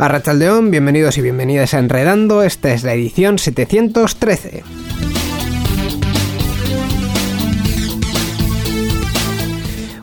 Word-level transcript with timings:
Arrachaldeón, 0.00 0.70
bienvenidos 0.70 1.18
y 1.18 1.22
bienvenidas 1.22 1.74
a 1.74 1.80
Enredando, 1.80 2.44
esta 2.44 2.72
es 2.72 2.84
la 2.84 2.94
edición 2.94 3.36
713. 3.36 4.62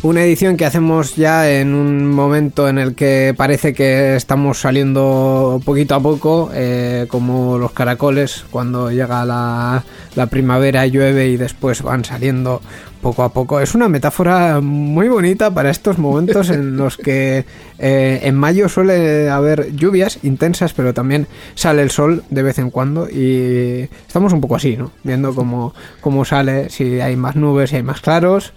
Una 0.03 0.21
edición 0.23 0.57
que 0.57 0.66
hacemos 0.66 1.16
ya 1.16 1.49
en 1.49 1.73
un 1.73 2.07
momento 2.07 2.67
en 2.67 2.77
el 2.77 2.93
que 2.93 3.33
parece 3.38 3.73
que 3.73 4.17
estamos 4.17 4.59
saliendo 4.59 5.61
poquito 5.63 5.95
a 5.95 6.01
poco, 6.01 6.51
eh, 6.53 7.05
como 7.07 7.57
los 7.57 7.71
caracoles, 7.71 8.45
cuando 8.51 8.91
llega 8.91 9.23
la, 9.23 9.85
la 10.16 10.25
primavera, 10.27 10.85
llueve 10.88 11.29
y 11.29 11.38
después 11.38 11.81
van 11.81 12.03
saliendo 12.03 12.61
poco 13.06 13.22
a 13.22 13.30
poco. 13.30 13.59
Es 13.59 13.75
una 13.75 13.88
metáfora 13.88 14.61
muy 14.61 15.08
bonita 15.09 15.53
para 15.53 15.70
estos 15.70 16.00
momentos 16.00 16.50
en 16.50 16.75
los 16.81 16.98
que 16.98 17.45
eh, 17.78 18.20
en 18.23 18.34
mayo 18.34 18.67
suele 18.67 19.30
haber 19.30 19.75
lluvias 19.75 20.17
intensas, 20.23 20.73
pero 20.73 20.92
también 20.92 21.28
sale 21.53 21.84
el 21.84 21.92
sol 21.92 22.23
de 22.31 22.42
vez 22.42 22.58
en 22.58 22.72
cuando 22.72 23.08
y 23.08 23.88
estamos 24.08 24.34
un 24.34 24.42
poco 24.42 24.56
así, 24.56 24.75
¿no? 24.75 24.92
Viendo 25.03 25.36
cómo, 25.36 25.75
cómo 26.02 26.25
sale, 26.25 26.72
si 26.72 27.00
hay 27.00 27.16
más 27.16 27.36
nubes, 27.36 27.70
si 27.70 27.75
hay 27.75 27.84
más 27.84 28.02
claros 28.02 28.53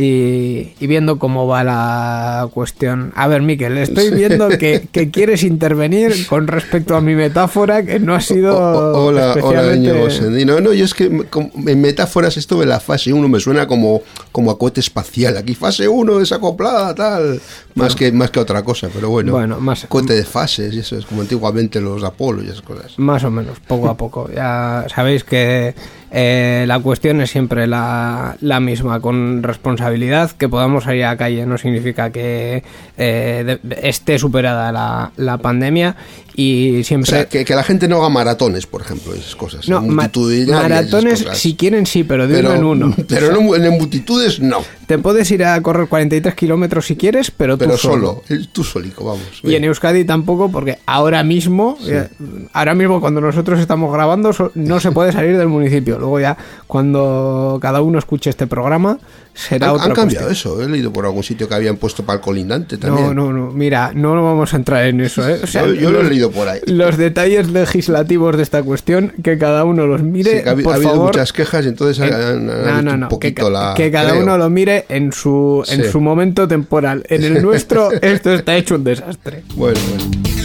y, 0.00 0.86
viendo 0.86 1.18
cómo 1.18 1.46
va 1.46 1.62
la 1.62 2.48
cuestión. 2.52 3.12
A 3.14 3.28
ver, 3.28 3.42
Miquel, 3.42 3.76
estoy 3.78 4.10
viendo 4.10 4.48
que, 4.58 4.88
quieres 5.12 5.42
intervenir 5.42 6.26
con 6.26 6.46
respecto 6.46 6.96
a 6.96 7.00
mi 7.00 7.14
metáfora, 7.14 7.84
que 7.84 8.00
no 8.00 8.14
ha 8.14 8.20
sido. 8.20 8.56
hola, 8.56 9.30
especialmente... 9.30 9.92
hola, 9.92 10.44
No, 10.44 10.60
no, 10.60 10.72
yo 10.72 10.84
es 10.84 10.94
que 10.94 11.04
en 11.04 11.80
metáforas 11.80 12.36
esto 12.36 12.58
de 12.60 12.66
la 12.66 12.80
fase 12.80 13.12
1 13.12 13.28
me 13.28 13.40
suena 13.40 13.66
como, 13.66 14.02
como 14.32 14.50
a 14.50 14.58
cohete 14.58 14.80
espacial. 14.80 15.36
Aquí 15.36 15.54
fase 15.54 15.86
1 15.86 16.18
desacoplada, 16.18 16.94
tal. 16.94 17.40
Más, 17.74 17.94
que, 17.94 18.10
más 18.12 18.30
que 18.30 18.40
otra 18.40 18.62
cosa, 18.62 18.88
pero 18.92 19.10
bueno. 19.10 19.32
Bueno, 19.32 19.60
más. 19.60 19.86
Cohete 19.88 20.14
de 20.14 20.24
fases, 20.24 20.74
y 20.74 20.78
eso 20.80 20.96
es 20.96 21.04
como 21.04 21.20
antiguamente 21.20 21.80
los 21.80 22.02
Apolo 22.04 22.42
y 22.42 22.46
esas 22.46 22.62
cosas. 22.62 22.98
Más 22.98 23.22
o 23.24 23.30
menos, 23.30 23.60
poco 23.60 23.88
a 23.88 23.96
poco. 23.96 24.30
Ya 24.34 24.86
sabéis 24.88 25.24
que 25.24 25.74
eh, 26.12 26.64
la 26.66 26.80
cuestión 26.80 27.20
es 27.20 27.30
siempre 27.30 27.66
la, 27.66 28.36
misma, 28.60 29.00
con 29.00 29.42
responsabilidad. 29.42 29.89
Que 30.34 30.48
podamos 30.48 30.84
salir 30.84 31.04
a 31.04 31.10
la 31.10 31.16
calle 31.16 31.46
no 31.46 31.58
significa 31.58 32.10
que 32.10 32.62
eh, 32.96 33.58
esté 33.82 34.18
superada 34.18 34.72
la, 34.72 35.12
la, 35.16 35.38
pandemia 35.38 35.96
y 36.34 36.82
siempre... 36.84 37.10
O 37.10 37.14
sea, 37.14 37.26
que, 37.26 37.54
la 37.54 37.62
gente 37.62 37.88
no 37.88 37.98
haga 37.98 38.08
maratones, 38.08 38.66
por 38.66 38.82
ejemplo, 38.82 39.14
esas 39.14 39.36
cosas. 39.36 39.68
No, 39.68 39.80
maratones 39.82 41.26
si 41.32 41.54
quieren 41.54 41.86
sí, 41.86 42.04
pero 42.04 42.26
de 42.26 42.40
uno 42.40 42.54
en 42.54 42.64
uno. 42.64 42.94
Pero 43.08 43.54
en, 43.56 43.70
multitudes 43.70 44.40
no. 44.40 44.62
Te 44.90 44.98
puedes 44.98 45.30
ir 45.30 45.44
a 45.44 45.62
correr 45.62 45.86
43 45.86 46.34
kilómetros 46.34 46.86
si 46.86 46.96
quieres, 46.96 47.30
pero 47.30 47.56
tú 47.56 47.64
pero 47.64 47.76
solo. 47.76 48.24
tú 48.50 48.64
solico, 48.64 49.04
vamos. 49.04 49.22
Y 49.44 49.54
en 49.54 49.62
Euskadi 49.62 50.04
tampoco, 50.04 50.50
porque 50.50 50.78
ahora 50.84 51.22
mismo, 51.22 51.78
eh, 51.86 52.08
ahora 52.52 52.74
mismo 52.74 53.00
cuando 53.00 53.20
nosotros 53.20 53.60
estamos 53.60 53.92
grabando, 53.92 54.32
no 54.56 54.80
se 54.80 54.90
puede 54.90 55.12
salir 55.12 55.38
del 55.38 55.46
municipio. 55.46 55.96
Luego 55.96 56.18
ya, 56.18 56.36
cuando 56.66 57.60
cada 57.62 57.82
uno 57.82 58.00
escuche 58.00 58.30
este 58.30 58.48
programa, 58.48 58.98
será 59.32 59.68
han, 59.68 59.74
otra 59.74 59.86
Han 59.86 59.92
cambiado 59.92 60.28
eso, 60.28 60.60
he 60.60 60.68
leído 60.68 60.92
por 60.92 61.06
algún 61.06 61.22
sitio 61.22 61.48
que 61.48 61.54
habían 61.54 61.76
puesto 61.76 62.04
para 62.04 62.16
el 62.16 62.20
colindante 62.20 62.76
también. 62.76 63.14
No, 63.14 63.32
no, 63.32 63.32
no, 63.32 63.52
mira, 63.52 63.92
no 63.94 64.20
vamos 64.20 64.52
a 64.54 64.56
entrar 64.56 64.86
en 64.86 65.00
eso, 65.00 65.22
¿eh? 65.28 65.40
yo, 65.80 65.92
lo 65.92 66.00
he 66.00 66.04
leído 66.04 66.32
por 66.32 66.48
ahí. 66.48 66.58
Los 66.66 66.96
detalles 66.96 67.48
legislativos 67.50 68.36
de 68.36 68.42
esta 68.42 68.64
cuestión, 68.64 69.12
que 69.22 69.38
cada 69.38 69.64
uno 69.64 69.86
los 69.86 70.02
mire, 70.02 70.40
ha, 70.40 70.56
por 70.56 70.74
habido 70.74 70.90
favor. 70.90 71.06
muchas 71.06 71.32
quejas, 71.32 71.64
entonces 71.66 72.00
han, 72.00 72.44
no, 72.44 72.82
no, 72.82 72.96
no, 72.96 73.06
un 73.06 73.08
poquito 73.08 73.46
que, 73.46 73.50
la... 73.52 73.74
Que 73.76 73.90
cada 73.92 74.14
uno 74.14 74.36
lo 74.36 74.50
mire 74.50 74.79
en 74.88 75.12
su, 75.12 75.64
en 75.68 75.90
su 75.90 76.00
momento 76.00 76.46
temporal. 76.48 77.04
En 77.08 77.24
el 77.24 77.42
nuestro, 77.42 77.90
esto 78.02 78.32
está 78.32 78.56
hecho 78.56 78.76
un 78.76 78.84
desastre. 78.84 79.42
Bueno, 79.54 79.78
bueno. 79.88 80.39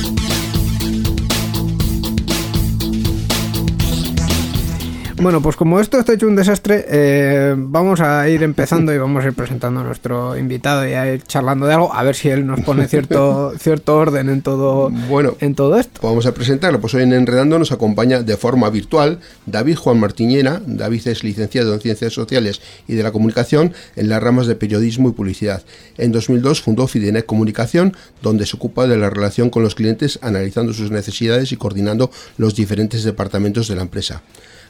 Bueno, 5.25 5.41
pues 5.41 5.55
como 5.55 5.79
esto 5.79 5.97
está 5.97 6.13
hecho 6.13 6.27
un 6.27 6.35
desastre, 6.35 6.85
eh, 6.87 7.55
vamos 7.57 8.01
a 8.01 8.27
ir 8.29 8.43
empezando 8.43 8.93
y 8.93 8.97
vamos 8.97 9.23
a 9.23 9.27
ir 9.27 9.33
presentando 9.33 9.79
a 9.79 9.83
nuestro 9.83 10.37
invitado 10.37 10.87
y 10.87 10.93
a 10.93 11.13
ir 11.13 11.23
charlando 11.23 11.65
de 11.65 11.73
algo, 11.73 11.93
a 11.93 12.03
ver 12.03 12.15
si 12.15 12.29
él 12.29 12.45
nos 12.45 12.59
pone 12.61 12.87
cierto, 12.87 13.53
cierto 13.59 13.95
orden 13.95 14.29
en 14.29 14.41
todo, 14.41 14.89
bueno, 14.89 15.35
en 15.39 15.55
todo 15.55 15.79
esto. 15.79 16.01
Vamos 16.03 16.25
a 16.25 16.33
presentarlo. 16.33 16.81
Pues 16.81 16.93
hoy 16.93 17.03
en 17.03 17.13
Enredando 17.13 17.57
nos 17.57 17.71
acompaña 17.71 18.21
de 18.23 18.37
forma 18.37 18.69
virtual 18.69 19.19
David 19.45 19.77
Juan 19.77 19.99
Martiñena. 19.99 20.61
David 20.65 21.07
es 21.07 21.23
licenciado 21.23 21.73
en 21.73 21.79
Ciencias 21.79 22.13
Sociales 22.13 22.61
y 22.87 22.95
de 22.95 23.03
la 23.03 23.11
Comunicación 23.11 23.73
en 23.95 24.09
las 24.09 24.21
ramas 24.21 24.47
de 24.47 24.55
Periodismo 24.55 25.09
y 25.09 25.13
Publicidad. 25.13 25.63
En 25.97 26.11
2002 26.11 26.61
fundó 26.61 26.87
Fidenet 26.87 27.25
Comunicación, 27.25 27.95
donde 28.21 28.45
se 28.45 28.57
ocupa 28.57 28.85
de 28.85 28.97
la 28.97 29.09
relación 29.09 29.49
con 29.49 29.63
los 29.63 29.75
clientes, 29.75 30.19
analizando 30.21 30.73
sus 30.73 30.91
necesidades 30.91 31.51
y 31.51 31.57
coordinando 31.57 32.11
los 32.37 32.53
diferentes 32.53 33.03
departamentos 33.03 33.67
de 33.67 33.75
la 33.75 33.81
empresa. 33.81 34.21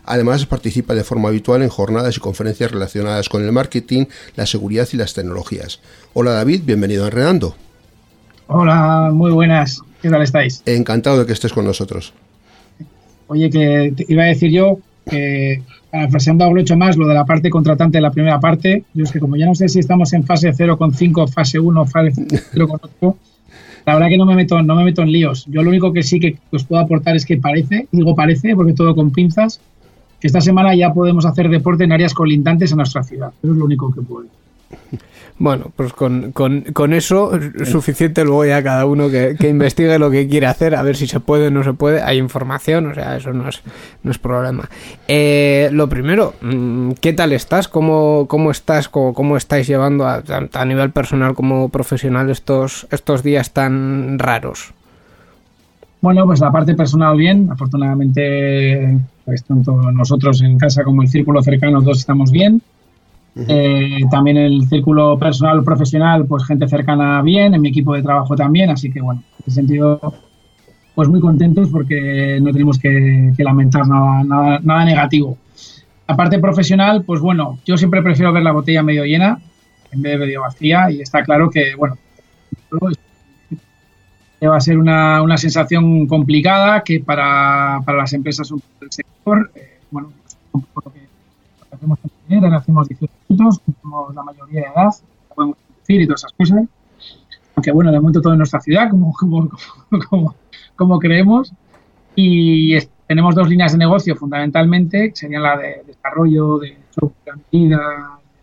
Además, 0.06 0.46
participa 0.46 0.94
de 0.94 1.04
forma 1.04 1.30
habitual 1.30 1.62
en 1.62 1.70
jornadas 1.70 2.18
y 2.18 2.20
conferencias 2.20 2.72
relacionadas 2.72 3.30
con 3.30 3.44
el 3.44 3.52
marketing, 3.52 4.06
la 4.36 4.46
seguridad 4.46 4.88
y 4.94 4.98
las 4.98 5.14
tecnologías. 5.14 5.80
Hola 6.14 6.32
David, 6.32 6.62
bienvenido 6.66 7.06
a 7.06 7.08
Enredando. 7.08 7.56
Hola, 8.48 9.10
muy 9.12 9.32
buenas. 9.32 9.82
¿Qué 10.02 10.10
tal 10.10 10.22
estáis? 10.22 10.62
Encantado 10.66 11.20
de 11.20 11.26
que 11.26 11.34
estés 11.34 11.52
con 11.52 11.66
nosotros. 11.66 12.14
Oye, 13.28 13.50
que 13.50 13.94
iba 14.08 14.24
a 14.24 14.28
decir 14.28 14.52
yo 14.52 14.78
que 15.10 15.64
parafraseando 15.90 16.44
algo 16.44 16.58
hecho 16.58 16.78
más 16.78 16.98
lo 16.98 17.08
de 17.08 17.14
la 17.14 17.26
parte 17.26 17.50
contratante 17.50 17.98
de 17.98 18.02
la 18.02 18.12
primera 18.12 18.40
parte, 18.40 18.84
yo 18.94 19.04
es 19.04 19.12
que 19.12 19.20
como 19.20 19.36
ya 19.36 19.46
no 19.46 19.56
sé 19.56 19.70
si 19.70 19.80
estamos 19.80 20.14
en 20.14 20.24
fase 20.24 20.52
0,5, 20.52 21.28
fase 21.30 21.60
1, 21.60 21.86
fase 21.88 22.12
0,8, 22.12 23.16
la 23.86 23.94
verdad 23.94 24.10
que 24.10 24.18
no 24.18 24.26
me 24.26 24.36
meto, 24.36 24.62
no 24.62 24.76
me 24.76 24.84
meto 24.84 25.02
en 25.02 25.12
líos. 25.12 25.46
Yo 25.48 25.64
lo 25.64 25.70
único 25.70 25.94
que 25.94 26.04
sí 26.04 26.20
que 26.20 26.38
os 26.52 26.64
puedo 26.64 26.82
aportar 26.82 27.16
es 27.16 27.26
que 27.26 27.38
parece, 27.38 27.88
digo 27.92 28.16
parece, 28.16 28.56
porque 28.56 28.74
todo 28.74 28.96
con 28.96 29.12
pinzas, 29.12 29.62
esta 30.28 30.42
semana 30.42 30.76
ya 30.76 30.94
podemos 30.94 31.26
hacer 31.26 31.50
deporte 31.50 31.84
en 31.84 31.92
áreas 31.92 32.14
colindantes 32.14 32.74
a 32.74 32.76
nuestra 32.76 33.04
ciudad. 33.04 33.32
Eso 33.42 33.52
es 33.52 33.58
lo 33.58 33.66
único 33.66 33.92
que 33.92 34.02
puedo. 34.02 34.28
Bueno, 35.38 35.66
pues 35.76 35.92
con, 35.92 36.32
con, 36.32 36.94
eso 36.94 37.36
es 37.36 37.70
suficiente 37.70 38.24
luego 38.24 38.46
ya 38.46 38.64
cada 38.64 38.86
uno 38.86 39.10
que, 39.10 39.36
investigue 39.50 40.00
lo 40.00 40.10
que 40.10 40.30
quiere 40.30 40.48
hacer, 40.48 40.76
a 40.76 40.82
ver 40.82 40.96
si 40.96 41.08
se 41.08 41.20
puede 41.20 41.48
o 41.48 41.52
no 41.52 41.62
se 41.62 41.74
puede. 41.74 42.02
Hay 42.02 42.18
información, 42.20 42.88
o 42.88 42.94
sea, 42.94 43.18
eso 43.18 43.34
no 43.34 43.50
es, 43.50 43.62
no 44.04 44.12
es 44.12 44.18
problema. 44.18 44.70
Eh, 45.10 45.68
lo 45.74 45.90
primero, 45.90 46.36
mm, 46.42 46.92
¿qué 47.02 47.12
tal 47.12 47.34
estás? 47.34 47.68
¿Cómo, 47.68 48.28
cómo 48.30 48.50
estás? 48.50 48.88
¿Cómo, 48.88 49.14
cómo 49.14 49.36
estáis 49.36 49.68
llevando 49.68 50.08
a, 50.08 50.24
a, 50.54 50.66
nivel 50.66 50.92
personal 50.92 51.36
como 51.36 51.68
profesional 51.68 52.30
estos, 52.30 52.88
estos 52.90 53.22
días 53.22 53.52
tan 53.52 54.18
raros? 54.18 54.74
Bueno, 56.00 56.26
pues 56.26 56.40
la 56.40 56.52
parte 56.52 56.76
personal 56.76 57.18
bien. 57.18 57.50
Afortunadamente 57.52 58.98
pues 59.26 59.44
tanto 59.44 59.74
nosotros 59.92 60.42
en 60.42 60.58
casa 60.58 60.84
como 60.84 61.02
el 61.02 61.10
círculo 61.10 61.42
cercano 61.42 61.82
todos 61.82 62.00
estamos 62.00 62.32
bien. 62.32 62.62
Eh, 63.36 64.00
también 64.10 64.38
el 64.38 64.66
círculo 64.70 65.20
personal 65.20 65.62
profesional, 65.64 66.26
pues 66.26 66.46
gente 66.46 66.70
cercana 66.70 67.22
bien, 67.22 67.54
en 67.54 67.62
mi 67.62 67.70
equipo 67.70 67.94
de 67.94 68.02
trabajo 68.02 68.34
también, 68.36 68.70
así 68.70 68.90
que 68.90 69.02
bueno, 69.02 69.24
en 69.40 69.44
ese 69.46 69.56
sentido, 69.56 70.14
pues 70.94 71.10
muy 71.10 71.20
contentos 71.20 71.70
porque 71.70 72.40
no 72.42 72.52
tenemos 72.52 72.80
que, 72.80 73.34
lamentar 73.38 73.88
nada, 73.88 74.24
nada, 74.24 74.60
nada, 74.64 74.86
negativo. 74.86 75.38
La 76.08 76.16
parte 76.16 76.40
profesional, 76.40 77.04
pues 77.04 77.20
bueno, 77.20 77.60
yo 77.66 77.76
siempre 77.76 78.02
prefiero 78.02 78.32
ver 78.32 78.44
la 78.44 78.54
botella 78.54 78.84
medio 78.84 79.04
llena. 79.04 79.40
en 79.92 80.02
vez 80.02 80.14
de 80.14 80.26
medio 80.26 80.42
vacía 80.42 80.90
y 80.92 81.02
está 81.02 81.24
claro 81.24 81.50
que, 81.50 81.76
bueno, 81.76 81.98
va 84.48 84.58
a 84.58 84.62
ser 84.62 84.78
una, 84.78 85.22
una 85.22 85.38
sensación 85.38 86.08
complicada 86.08 86.84
que 86.84 87.00
para, 87.00 87.82
para, 87.86 88.00
las 88.00 88.14
empresas 88.14 88.50
del 88.50 88.92
sector, 88.92 89.15
eh, 89.56 89.80
bueno, 89.92 90.12
pues, 90.52 90.66
lo 90.86 90.92
que 90.92 91.08
hacemos 91.72 92.00
en 92.30 92.44
ahora 92.44 92.58
hacemos 92.58 92.88
18 92.88 93.14
minutos, 93.30 93.62
tenemos 93.62 94.16
la 94.16 94.24
mayoría 94.24 94.62
de 94.62 94.68
edad, 94.68 94.92
podemos 95.34 95.58
decir 95.80 96.02
y 96.02 96.06
todas 96.08 96.22
esas 96.22 96.34
cosas. 96.34 96.66
Aunque 97.56 97.72
bueno, 97.72 97.92
de 97.92 98.00
momento 98.00 98.22
todo 98.22 98.34
en 98.34 98.40
nuestra 98.40 98.60
ciudad, 98.60 98.90
como, 98.90 99.14
como, 99.14 99.50
como, 100.10 100.36
como 100.76 101.00
creemos. 101.00 101.54
Y 102.16 102.78
tenemos 103.08 103.36
dos 103.36 103.50
líneas 103.50 103.74
de 103.74 103.78
negocio 103.78 104.16
fundamentalmente, 104.16 105.10
que 105.10 105.16
serían 105.16 105.44
la 105.44 105.58
de 105.58 105.84
desarrollo 105.86 106.60
de 106.60 106.78
software 106.92 107.36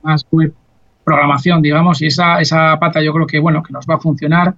más 0.03 0.27
web, 0.31 0.55
programación, 1.05 1.63
digamos, 1.63 2.03
y 2.03 2.07
esa, 2.07 2.41
esa 2.41 2.79
pata 2.79 3.03
yo 3.03 3.13
creo 3.13 3.27
que 3.27 3.39
bueno, 3.39 3.63
que 3.63 3.73
nos 3.73 3.87
va 3.87 3.97
a 3.97 3.99
funcionar. 3.99 4.55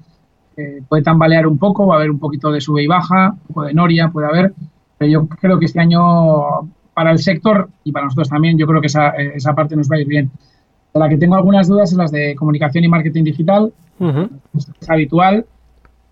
Eh, 0.56 0.82
puede 0.88 1.02
tambalear 1.02 1.46
un 1.46 1.58
poco, 1.58 1.86
va 1.86 1.94
a 1.94 1.98
haber 1.98 2.10
un 2.10 2.18
poquito 2.18 2.52
de 2.52 2.60
sube 2.60 2.82
y 2.82 2.86
baja, 2.86 3.30
un 3.32 3.46
poco 3.48 3.62
de 3.64 3.74
noria 3.74 4.08
puede 4.08 4.28
haber, 4.28 4.52
pero 4.98 5.10
yo 5.10 5.26
creo 5.28 5.58
que 5.58 5.66
este 5.66 5.80
año 5.80 6.70
para 6.94 7.10
el 7.10 7.18
sector 7.18 7.68
y 7.82 7.92
para 7.92 8.06
nosotros 8.06 8.28
también, 8.28 8.56
yo 8.56 8.66
creo 8.66 8.80
que 8.80 8.86
esa, 8.86 9.10
esa 9.10 9.54
parte 9.54 9.76
nos 9.76 9.90
va 9.90 9.96
a 9.96 10.00
ir 10.00 10.06
bien. 10.06 10.30
De 10.92 11.00
la 11.00 11.08
que 11.08 11.18
tengo 11.18 11.34
algunas 11.34 11.66
dudas 11.66 11.90
es 11.90 11.98
las 11.98 12.12
de 12.12 12.34
comunicación 12.36 12.84
y 12.84 12.88
marketing 12.88 13.24
digital, 13.24 13.72
es 14.54 14.90
habitual. 14.90 15.44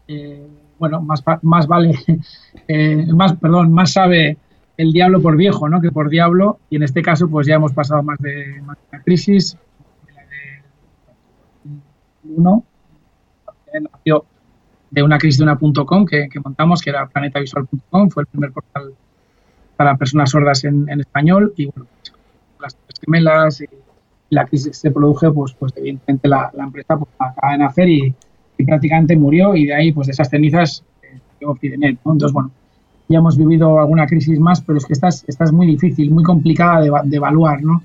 Eh, 0.09 0.47
bueno, 0.79 1.01
más, 1.01 1.23
más 1.43 1.67
vale, 1.69 1.95
eh, 2.69 3.07
más, 3.15 3.35
perdón, 3.35 3.73
más 3.73 3.93
sabe 3.93 4.37
el 4.77 4.93
diablo 4.93 5.23
por 5.23 5.37
viejo, 5.37 5.69
¿no? 5.69 5.81
Que 5.81 5.93
por 5.93 6.09
diablo. 6.09 6.59
Y 6.69 6.77
en 6.77 6.83
este 6.83 7.03
caso, 7.03 7.29
pues 7.29 7.47
ya 7.47 7.55
hemos 7.55 7.73
pasado 7.73 8.03
más 8.03 8.19
de, 8.19 8.61
más 8.63 8.77
de 8.77 8.83
una 8.91 9.03
crisis. 9.05 9.57
Uno 12.25 12.65
nació 13.81 14.25
de 14.93 15.03
una 15.03 15.19
crisis 15.19 15.39
de 15.39 15.45
una 15.45 15.57
.com 15.57 16.05
que, 16.05 16.29
que 16.29 16.39
montamos, 16.39 16.83
que 16.83 16.91
era 16.91 17.07
planetavisual.com, 17.07 18.11
fue 18.11 18.25
el 18.25 18.27
primer 18.27 18.53
portal 18.53 18.93
para 19.77 19.97
personas 19.97 20.31
sordas 20.31 20.65
en, 20.65 20.89
español. 21.01 21.55
Y 21.57 21.67
bueno, 21.67 21.87
las 22.61 22.77
tres 22.77 23.01
gemelas 23.01 23.63
y 23.63 23.67
la 24.29 24.45
crisis 24.45 24.77
se 24.77 24.91
produjo, 24.91 25.33
pues, 25.33 25.55
pues 25.55 25.73
evidentemente 25.77 26.29
la, 26.29 26.53
empresa 26.59 26.99
pues, 26.99 27.11
acaba 27.19 27.53
de 27.53 27.59
nacer 27.59 27.89
y, 27.89 28.15
y 28.59 28.65
prácticamente 28.65 29.17
murió 29.17 29.57
y 29.57 29.67
de 29.67 29.75
ahí, 29.75 29.93
pues 29.93 30.09
de 30.09 30.13
esas 30.13 30.29
cenizas, 30.29 30.85
eh, 31.03 31.19
¿no? 31.41 31.57
Entonces, 32.13 32.33
bueno, 32.33 32.51
ya 33.09 33.19
hemos 33.19 33.39
vivido 33.39 33.81
alguna 33.81 34.07
crisis 34.07 34.39
más, 34.39 34.61
pero 34.61 34.77
es 34.77 34.85
que 34.85 34.93
esta 34.93 35.09
es, 35.09 35.25
esta 35.27 35.45
es 35.45 35.53
muy 35.53 35.67
difícil, 35.67 36.11
muy 36.11 36.23
complicada 36.23 36.83
de, 36.83 36.91
de, 37.05 37.17
evaluar, 37.17 37.63
¿no? 37.63 37.83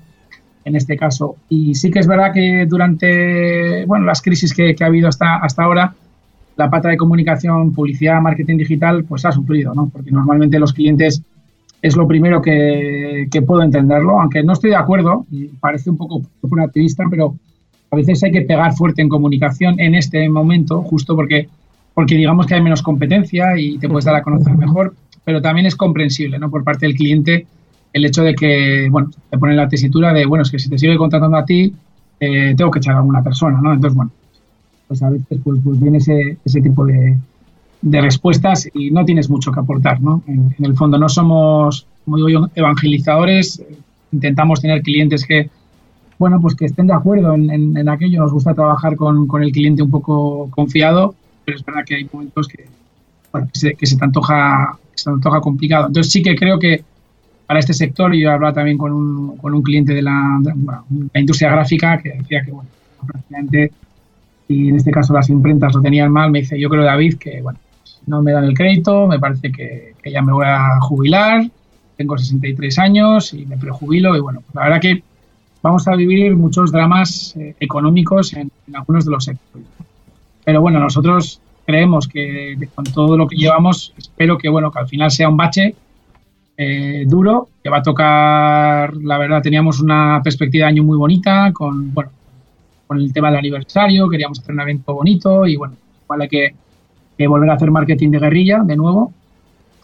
En 0.66 0.76
este 0.76 0.94
caso. 0.98 1.36
Y 1.48 1.74
sí 1.74 1.90
que 1.90 2.00
es 2.00 2.06
verdad 2.06 2.34
que 2.34 2.66
durante, 2.66 3.86
bueno, 3.86 4.04
las 4.04 4.20
crisis 4.20 4.52
que, 4.52 4.74
que 4.74 4.84
ha 4.84 4.88
habido 4.88 5.08
hasta, 5.08 5.36
hasta 5.36 5.62
ahora, 5.62 5.94
la 6.58 6.68
pata 6.68 6.88
de 6.88 6.96
comunicación, 6.96 7.72
publicidad, 7.72 8.20
marketing 8.20 8.58
digital, 8.58 9.04
pues 9.04 9.24
ha 9.24 9.32
sufrido, 9.32 9.72
¿no? 9.74 9.88
Porque 9.88 10.10
normalmente 10.10 10.58
los 10.58 10.72
clientes 10.72 11.22
es 11.80 11.96
lo 11.96 12.08
primero 12.08 12.42
que, 12.42 13.28
puedo 13.46 13.62
entenderlo, 13.62 14.20
aunque 14.20 14.42
no 14.42 14.52
estoy 14.52 14.70
de 14.70 14.76
acuerdo, 14.76 15.24
parece 15.60 15.88
un 15.88 15.96
poco 15.96 16.20
un 16.42 16.60
activista, 16.60 17.04
pero 17.08 17.36
a 17.92 17.96
veces 17.96 18.22
hay 18.24 18.32
que 18.32 18.42
pegar 18.42 18.72
fuerte 18.74 19.00
en 19.00 19.08
comunicación 19.08 19.78
en 19.78 19.94
este 19.94 20.28
momento, 20.28 20.82
justo 20.82 21.14
porque, 21.14 21.48
porque 21.94 22.16
digamos 22.16 22.46
que 22.46 22.56
hay 22.56 22.60
menos 22.60 22.82
competencia 22.82 23.56
y 23.56 23.78
te 23.78 23.88
puedes 23.88 24.04
dar 24.04 24.16
a 24.16 24.22
conocer 24.22 24.56
mejor, 24.56 24.94
pero 25.24 25.40
también 25.40 25.66
es 25.66 25.76
comprensible 25.76 26.40
¿no? 26.40 26.50
por 26.50 26.64
parte 26.64 26.86
del 26.86 26.96
cliente 26.96 27.46
el 27.92 28.04
hecho 28.04 28.24
de 28.24 28.34
que, 28.34 28.88
bueno, 28.90 29.10
te 29.30 29.38
ponen 29.38 29.56
la 29.56 29.68
tesitura 29.68 30.12
de, 30.12 30.26
bueno, 30.26 30.42
es 30.42 30.50
que 30.50 30.58
si 30.58 30.68
te 30.68 30.76
sigue 30.76 30.96
contratando 30.96 31.36
a 31.36 31.44
ti, 31.44 31.72
eh, 32.18 32.54
tengo 32.56 32.70
que 32.72 32.80
echar 32.80 32.96
a 32.96 32.98
alguna 32.98 33.22
persona, 33.22 33.60
¿no? 33.62 33.72
Entonces, 33.72 33.96
bueno, 33.96 34.10
pues 34.88 35.02
a 35.02 35.10
veces 35.10 35.38
pues, 35.44 35.60
pues 35.62 35.80
viene 35.80 35.98
ese, 35.98 36.38
ese 36.44 36.60
tipo 36.60 36.84
de, 36.86 37.16
de, 37.82 38.00
respuestas 38.00 38.68
y 38.74 38.90
no 38.90 39.04
tienes 39.04 39.30
mucho 39.30 39.52
que 39.52 39.60
aportar, 39.60 40.00
¿no? 40.00 40.22
En, 40.26 40.54
el 40.58 40.74
fondo 40.74 40.98
no 40.98 41.08
somos, 41.08 41.86
como 42.04 42.16
digo 42.16 42.28
yo, 42.28 42.48
evangelizadores, 42.54 43.62
intentamos 44.10 44.60
tener 44.60 44.82
clientes 44.82 45.24
que, 45.24 45.50
bueno, 46.18 46.40
pues 46.40 46.54
que 46.54 46.64
estén 46.64 46.86
de 46.86 46.94
acuerdo 46.94 47.34
en, 47.34 47.76
en, 47.76 47.88
aquello. 47.88 48.20
Nos 48.20 48.32
gusta 48.32 48.54
trabajar 48.54 48.96
con, 48.96 49.26
con, 49.28 49.42
el 49.42 49.52
cliente 49.52 49.82
un 49.82 49.90
poco 49.90 50.48
confiado, 50.50 51.14
pero 51.44 51.58
es 51.58 51.64
verdad 51.64 51.84
que 51.84 51.96
hay 51.96 52.08
momentos 52.10 52.48
que, 52.48 52.64
bueno, 53.30 53.48
que, 53.52 53.58
se, 53.58 53.74
que 53.74 53.86
se, 53.86 53.96
te 53.96 54.04
antoja, 54.04 54.78
se 54.94 55.10
antoja 55.10 55.40
complicado. 55.40 55.86
Entonces 55.86 56.10
sí 56.10 56.22
que 56.22 56.34
creo 56.34 56.58
que 56.58 56.82
para 57.46 57.60
este 57.60 57.72
sector, 57.72 58.14
y 58.14 58.20
yo 58.22 58.28
he 58.28 58.32
hablado 58.32 58.54
también 58.54 58.76
con 58.76 58.92
un, 58.92 59.36
con 59.38 59.54
un 59.54 59.62
cliente 59.62 59.94
de 59.94 60.02
la, 60.02 60.38
la, 60.42 61.20
industria 61.20 61.50
gráfica 61.50 61.98
que 61.98 62.10
decía 62.10 62.42
que, 62.44 62.50
bueno, 62.50 62.68
prácticamente, 63.06 63.72
y 64.48 64.70
en 64.70 64.76
este 64.76 64.90
caso 64.90 65.12
las 65.12 65.28
imprentas 65.28 65.74
lo 65.74 65.80
tenían 65.80 66.10
mal, 66.10 66.30
me 66.30 66.40
dice, 66.40 66.58
yo 66.58 66.68
creo, 66.68 66.84
David, 66.84 67.18
que, 67.18 67.42
bueno, 67.42 67.58
no 68.06 68.22
me 68.22 68.32
dan 68.32 68.44
el 68.44 68.54
crédito, 68.54 69.06
me 69.06 69.18
parece 69.18 69.52
que, 69.52 69.94
que 70.02 70.10
ya 70.10 70.22
me 70.22 70.32
voy 70.32 70.46
a 70.46 70.80
jubilar, 70.80 71.46
tengo 71.96 72.16
63 72.16 72.78
años 72.78 73.34
y 73.34 73.44
me 73.44 73.58
prejubilo, 73.58 74.16
y 74.16 74.20
bueno, 74.20 74.42
la 74.54 74.64
verdad 74.64 74.80
que 74.80 75.02
vamos 75.62 75.86
a 75.88 75.96
vivir 75.96 76.34
muchos 76.36 76.72
dramas 76.72 77.34
eh, 77.36 77.54
económicos 77.60 78.32
en, 78.32 78.50
en, 78.66 78.76
algunos 78.76 79.04
de 79.04 79.10
los 79.10 79.24
sectores. 79.24 79.66
Pero 80.44 80.60
bueno, 80.60 80.80
nosotros 80.80 81.40
creemos 81.66 82.08
que 82.08 82.56
con 82.74 82.84
todo 82.84 83.16
lo 83.18 83.26
que 83.26 83.36
llevamos, 83.36 83.92
espero 83.98 84.38
que 84.38 84.48
bueno, 84.48 84.70
que 84.70 84.78
al 84.78 84.88
final 84.88 85.10
sea 85.10 85.28
un 85.28 85.36
bache 85.36 85.74
eh, 86.56 87.04
duro, 87.06 87.50
que 87.62 87.70
va 87.70 87.78
a 87.78 87.82
tocar, 87.82 88.96
la 88.96 89.16
verdad, 89.16 89.42
teníamos 89.42 89.78
una 89.80 90.20
perspectiva 90.24 90.64
de 90.64 90.70
año 90.70 90.82
muy 90.82 90.96
bonita, 90.96 91.52
con 91.52 91.94
bueno, 91.94 92.10
con 92.88 92.98
el 92.98 93.12
tema 93.12 93.28
del 93.28 93.38
aniversario, 93.38 94.08
queríamos 94.08 94.40
hacer 94.40 94.54
un 94.54 94.60
evento 94.62 94.94
bonito 94.94 95.46
y 95.46 95.56
bueno, 95.56 95.76
vale 96.08 96.28
que, 96.28 96.54
que 97.16 97.26
volver 97.28 97.50
a 97.50 97.54
hacer 97.54 97.70
marketing 97.70 98.10
de 98.10 98.18
guerrilla 98.18 98.62
de 98.64 98.76
nuevo, 98.76 99.12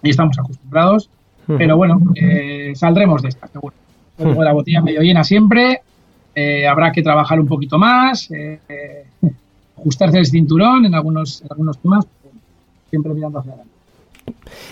y 0.03 0.11
estamos 0.11 0.39
acostumbrados, 0.39 1.11
pero 1.47 1.77
bueno, 1.77 2.01
eh, 2.15 2.73
saldremos 2.75 3.23
de 3.23 3.29
esta, 3.29 3.47
seguro. 3.47 3.75
Luego 4.19 4.43
la 4.43 4.53
botella 4.53 4.81
medio 4.81 5.03
llena 5.03 5.23
siempre, 5.23 5.83
eh, 6.35 6.67
habrá 6.67 6.91
que 6.91 7.03
trabajar 7.03 7.39
un 7.39 7.47
poquito 7.47 7.79
más, 7.79 8.31
eh, 8.31 9.05
ajustarse 9.77 10.19
el 10.19 10.27
cinturón 10.27 10.87
en 10.87 10.95
algunos, 10.95 11.43
en 11.43 11.49
algunos 11.51 11.79
temas, 11.79 12.06
siempre 12.89 13.12
mirando 13.12 13.39
hacia 13.39 13.53
adelante. 13.53 13.74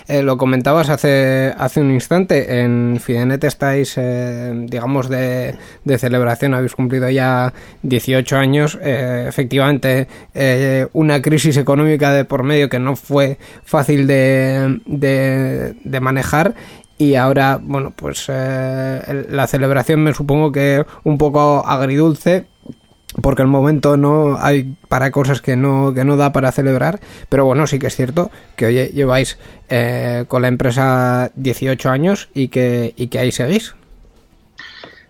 Eh, 0.07 0.21
lo 0.21 0.37
comentabas 0.37 0.89
hace, 0.89 1.53
hace 1.57 1.81
un 1.81 1.91
instante, 1.91 2.61
en 2.61 2.99
Fidenet 2.99 3.43
estáis, 3.43 3.93
eh, 3.97 4.51
digamos, 4.67 5.09
de, 5.09 5.55
de, 5.83 5.97
celebración, 5.97 6.53
habéis 6.53 6.75
cumplido 6.75 7.09
ya 7.09 7.53
18 7.83 8.37
años, 8.37 8.77
eh, 8.81 9.25
efectivamente 9.27 10.07
una 10.93 11.21
crisis 11.21 11.57
económica 11.57 12.11
de 12.13 12.25
por 12.25 12.43
medio 12.43 12.69
que 12.69 12.79
no 12.79 12.95
fue 12.95 13.37
fácil 13.63 14.07
de, 14.07 14.79
de, 14.85 15.99
manejar. 15.99 16.53
Y 16.97 17.15
ahora, 17.15 17.59
bueno, 17.61 17.91
pues 17.95 18.29
la 18.29 19.47
celebración 19.47 20.03
me 20.03 20.13
supongo 20.13 20.51
que 20.51 20.85
un 21.03 21.17
poco 21.17 21.65
agridulce 21.65 22.45
porque 23.21 23.41
el 23.41 23.47
momento 23.47 23.97
no 23.97 24.37
hay 24.39 24.75
para 24.87 25.11
cosas 25.11 25.41
que 25.41 25.55
no 25.55 25.93
que 25.93 26.03
no 26.03 26.17
da 26.17 26.31
para 26.31 26.51
celebrar 26.51 26.99
pero 27.29 27.45
bueno 27.45 27.67
sí 27.67 27.79
que 27.79 27.87
es 27.87 27.95
cierto 27.95 28.31
que 28.55 28.65
oye 28.65 28.91
lleváis 28.93 29.37
eh, 29.69 30.25
con 30.27 30.41
la 30.41 30.47
empresa 30.47 31.31
18 31.35 31.89
años 31.89 32.29
y 32.33 32.47
que 32.47 32.93
y 32.97 33.07
que 33.07 33.19
ahí 33.19 33.31
seguís 33.31 33.75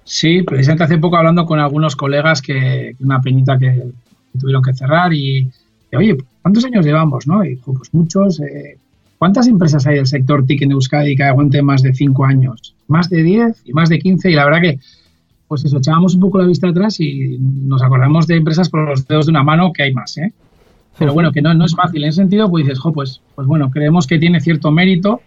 sí 0.04 0.44
precisamente 0.44 0.84
hace 0.84 0.98
poco 0.98 1.18
hablando 1.18 1.46
con 1.46 1.60
algunos 1.60 1.96
colegas 1.96 2.42
que 2.42 2.96
una 3.00 3.22
penita 3.22 3.58
que, 3.58 3.84
tuvieron 4.40 4.64
que 4.64 4.74
cerrar 4.74 5.14
y, 5.14 5.50
oye 5.96 6.18
cuántos 6.42 6.66
años 6.66 6.86
llevamos 6.86 7.28
no 7.28 7.46
y 7.46 7.56
pues 7.58 7.94
muchos 7.94 8.40
eh, 8.42 8.78
¿Cuántas 9.24 9.48
empresas 9.48 9.88
hay 9.88 9.96
del 9.96 10.06
sector 10.06 10.46
TIC 10.46 10.64
en 10.64 10.72
Euskadi 10.72 11.16
que 11.16 11.24
aguanten 11.24 11.64
más 11.64 11.82
de 11.82 11.94
5 11.94 12.26
años? 12.26 12.76
Más 12.90 13.10
de 13.10 13.24
10 13.24 13.62
y 13.64 13.72
más 13.72 13.88
de 13.88 13.98
15 13.98 14.30
y 14.30 14.34
la 14.34 14.44
verdad 14.44 14.60
que 14.60 14.80
pues 15.48 15.66
eso, 15.66 15.78
echábamos 15.78 16.16
un 16.16 16.22
poco 16.22 16.40
la 16.40 16.48
vista 16.48 16.68
atrás 16.68 17.00
y 17.00 17.38
nos 17.40 17.82
acordamos 17.84 18.28
de 18.28 18.38
empresas 18.38 18.70
por 18.70 18.88
los 18.88 19.08
dedos 19.08 19.26
de 19.28 19.32
una 19.32 19.44
mano 19.44 19.72
que 19.74 19.84
hay 19.84 19.94
más, 19.94 20.18
¿eh? 20.18 20.34
Pero 20.98 21.14
bueno, 21.14 21.32
que 21.32 21.42
no, 21.42 21.54
no 21.54 21.66
es 21.66 21.76
fácil. 21.76 22.04
En 22.04 22.10
ese 22.10 22.18
sentido, 22.18 22.50
pues 22.50 22.66
dices, 22.66 22.80
jo, 22.80 22.94
pues, 22.94 23.20
pues 23.36 23.48
bueno, 23.48 23.72
creemos 23.72 24.06
que 24.06 24.20
tiene 24.20 24.40
cierto 24.40 24.72
mérito. 24.72 25.22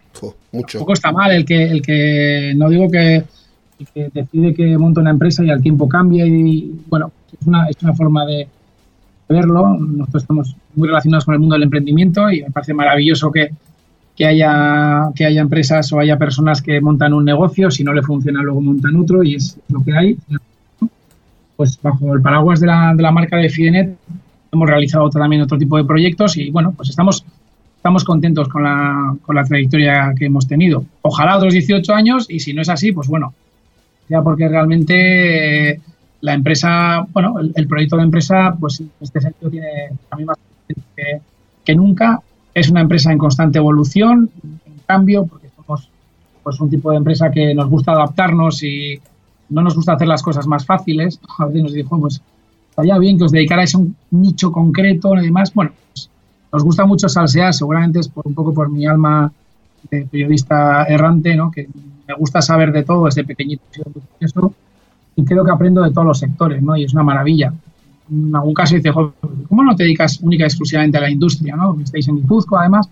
Mucho. 0.52 0.78
Un 0.78 0.82
poco 0.82 0.92
está 0.92 1.10
mal 1.10 1.32
el 1.32 1.44
que, 1.44 1.64
el 1.64 1.82
que 1.82 2.54
no 2.56 2.68
digo 2.68 2.88
que, 2.88 3.16
el 3.16 3.86
que 3.92 4.10
decide 4.14 4.54
que 4.54 4.78
monta 4.78 5.00
una 5.00 5.10
empresa 5.10 5.44
y 5.44 5.50
al 5.50 5.60
tiempo 5.60 5.88
cambia 5.88 6.24
y, 6.24 6.72
bueno, 6.88 7.10
es 7.40 7.46
una, 7.46 7.68
es 7.68 7.76
una 7.82 7.94
forma 7.94 8.24
de 8.26 8.48
verlo. 9.28 9.76
Nosotros 9.76 10.22
estamos 10.22 10.56
muy 10.76 10.86
relacionados 10.86 11.24
con 11.24 11.34
el 11.34 11.40
mundo 11.40 11.54
del 11.54 11.64
emprendimiento 11.64 12.30
y 12.30 12.42
me 12.42 12.50
parece 12.50 12.72
maravilloso 12.72 13.32
que, 13.32 13.50
que 14.16 14.26
haya, 14.26 15.10
que 15.14 15.26
haya 15.26 15.42
empresas 15.42 15.92
o 15.92 16.00
haya 16.00 16.16
personas 16.16 16.62
que 16.62 16.80
montan 16.80 17.12
un 17.12 17.24
negocio, 17.24 17.70
si 17.70 17.84
no 17.84 17.92
le 17.92 18.02
funciona 18.02 18.42
luego 18.42 18.62
montan 18.62 18.96
otro 18.96 19.22
y 19.22 19.34
es 19.34 19.58
lo 19.68 19.84
que 19.84 19.96
hay. 19.96 20.18
Pues 21.56 21.78
bajo 21.82 22.14
el 22.14 22.22
paraguas 22.22 22.60
de 22.60 22.66
la, 22.66 22.94
de 22.94 23.02
la 23.02 23.12
marca 23.12 23.36
de 23.36 23.50
Fidenet 23.50 23.96
hemos 24.52 24.68
realizado 24.68 25.10
también 25.10 25.42
otro 25.42 25.58
tipo 25.58 25.76
de 25.76 25.84
proyectos 25.84 26.36
y 26.38 26.50
bueno, 26.50 26.72
pues 26.72 26.88
estamos, 26.88 27.24
estamos 27.76 28.04
contentos 28.04 28.48
con 28.48 28.62
la, 28.62 29.14
con 29.22 29.36
la 29.36 29.44
trayectoria 29.44 30.14
que 30.18 30.26
hemos 30.26 30.48
tenido. 30.48 30.84
Ojalá 31.02 31.36
otros 31.36 31.52
18 31.52 31.94
años 31.94 32.26
y 32.30 32.40
si 32.40 32.54
no 32.54 32.62
es 32.62 32.70
así, 32.70 32.92
pues 32.92 33.08
bueno, 33.08 33.34
ya 34.08 34.22
porque 34.22 34.48
realmente 34.48 35.80
la 36.22 36.34
empresa, 36.34 37.06
bueno, 37.12 37.36
el, 37.54 37.68
proyecto 37.68 37.96
de 37.96 38.02
empresa, 38.02 38.56
pues 38.58 38.80
en 38.80 38.90
este 39.00 39.20
sentido 39.20 39.50
tiene 39.50 39.68
a 40.10 40.16
mí 40.16 40.24
más 40.24 40.38
que, 40.96 41.20
que 41.64 41.74
nunca. 41.74 42.20
Es 42.56 42.70
una 42.70 42.80
empresa 42.80 43.12
en 43.12 43.18
constante 43.18 43.58
evolución, 43.58 44.30
en 44.42 44.80
cambio, 44.86 45.26
porque 45.26 45.50
somos 45.54 45.90
pues 46.42 46.58
un 46.58 46.70
tipo 46.70 46.90
de 46.90 46.96
empresa 46.96 47.30
que 47.30 47.54
nos 47.54 47.68
gusta 47.68 47.92
adaptarnos 47.92 48.62
y 48.62 48.98
no 49.50 49.60
nos 49.60 49.76
gusta 49.76 49.92
hacer 49.92 50.08
las 50.08 50.22
cosas 50.22 50.46
más 50.46 50.64
fáciles. 50.64 51.20
A 51.38 51.44
veces 51.44 51.62
nos 51.64 51.74
dijo, 51.74 52.00
pues 52.00 52.22
estaría 52.70 52.96
bien 52.98 53.18
que 53.18 53.24
os 53.24 53.32
dedicarais 53.32 53.74
a 53.74 53.78
un 53.78 53.94
nicho 54.10 54.50
concreto 54.50 55.14
y 55.16 55.26
demás. 55.26 55.52
Bueno, 55.52 55.72
pues, 55.92 56.08
nos 56.50 56.64
gusta 56.64 56.86
mucho 56.86 57.10
salsear, 57.10 57.52
seguramente 57.52 58.00
es 58.00 58.08
por 58.08 58.26
un 58.26 58.32
poco 58.32 58.54
por 58.54 58.70
mi 58.70 58.86
alma 58.86 59.30
de 59.90 60.06
periodista 60.06 60.84
errante, 60.84 61.36
¿no? 61.36 61.50
que 61.50 61.68
me 62.08 62.14
gusta 62.14 62.40
saber 62.40 62.72
de 62.72 62.84
todo 62.84 63.04
desde 63.04 63.22
pequeñito 63.24 63.64
y 65.14 65.24
creo 65.26 65.44
que 65.44 65.50
aprendo 65.50 65.82
de 65.82 65.90
todos 65.90 66.06
los 66.06 66.18
sectores, 66.18 66.62
¿no? 66.62 66.74
Y 66.74 66.84
es 66.84 66.94
una 66.94 67.02
maravilla. 67.02 67.52
En 68.10 68.34
algún 68.34 68.54
caso 68.54 68.76
dice, 68.76 68.92
¿cómo 68.92 69.62
no 69.62 69.74
te 69.74 69.82
dedicas 69.82 70.20
única 70.20 70.44
y 70.44 70.46
exclusivamente 70.46 70.98
a 70.98 71.00
la 71.00 71.10
industria, 71.10 71.56
¿no? 71.56 71.76
Estáis 71.82 72.06
en 72.08 72.16
Guipúzcoa, 72.16 72.60
además. 72.60 72.88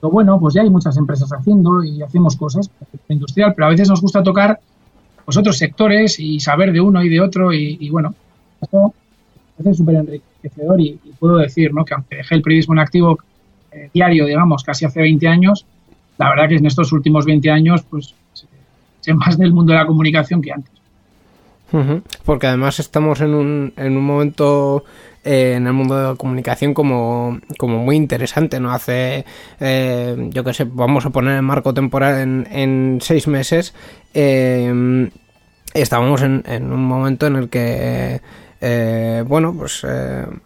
Pero 0.00 0.10
bueno, 0.10 0.40
pues 0.40 0.54
ya 0.54 0.62
hay 0.62 0.70
muchas 0.70 0.96
empresas 0.96 1.30
haciendo 1.30 1.84
y 1.84 2.02
hacemos 2.02 2.36
cosas 2.36 2.70
industrial, 3.08 3.52
pero 3.54 3.66
a 3.66 3.70
veces 3.70 3.88
nos 3.88 4.00
gusta 4.00 4.22
tocar 4.22 4.58
pues, 5.24 5.36
otros 5.36 5.58
sectores 5.58 6.18
y 6.18 6.40
saber 6.40 6.72
de 6.72 6.80
uno 6.80 7.02
y 7.02 7.08
de 7.08 7.20
otro 7.20 7.52
y, 7.52 7.88
bueno, 7.90 8.14
eso 8.62 8.94
es 9.62 9.76
súper 9.76 9.96
enriquecedor 9.96 10.80
y, 10.80 10.98
puedo 11.18 11.36
decir, 11.36 11.74
¿no? 11.74 11.84
Que 11.84 11.94
aunque 11.94 12.16
dejé 12.16 12.34
el 12.34 12.42
periodismo 12.42 12.74
en 12.74 12.80
activo 12.80 13.18
eh, 13.72 13.90
diario, 13.92 14.24
digamos, 14.24 14.64
casi 14.64 14.86
hace 14.86 15.00
20 15.00 15.28
años, 15.28 15.66
la 16.16 16.30
verdad 16.30 16.48
que 16.48 16.56
en 16.56 16.66
estos 16.66 16.92
últimos 16.92 17.26
20 17.26 17.50
años, 17.50 17.82
pues 17.82 18.14
sé 19.00 19.14
más 19.14 19.38
del 19.38 19.52
mundo 19.52 19.72
de 19.72 19.78
la 19.78 19.86
comunicación 19.86 20.40
que 20.40 20.52
antes. 20.52 20.79
Porque 22.24 22.46
además 22.46 22.80
estamos 22.80 23.20
en 23.20 23.34
un, 23.34 23.72
en 23.76 23.96
un 23.96 24.04
momento 24.04 24.84
eh, 25.22 25.54
en 25.56 25.66
el 25.66 25.72
mundo 25.74 25.96
de 25.96 26.08
la 26.08 26.14
comunicación 26.14 26.72
como, 26.72 27.38
como 27.58 27.78
muy 27.78 27.96
interesante, 27.96 28.58
¿no? 28.58 28.72
Hace, 28.72 29.26
eh, 29.60 30.16
yo 30.30 30.42
qué 30.44 30.54
sé, 30.54 30.64
vamos 30.64 31.04
a 31.04 31.10
poner 31.10 31.36
el 31.36 31.42
marco 31.42 31.74
temporal 31.74 32.20
en, 32.20 32.48
en 32.50 32.98
seis 33.02 33.28
meses, 33.28 33.74
eh, 34.14 35.10
estábamos 35.74 36.22
en, 36.22 36.42
en, 36.46 36.72
un 36.72 36.84
momento 36.84 37.26
en 37.26 37.36
el 37.36 37.48
que... 37.50 38.20
bueno, 39.26 39.54
pues 39.54 39.86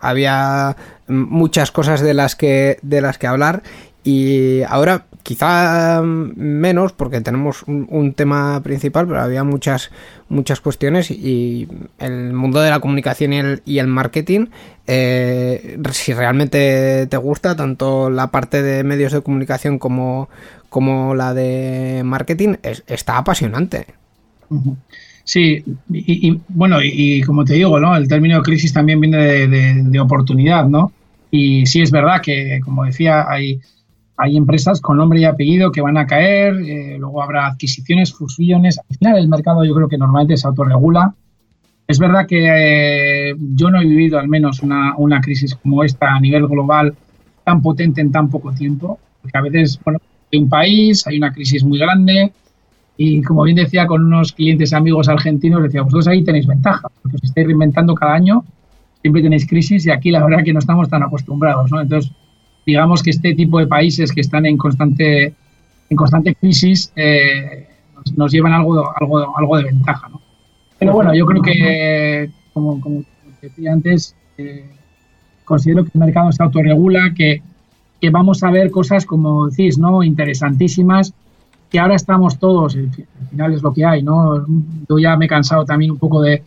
había 0.01 0.77
muchas 1.07 1.71
cosas 1.71 2.01
de 2.01 2.15
las 2.15 2.35
que 2.35 2.79
de 2.83 3.01
las 3.01 3.19
que 3.19 3.27
hablar 3.27 3.63
y 4.05 4.63
ahora 4.69 5.07
quizá 5.23 6.03
menos 6.03 6.93
porque 6.93 7.23
tenemos 7.23 7.65
un, 7.67 8.13
tema 8.13 8.63
principal, 8.63 9.07
pero 9.09 9.23
había 9.23 9.43
muchas 9.43 9.91
muchas 10.29 10.61
cuestiones 10.61 11.11
y 11.11 11.67
el 11.99 12.35
mundo 12.35 12.61
de 12.61 12.69
la 12.69 12.81
comunicación 12.81 13.33
y 13.33 13.39
el, 13.39 13.63
y 13.65 13.79
el 13.79 13.87
marketing, 13.87 14.47
eh, 14.87 15.79
si 15.93 16.13
realmente 16.13 17.07
te 17.07 17.17
gusta, 17.17 17.57
tanto 17.57 18.11
la 18.11 18.31
parte 18.31 18.63
de 18.63 18.85
medios 18.85 19.13
de 19.13 19.23
comunicación 19.23 19.79
como, 19.79 20.29
como 20.69 21.15
la 21.15 21.33
de 21.33 22.03
marketing, 22.05 22.57
está 22.63 23.17
apasionante. 23.17 23.87
Sí, 25.25 25.65
y, 25.91 26.39
bueno, 26.49 26.81
y, 26.83 27.23
como 27.23 27.47
te 27.47 27.55
digo, 27.55 27.81
¿no? 27.81 27.97
El 27.97 28.09
término 28.09 28.43
crisis 28.43 28.75
también 28.75 29.01
viene 29.01 29.49
de 29.49 30.01
oportunidad, 30.01 30.67
¿no? 30.67 30.93
Y 31.31 31.67
sí 31.67 31.81
es 31.81 31.91
verdad 31.91 32.21
que, 32.23 32.61
como 32.63 32.85
decía, 32.85 33.25
hay 33.29 33.61
hay 34.17 34.37
empresas 34.37 34.81
con 34.81 34.97
nombre 34.97 35.21
y 35.21 35.25
apellido 35.25 35.73
que 35.73 35.81
van 35.81 35.97
a 35.97 36.07
caer, 36.07 36.55
eh, 36.61 36.97
luego 36.99 37.23
habrá 37.23 37.47
adquisiciones, 37.47 38.13
fusiones. 38.13 38.79
Al 38.79 38.97
final 38.97 39.19
el 39.19 39.29
mercado 39.29 39.65
yo 39.65 39.75
creo 39.75 39.89
que 39.89 39.99
normalmente 39.99 40.37
se 40.37 40.47
autorregula. 40.47 41.15
Es 41.87 41.99
verdad 41.99 42.27
que 42.27 43.31
eh, 43.31 43.35
yo 43.39 43.71
no 43.71 43.81
he 43.81 43.85
vivido 43.85 44.19
al 44.19 44.29
menos 44.29 44.63
una, 44.63 44.97
una, 44.97 45.21
crisis 45.21 45.55
como 45.57 45.85
esta 45.85 46.15
a 46.15 46.21
nivel 46.21 46.47
global 46.47 46.95
tan 47.45 47.61
potente 47.61 48.01
en 48.01 48.11
tan 48.11 48.31
poco 48.31 48.53
tiempo, 48.53 48.99
porque 49.21 49.37
a 49.37 49.43
veces, 49.43 49.79
bueno, 49.85 50.01
hay 50.33 50.39
un 50.39 50.49
país, 50.49 51.07
hay 51.07 51.19
una 51.19 51.33
crisis 51.33 51.63
muy 51.65 51.79
grande 51.79 52.33
y 52.97 53.23
como 53.23 53.43
bien 53.43 53.57
decía 53.57 53.87
con 53.87 54.05
unos 54.05 54.33
clientes 54.33 54.73
amigos 54.73 55.09
argentinos, 55.09 55.63
decía, 55.63 55.83
vosotros 55.83 56.09
ahí 56.09 56.23
tenéis 56.23 56.47
ventaja, 56.47 56.89
porque 57.03 57.17
os 57.17 57.25
estáis 57.25 57.47
reinventando 57.47 57.95
cada 57.95 58.15
año, 58.15 58.45
siempre 59.03 59.23
tenéis 59.23 59.47
crisis 59.47 59.85
y 59.87 59.91
aquí 59.91 60.11
la 60.11 60.25
verdad 60.25 60.45
que 60.45 60.53
no 60.53 60.61
estamos 60.61 60.89
tan 60.89 61.03
acostumbrados, 61.03 61.71
¿no? 61.71 61.81
Entonces, 61.81 62.13
digamos 62.67 63.03
que 63.03 63.11
este 63.11 63.35
tipo 63.35 63.59
de 63.59 63.67
países 63.67 64.13
que 64.13 64.21
están 64.21 64.47
en 64.47 64.57
constante, 64.57 65.35
en 65.91 65.97
constante 65.97 66.35
crisis 66.35 66.93
eh, 66.97 67.69
nos, 68.17 68.33
llevan 68.33 68.53
algo, 68.53 68.93
algo, 68.97 69.37
algo 69.37 69.57
de 69.57 69.65
ventaja. 69.65 70.09
¿no? 70.09 70.21
Pero 70.79 70.93
bueno, 70.93 71.15
yo 71.15 71.27
creo 71.27 71.43
que, 71.43 72.31
como, 72.53 72.81
como 72.81 73.05
decía 73.41 73.73
antes, 73.73 74.17
eh, 74.39 74.65
considero 75.45 75.85
que 75.85 75.91
el 75.95 76.01
mercado 76.01 76.33
se 76.33 76.43
autorregula, 76.43 77.13
que, 77.15 77.43
que 78.01 78.11
vamos 78.11 78.43
a 78.43 78.51
ver 78.51 78.71
cosas, 78.71 79.05
como 79.05 79.49
decís, 79.49 79.79
¿no? 79.79 80.03
interesantísimas, 80.03 81.15
que 81.71 81.79
ahora 81.79 81.97
estamos 81.97 82.39
todos, 82.39 82.77
al 82.77 82.91
final 83.31 83.53
es 83.53 83.63
lo 83.63 83.73
que 83.73 83.85
hay, 83.85 84.03
¿no? 84.03 84.47
Yo 84.89 84.99
ya 84.99 85.17
me 85.17 85.25
he 85.25 85.29
cansado 85.29 85.65
también 85.65 85.91
un 85.91 85.99
poco 85.99 86.23
de, 86.23 86.43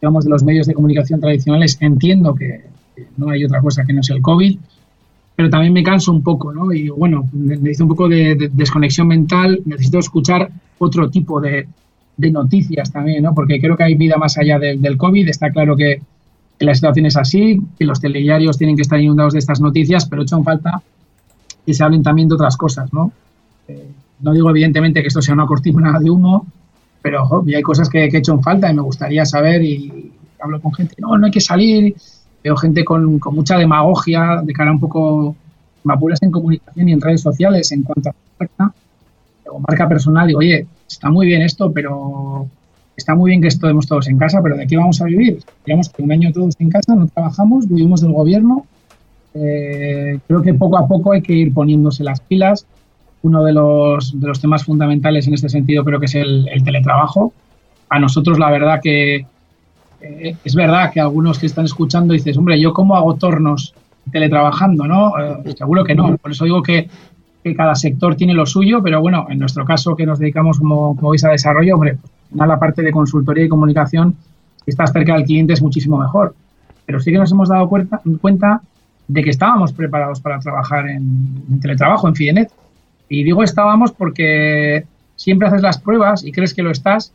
digamos, 0.00 0.24
de 0.24 0.30
los 0.30 0.42
medios 0.42 0.66
de 0.66 0.74
comunicación 0.74 1.20
tradicionales, 1.20 1.76
entiendo 1.80 2.34
que, 2.34 2.64
que 2.96 3.06
no 3.16 3.28
hay 3.28 3.44
otra 3.44 3.60
cosa 3.60 3.84
que 3.84 3.92
no 3.92 4.00
es 4.00 4.10
el 4.10 4.22
COVID, 4.22 4.58
pero 5.40 5.48
también 5.48 5.72
me 5.72 5.82
canso 5.82 6.12
un 6.12 6.22
poco, 6.22 6.52
¿no? 6.52 6.70
Y 6.70 6.90
bueno, 6.90 7.26
necesito 7.32 7.84
un 7.84 7.88
poco 7.88 8.10
de, 8.10 8.50
desconexión 8.52 9.08
mental, 9.08 9.58
necesito 9.64 9.98
escuchar 9.98 10.50
otro 10.76 11.08
tipo 11.08 11.40
de, 11.40 11.66
noticias 12.18 12.92
también, 12.92 13.22
¿no? 13.22 13.34
Porque 13.34 13.58
creo 13.58 13.74
que 13.74 13.84
hay 13.84 13.94
vida 13.94 14.18
más 14.18 14.36
allá 14.36 14.58
del 14.58 14.98
COVID, 14.98 15.26
está 15.30 15.50
claro 15.50 15.74
que, 15.78 16.02
la 16.58 16.74
situación 16.74 17.06
es 17.06 17.16
así, 17.16 17.58
que 17.78 17.86
los 17.86 18.02
telediarios 18.02 18.58
tienen 18.58 18.76
que 18.76 18.82
estar 18.82 19.00
inundados 19.00 19.32
de 19.32 19.38
estas 19.38 19.62
noticias, 19.62 20.04
pero 20.04 20.20
hecho 20.20 20.42
falta 20.42 20.82
que 21.64 21.72
se 21.72 21.82
hablen 21.82 22.02
también 22.02 22.28
de 22.28 22.34
otras 22.34 22.58
cosas, 22.58 22.92
¿no? 22.92 23.10
Eh, 23.66 23.88
no 24.20 24.34
digo 24.34 24.50
evidentemente 24.50 25.00
que 25.00 25.08
esto 25.08 25.22
sea 25.22 25.32
una 25.32 25.46
cortina 25.46 25.98
de 25.98 26.10
humo, 26.10 26.46
pero 27.00 27.42
hay 27.46 27.62
cosas 27.62 27.88
que, 27.88 28.10
que 28.10 28.20
en 28.22 28.42
falta 28.42 28.70
y 28.70 28.74
me 28.74 28.82
gustaría 28.82 29.24
saber 29.24 29.62
y 29.64 30.12
hablo 30.38 30.60
con 30.60 30.74
gente, 30.74 30.96
no, 30.98 31.16
no 31.16 31.24
hay 31.24 31.32
que 31.32 31.40
salir, 31.40 31.94
Veo 32.42 32.56
gente 32.56 32.84
con, 32.84 33.20
mucha 33.32 33.58
demagogia 33.58 34.40
de 34.42 34.52
cara 34.52 34.72
un 34.72 34.80
poco, 34.80 35.36
me 35.84 35.94
apuras 35.94 36.22
en 36.22 36.30
comunicación 36.30 36.88
y 36.88 36.92
en 36.92 37.00
redes 37.00 37.20
sociales 37.20 37.70
en 37.72 37.82
cuanto 37.82 38.10
a 38.10 38.14
marca 38.38 38.74
o 39.50 39.60
marca 39.60 39.88
personal. 39.88 40.26
Digo, 40.26 40.38
oye, 40.38 40.66
está 40.88 41.10
muy 41.10 41.26
bien 41.26 41.42
esto, 41.42 41.70
pero 41.72 42.48
está 42.96 43.14
muy 43.14 43.30
bien 43.30 43.42
que 43.42 43.48
estemos 43.48 43.86
todos 43.86 44.08
en 44.08 44.18
casa, 44.18 44.40
pero 44.42 44.56
¿de 44.56 44.66
qué 44.66 44.76
vamos 44.76 45.00
a 45.00 45.04
vivir? 45.04 45.42
Digamos 45.66 45.88
que 45.88 46.02
un 46.02 46.12
año 46.12 46.32
todos 46.32 46.54
en 46.58 46.70
casa, 46.70 46.94
no 46.94 47.06
trabajamos, 47.08 47.68
vivimos 47.68 48.00
del 48.00 48.12
gobierno. 48.12 48.66
Eh, 49.34 50.18
creo 50.26 50.42
que 50.42 50.54
poco 50.54 50.78
a 50.78 50.88
poco 50.88 51.12
hay 51.12 51.22
que 51.22 51.34
ir 51.34 51.52
poniéndose 51.52 52.04
las 52.04 52.20
pilas. 52.20 52.66
Uno 53.22 53.44
de 53.44 53.52
los, 53.52 54.18
de 54.18 54.26
los 54.26 54.40
temas 54.40 54.64
fundamentales 54.64 55.26
en 55.26 55.34
este 55.34 55.50
sentido 55.50 55.84
creo 55.84 56.00
que 56.00 56.06
es 56.06 56.14
el, 56.14 56.48
el 56.48 56.64
teletrabajo. 56.64 57.32
A 57.90 57.98
nosotros 57.98 58.38
la 58.38 58.50
verdad 58.50 58.80
que 58.82 59.26
eh, 60.00 60.36
es 60.44 60.54
verdad 60.54 60.90
que 60.92 61.00
algunos 61.00 61.38
que 61.38 61.46
están 61.46 61.64
escuchando 61.64 62.14
dices, 62.14 62.36
hombre, 62.36 62.60
¿yo 62.60 62.72
cómo 62.72 62.96
hago 62.96 63.14
tornos 63.14 63.74
teletrabajando? 64.10 64.86
¿no? 64.86 65.12
Eh, 65.18 65.54
seguro 65.56 65.84
que 65.84 65.94
no. 65.94 66.16
Por 66.16 66.30
eso 66.30 66.44
digo 66.44 66.62
que, 66.62 66.88
cada 67.56 67.74
sector 67.74 68.16
tiene 68.16 68.34
lo 68.34 68.44
suyo, 68.44 68.82
pero 68.82 69.00
bueno, 69.00 69.26
en 69.30 69.38
nuestro 69.38 69.64
caso 69.64 69.96
que 69.96 70.04
nos 70.04 70.18
dedicamos, 70.18 70.58
como, 70.58 70.94
veis, 71.10 71.24
a 71.24 71.30
desarrollo, 71.30 71.74
hombre, 71.74 71.96
pues, 72.30 72.48
la 72.48 72.58
parte 72.58 72.82
de 72.82 72.92
consultoría 72.92 73.44
y 73.44 73.48
comunicación, 73.48 74.14
si 74.64 74.70
estás 74.70 74.92
cerca 74.92 75.14
del 75.14 75.24
cliente 75.24 75.54
es 75.54 75.62
muchísimo 75.62 75.96
mejor. 75.98 76.34
Pero 76.84 77.00
sí 77.00 77.10
que 77.10 77.18
nos 77.18 77.32
hemos 77.32 77.48
dado 77.48 77.66
cuenta, 77.68 78.02
cuenta 78.20 78.60
de 79.08 79.24
que 79.24 79.30
estábamos 79.30 79.72
preparados 79.72 80.20
para 80.20 80.38
trabajar 80.38 80.86
en, 80.88 81.42
en 81.50 81.60
teletrabajo, 81.60 82.08
en 82.08 82.14
Fidenet. 82.14 82.50
Y 83.08 83.24
digo 83.24 83.42
estábamos 83.42 83.90
porque 83.90 84.84
siempre 85.16 85.48
haces 85.48 85.62
las 85.62 85.78
pruebas 85.78 86.22
y 86.24 86.32
crees 86.32 86.52
que 86.52 86.62
lo 86.62 86.70
estás, 86.70 87.12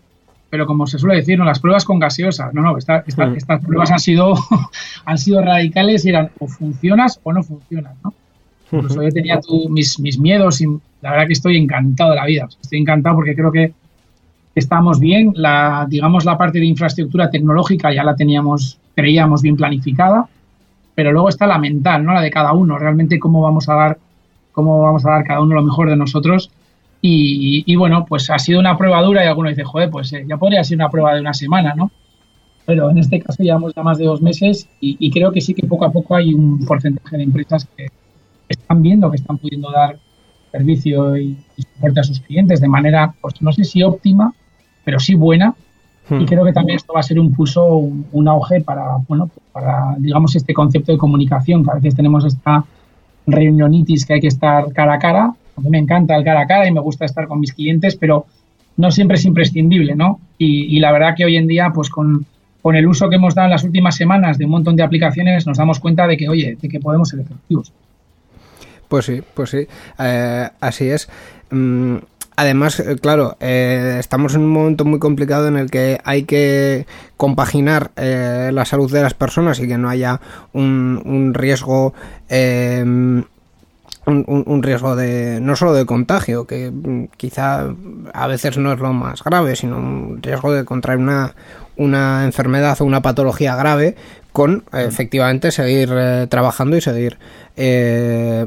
pero 0.50 0.66
como 0.66 0.88
se 0.88 1.00
suele 1.00 1.18
decir, 1.18 1.38
no, 1.38 1.46
las 1.46 1.60
pruebas 1.60 1.86
con 1.86 2.00
gaseosa, 2.00 2.50
no, 2.54 2.62
no, 2.62 2.78
estas 2.78 3.04
pruebas 3.64 3.92
han 3.92 4.00
sido, 4.00 4.36
han 5.06 5.18
sido 5.18 5.42
radicales 5.42 6.06
y 6.06 6.10
eran 6.10 6.30
o 6.40 6.48
funcionas 6.48 7.20
o 7.24 7.34
no 7.34 7.44
funcionas, 7.44 7.96
¿no? 8.04 8.14
Incluso 8.72 9.04
yo 9.04 9.10
tenía 9.10 9.40
mis, 9.70 10.00
mis 10.00 10.20
miedos 10.20 10.60
y 10.60 10.66
la 11.02 11.12
verdad 11.12 11.28
que 11.28 11.34
estoy 11.34 11.58
encantado 11.58 12.12
de 12.12 12.16
la 12.16 12.26
vida, 12.26 12.48
estoy 12.62 12.80
encantado 12.80 13.16
porque 13.16 13.36
creo 13.36 13.52
que 13.52 13.74
estamos 14.56 15.00
bien, 15.00 15.34
la, 15.36 15.86
digamos 15.90 16.26
la 16.26 16.38
parte 16.38 16.60
de 16.60 16.66
infraestructura 16.66 17.30
tecnológica 17.30 17.94
ya 17.94 18.04
la 18.04 18.16
teníamos, 18.16 18.80
creíamos 18.96 19.42
bien 19.42 19.56
planificada, 19.56 20.28
pero 20.96 21.12
luego 21.12 21.30
está 21.30 21.46
la 21.46 21.60
mental, 21.60 22.04
¿no? 22.04 22.14
La 22.14 22.22
de 22.22 22.32
cada 22.32 22.54
uno, 22.54 22.78
realmente 22.78 23.20
cómo 23.20 23.42
vamos 23.42 23.70
a 23.70 23.76
dar, 23.76 23.98
cómo 24.52 24.82
vamos 24.82 25.06
a 25.06 25.12
dar 25.12 25.24
cada 25.26 25.42
uno 25.42 25.56
lo 25.56 25.64
mejor 25.64 25.90
de 25.90 25.96
nosotros 25.96 26.52
y, 27.08 27.76
bueno, 27.76 28.06
pues 28.08 28.30
ha 28.30 28.40
sido 28.40 28.60
una 28.60 28.78
prueba 28.78 29.02
dura 29.02 29.24
y 29.24 29.28
alguno 29.28 29.50
dice, 29.50 29.64
joder, 29.64 29.90
pues 29.90 30.12
eh, 30.14 30.26
ya 30.28 30.38
podría 30.38 30.64
ser 30.64 30.78
una 30.78 30.90
prueba 30.90 31.14
de 31.14 31.22
una 31.22 31.34
semana, 31.34 31.74
¿no? 31.76 31.92
Pero 32.66 32.90
en 32.90 32.98
este 32.98 33.20
caso 33.20 33.44
llevamos 33.44 33.74
ya 33.76 33.84
más 33.84 34.00
de 34.00 34.06
dos 34.06 34.22
meses 34.22 34.68
y, 34.80 35.12
creo 35.12 35.32
que 35.32 35.42
sí 35.42 35.54
que 35.54 35.68
poco 35.68 35.86
a 35.86 35.92
poco 35.92 36.16
hay 36.16 36.34
un 36.34 36.66
porcentaje 36.66 37.18
de 37.18 37.24
empresas 37.24 37.68
que 37.78 37.88
están 38.50 38.82
viendo 38.82 39.10
que 39.12 39.18
están 39.18 39.38
pudiendo 39.38 39.72
dar 39.72 39.98
servicio 40.52 41.16
y, 41.16 41.38
soporte 41.76 42.00
a 42.00 42.04
sus 42.04 42.20
clientes 42.22 42.60
de 42.60 42.68
manera, 42.68 43.14
pues 43.22 43.40
no 43.42 43.52
sé 43.52 43.66
si 43.66 43.84
óptima, 43.84 44.34
pero 44.84 45.00
sí 45.00 45.14
buena. 45.14 45.54
Y 46.10 46.14
hmm. 46.14 46.26
creo 46.26 46.44
que 46.44 46.54
también 46.54 46.78
esto 46.78 46.94
va 46.94 47.02
a 47.02 47.04
ser 47.04 47.20
un 47.20 47.32
pulso, 47.34 47.66
un, 47.68 48.28
auge 48.28 48.62
para, 48.62 48.98
bueno, 49.08 49.30
para, 49.52 49.96
digamos, 50.00 50.36
este 50.36 50.54
concepto 50.54 50.92
de 50.92 50.98
comunicación, 50.98 51.64
que 51.64 51.72
a 51.72 51.76
veces 51.76 51.96
tenemos 51.96 52.26
esta 52.26 52.64
reunionitis 53.28 54.06
que 54.06 54.14
hay 54.14 54.22
que 54.22 54.28
estar 54.28 54.72
cara 54.74 54.96
a 54.96 55.00
cara. 55.00 55.34
A 55.58 55.62
mí 55.62 55.70
me 55.70 55.78
encanta 55.78 56.16
el 56.16 56.24
cara 56.24 56.42
a 56.42 56.48
cara 56.48 56.68
y 56.68 56.72
me 56.72 56.80
gusta 56.80 57.06
estar 57.06 57.28
con 57.28 57.40
mis 57.40 57.54
clientes, 57.54 57.96
pero 57.96 58.26
no 58.78 58.92
siempre 58.92 59.16
es 59.16 59.26
imprescindible, 59.26 59.96
¿no? 59.96 60.20
Y, 60.38 60.80
la 60.80 60.92
verdad 60.92 61.16
que 61.16 61.26
hoy 61.26 61.38
en 61.38 61.48
día, 61.48 61.72
pues 61.74 61.90
con, 61.90 62.26
con, 62.62 62.76
el 62.76 62.88
uso 62.88 63.10
que 63.10 63.16
hemos 63.16 63.36
dado 63.36 63.48
en 63.48 63.52
las 63.52 63.64
últimas 63.64 63.96
semanas 63.96 64.38
de 64.38 64.46
un 64.46 64.52
montón 64.52 64.76
de 64.76 64.84
aplicaciones, 64.84 65.48
nos 65.48 65.58
damos 65.58 65.80
cuenta 65.80 66.08
de 66.08 66.18
que, 66.18 66.28
oye, 66.28 66.58
de 66.62 66.68
que 66.68 66.80
podemos 66.80 67.10
ser 67.10 67.22
efectivos. 67.22 67.72
Pues 68.88 69.06
sí, 69.06 69.22
pues 69.34 69.50
sí, 69.50 69.68
eh, 70.00 70.50
así 70.60 70.90
es. 70.90 71.10
Mm, 71.50 71.98
además, 72.36 72.80
eh, 72.80 72.98
claro, 73.02 73.38
eh, 73.40 73.98
estamos 74.00 74.36
en 74.36 74.42
un 74.42 74.50
momento 74.50 74.86
muy 74.86 75.00
complicado 75.00 75.48
en 75.48 75.56
el 75.56 75.72
que 75.72 76.00
hay 76.04 76.24
que 76.24 76.86
compaginar 77.18 77.92
la 77.96 78.66
salud 78.66 78.92
de 78.92 79.02
las 79.02 79.14
personas 79.14 79.60
y 79.60 79.68
que 79.68 79.78
no 79.78 79.90
haya 79.90 80.20
un, 80.54 81.02
un 81.06 81.34
riesgo 81.34 81.94
un, 84.06 84.64
riesgo 84.64 84.96
de 84.96 85.40
no 85.42 85.56
solo 85.56 85.74
de 85.74 85.86
contagio, 85.86 86.46
que 86.46 86.72
mm, 86.72 87.10
quizá 87.18 87.74
a 88.14 88.28
veces 88.28 88.58
no 88.58 88.72
es 88.72 88.80
lo 88.80 88.94
más 88.94 89.24
grave, 89.24 89.56
sino 89.56 89.78
un 89.78 90.20
riesgo 90.22 90.52
de 90.52 90.66
contraer 90.66 91.00
una, 91.00 91.34
una 91.76 92.26
enfermedad 92.26 92.80
o 92.82 92.86
una 92.86 93.02
patología 93.02 93.56
grave 93.56 93.96
con 94.36 94.66
efectivamente 94.74 95.50
seguir 95.50 95.88
eh, 95.94 96.28
trabajando 96.30 96.76
y 96.76 96.82
seguir 96.82 97.18
eh, 97.56 98.46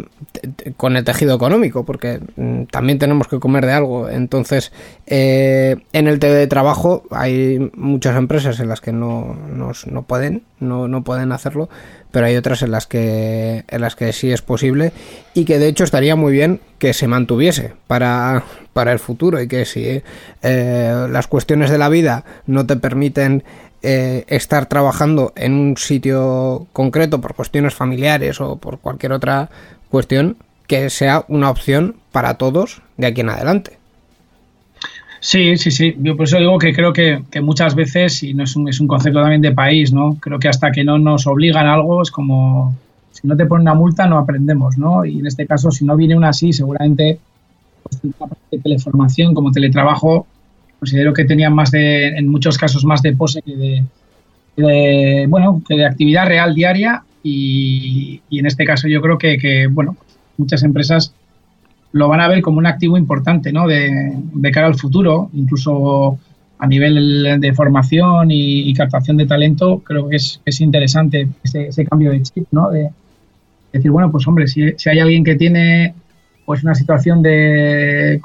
con 0.77 0.99
el 0.99 1.03
tejido 1.03 1.35
económico, 1.35 1.87
porque 1.87 2.21
mm, 2.37 2.65
también 2.65 2.99
tenemos 2.99 3.27
que 3.27 3.41
comer 3.41 3.65
de 3.65 3.73
algo. 3.73 4.11
Entonces, 4.11 4.71
eh, 5.07 5.77
en 5.95 6.07
el 6.07 6.19
teletrabajo 6.19 7.05
hay 7.11 7.71
muchas 7.75 8.19
empresas 8.19 8.61
en 8.61 8.69
las 8.69 8.83
que 8.83 8.93
no, 8.93 9.35
no, 9.35 10.03
pueden, 10.03 10.43
no, 10.61 10.89
no, 10.89 11.05
pueden 11.05 11.33
hacerlo, 11.33 11.71
pero 12.11 12.27
hay 12.27 12.37
otras 12.37 12.61
en 12.61 12.71
las 12.71 12.87
que 12.87 13.65
en 13.67 13.81
las 13.81 13.97
que 13.97 14.13
sí 14.13 14.31
es 14.31 14.43
posible 14.43 14.93
y 15.33 15.47
que 15.47 15.59
de 15.59 15.69
hecho 15.69 15.85
estaría 15.85 16.17
muy 16.17 16.33
bien 16.33 16.61
que 16.79 16.93
se 16.93 17.09
mantuviese 17.09 17.73
para, 17.87 18.45
para 18.75 18.93
el 18.93 18.99
futuro 18.99 19.41
y 19.41 19.49
que 19.49 19.65
si 19.65 20.03
las 20.43 21.27
cuestiones 21.29 21.71
de 21.71 21.79
la 21.79 21.89
vida 21.89 22.25
no 22.47 22.67
te 22.67 22.77
permiten 22.77 23.43
eh, 23.83 24.25
estar 24.29 24.67
trabajando 24.67 25.33
en 25.37 25.55
un 25.55 25.77
sitio 25.77 26.67
concreto 26.73 27.21
por 27.21 27.35
cuestiones 27.35 27.75
familiares 27.75 28.41
o 28.41 28.57
por 28.57 28.79
cualquier 28.79 29.13
otra 29.13 29.51
cuestión, 29.91 30.37
que 30.67 30.91
sea 30.91 31.25
una 31.29 31.51
opción 31.51 31.97
para 32.13 32.35
todos 32.35 32.83
de 32.97 33.07
aquí 33.07 33.21
en 33.21 33.31
adelante. 33.31 33.79
Sí, 35.21 35.57
sí, 35.57 35.71
sí. 35.71 35.97
Yo 35.99 36.17
por 36.17 36.27
eso 36.27 36.39
digo 36.39 36.59
que 36.59 36.73
creo 36.73 36.93
que, 36.93 37.23
muchas 37.43 37.75
veces, 37.75 38.23
y 38.23 38.35
no 38.35 38.45
es 38.45 38.55
un, 38.55 38.69
es 38.69 38.81
un 38.81 38.87
concepto 38.87 39.21
también 39.21 39.41
de 39.41 39.53
país, 39.53 39.93
¿no? 39.93 40.17
Creo 40.21 40.39
que 40.39 40.49
hasta 40.49 40.71
que 40.71 40.85
no 40.85 40.99
nos 40.99 41.27
obligan 41.27 41.67
a 41.67 41.75
algo 41.75 42.03
es 42.03 42.11
como 42.11 42.77
si 43.21 43.27
no 43.27 43.37
te 43.37 43.47
ponen 43.47 43.63
una 43.63 43.75
multa 43.75 44.07
no 44.07 44.19
aprendemos, 44.19 44.79
¿no? 44.79 45.05
Y 45.05 45.19
en 45.19 45.27
este 45.27 45.47
caso, 45.47 45.71
si 45.71 45.85
no 45.85 45.97
viene 45.97 46.17
una 46.17 46.29
así, 46.29 46.53
seguramente 46.53 47.19
pues, 47.83 48.01
de 48.51 48.59
teleformación 48.59 49.35
como 49.35 49.51
teletrabajo 49.51 50.27
considero 50.79 51.13
que 51.13 51.25
tenían 51.25 51.55
más 51.55 51.71
de, 51.71 52.09
en 52.09 52.29
muchos 52.29 52.57
casos, 52.59 52.85
más 52.85 53.03
de 53.03 53.15
pose 53.15 53.43
que 53.43 53.85
de, 54.57 55.27
bueno, 55.29 55.63
que 55.67 55.77
de 55.77 55.87
actividad 55.87 56.27
real 56.27 56.55
diaria 56.55 57.03
y, 57.23 58.21
en 58.31 58.47
este 58.47 58.65
caso 58.65 58.89
yo 58.89 59.01
creo 59.01 59.19
que, 59.19 59.69
bueno, 59.71 59.97
muchas 60.37 60.63
empresas 60.63 61.15
lo 61.93 62.09
van 62.09 62.21
a 62.21 62.29
ver 62.29 62.43
como 62.43 62.59
un 62.59 62.67
activo 62.67 62.97
importante, 62.97 63.53
¿no? 63.53 63.67
De, 63.67 64.51
cara 64.53 64.67
al 64.67 64.77
futuro, 64.77 65.31
incluso 65.33 66.19
a 66.59 66.67
nivel 66.67 67.39
de 67.41 67.53
formación 67.55 68.31
y, 68.31 68.73
captación 68.75 69.17
de 69.17 69.27
talento, 69.27 69.81
creo 69.85 70.09
que 70.09 70.17
es, 70.17 70.41
es 70.45 70.61
interesante 70.61 71.29
ese, 71.43 71.85
cambio 71.87 72.11
de 72.11 72.23
chip, 72.23 72.47
¿no? 72.51 72.71
De 72.71 72.91
decir, 73.73 73.91
bueno, 73.91 74.11
pues 74.11 74.27
hombre, 74.27 74.47
si, 74.49 74.73
si 74.77 74.91
hay 74.91 74.99
alguien 74.99 75.25
que 75.25 75.37
tiene 75.37 75.95
pues 76.45 76.63
una 76.65 76.75
situación 76.75 77.23
de 77.23 78.21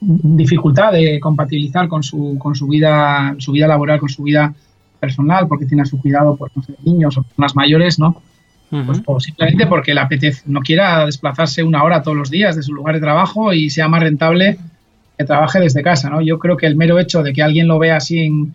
dificultad 0.00 0.92
de 0.92 1.18
compatibilizar 1.20 1.88
con 1.88 2.02
su, 2.02 2.36
con 2.38 2.54
su 2.54 2.68
vida, 2.68 3.34
su 3.38 3.52
vida 3.52 3.66
laboral, 3.66 3.98
con 3.98 4.08
su 4.08 4.22
vida 4.22 4.54
personal, 5.00 5.48
porque 5.48 5.66
tiene 5.66 5.82
a 5.82 5.86
su 5.86 6.00
cuidado 6.00 6.36
pues, 6.36 6.52
niños 6.84 7.16
o 7.18 7.22
personas 7.22 7.56
mayores, 7.56 7.98
¿no? 7.98 8.22
Pues, 8.70 9.00
o 9.06 9.18
simplemente 9.18 9.66
porque 9.66 9.94
la 9.94 10.02
apetece, 10.02 10.42
no 10.46 10.60
quiera 10.60 11.06
desplazarse 11.06 11.62
una 11.62 11.82
hora 11.82 12.02
todos 12.02 12.16
los 12.16 12.30
días 12.30 12.54
de 12.54 12.62
su 12.62 12.74
lugar 12.74 12.96
de 12.96 13.00
trabajo 13.00 13.54
y 13.54 13.70
sea 13.70 13.88
más 13.88 14.02
rentable 14.02 14.58
que 15.16 15.24
trabaje 15.24 15.58
desde 15.58 15.82
casa, 15.82 16.10
¿no? 16.10 16.20
Yo 16.20 16.38
creo 16.38 16.56
que 16.56 16.66
el 16.66 16.76
mero 16.76 16.98
hecho 16.98 17.22
de 17.22 17.32
que 17.32 17.42
alguien 17.42 17.66
lo 17.66 17.78
vea 17.78 17.96
así 17.96 18.20
en, 18.20 18.52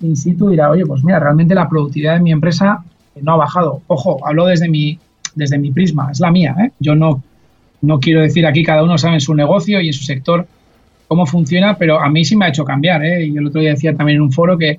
in 0.00 0.16
situ 0.16 0.50
dirá, 0.50 0.70
oye, 0.70 0.84
pues 0.84 1.04
mira, 1.04 1.20
realmente 1.20 1.54
la 1.54 1.68
productividad 1.68 2.14
de 2.14 2.20
mi 2.20 2.32
empresa 2.32 2.84
no 3.22 3.32
ha 3.32 3.36
bajado. 3.36 3.82
Ojo, 3.86 4.18
hablo 4.26 4.44
desde 4.46 4.68
mi, 4.68 4.98
desde 5.34 5.58
mi 5.58 5.70
prisma, 5.70 6.10
es 6.10 6.20
la 6.20 6.32
mía, 6.32 6.56
¿eh? 6.58 6.72
Yo 6.80 6.96
no, 6.96 7.22
no 7.80 8.00
quiero 8.00 8.20
decir 8.20 8.44
aquí 8.44 8.64
cada 8.64 8.82
uno 8.82 8.98
sabe 8.98 9.14
en 9.14 9.20
su 9.20 9.34
negocio 9.34 9.80
y 9.80 9.86
en 9.86 9.92
su 9.92 10.02
sector 10.02 10.46
cómo 11.08 11.26
funciona, 11.26 11.76
pero 11.76 12.00
a 12.00 12.08
mí 12.10 12.24
sí 12.24 12.36
me 12.36 12.44
ha 12.44 12.48
hecho 12.50 12.64
cambiar. 12.64 13.04
¿eh? 13.04 13.26
Y 13.26 13.36
el 13.36 13.46
otro 13.46 13.60
día 13.60 13.70
decía 13.70 13.94
también 13.94 14.16
en 14.16 14.22
un 14.22 14.32
foro 14.32 14.56
que, 14.56 14.78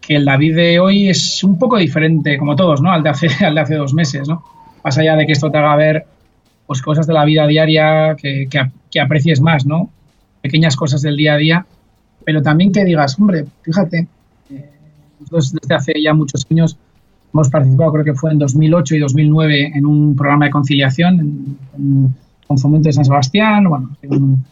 que 0.00 0.16
el 0.16 0.24
David 0.24 0.56
de 0.56 0.80
hoy 0.80 1.08
es 1.08 1.42
un 1.44 1.58
poco 1.58 1.78
diferente, 1.78 2.36
como 2.36 2.56
todos, 2.56 2.82
¿no? 2.82 2.90
Al 2.90 3.02
de 3.02 3.08
hace, 3.08 3.28
al 3.44 3.54
de 3.54 3.60
hace 3.60 3.74
dos 3.76 3.94
meses, 3.94 4.28
¿no? 4.28 4.42
Más 4.82 4.98
allá 4.98 5.16
de 5.16 5.26
que 5.26 5.32
esto 5.32 5.50
te 5.50 5.56
haga 5.56 5.76
ver 5.76 6.04
pues, 6.66 6.82
cosas 6.82 7.06
de 7.06 7.14
la 7.14 7.24
vida 7.24 7.46
diaria 7.46 8.16
que, 8.16 8.48
que, 8.50 9.00
aprecies 9.00 9.40
más, 9.40 9.64
¿no? 9.64 9.90
Pequeñas 10.42 10.76
cosas 10.76 11.00
del 11.02 11.16
día 11.16 11.34
a 11.34 11.36
día, 11.36 11.66
pero 12.24 12.42
también 12.42 12.70
que 12.70 12.84
digas, 12.84 13.18
hombre, 13.18 13.46
fíjate, 13.62 14.08
eh, 14.50 14.70
nosotros 15.20 15.52
desde 15.52 15.74
hace 15.74 16.02
ya 16.02 16.12
muchos 16.12 16.46
años 16.50 16.76
hemos 17.32 17.48
participado, 17.48 17.92
creo 17.92 18.04
que 18.04 18.14
fue 18.14 18.32
en 18.32 18.38
2008 18.38 18.96
y 18.96 18.98
2009, 18.98 19.72
en 19.74 19.86
un 19.86 20.14
programa 20.14 20.44
de 20.44 20.50
conciliación 20.50 21.20
en, 21.20 22.14
con 22.46 22.58
Fomento 22.58 22.88
de 22.88 22.92
San 22.92 23.04
Sebastián, 23.04 23.68
bueno, 23.68 23.96
en, 24.02 24.44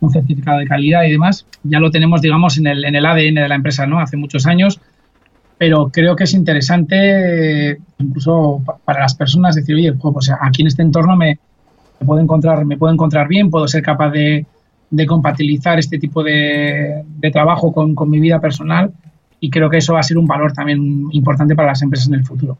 un 0.00 0.10
certificado 0.10 0.58
de 0.58 0.66
calidad 0.66 1.04
y 1.04 1.12
demás, 1.12 1.46
ya 1.62 1.80
lo 1.80 1.90
tenemos, 1.90 2.20
digamos, 2.20 2.58
en 2.58 2.66
el, 2.66 2.84
en 2.84 2.94
el 2.94 3.06
ADN 3.06 3.34
de 3.34 3.48
la 3.48 3.54
empresa, 3.54 3.86
¿no? 3.86 4.00
Hace 4.00 4.16
muchos 4.16 4.46
años, 4.46 4.80
pero 5.58 5.88
creo 5.88 6.16
que 6.16 6.24
es 6.24 6.34
interesante 6.34 7.78
incluso 7.98 8.62
para 8.84 9.00
las 9.00 9.14
personas 9.14 9.54
decir, 9.54 9.74
oye, 9.74 9.92
pues 9.92 10.30
aquí 10.40 10.62
en 10.62 10.68
este 10.68 10.82
entorno 10.82 11.16
me, 11.16 11.38
puedo 12.04 12.20
encontrar, 12.20 12.64
me 12.64 12.76
puedo 12.76 12.92
encontrar 12.92 13.26
bien, 13.28 13.50
puedo 13.50 13.66
ser 13.66 13.82
capaz 13.82 14.10
de, 14.10 14.44
de 14.90 15.06
compatibilizar 15.06 15.78
este 15.78 15.98
tipo 15.98 16.22
de, 16.22 17.02
de 17.06 17.30
trabajo 17.30 17.72
con, 17.72 17.94
con, 17.94 18.10
mi 18.10 18.20
vida 18.20 18.38
personal 18.38 18.92
y 19.40 19.48
creo 19.50 19.70
que 19.70 19.78
eso 19.78 19.94
va 19.94 20.00
a 20.00 20.02
ser 20.02 20.18
un 20.18 20.26
valor 20.26 20.52
también 20.52 21.06
importante 21.12 21.56
para 21.56 21.68
las 21.68 21.82
empresas 21.82 22.08
en 22.08 22.14
el 22.14 22.24
futuro. 22.24 22.58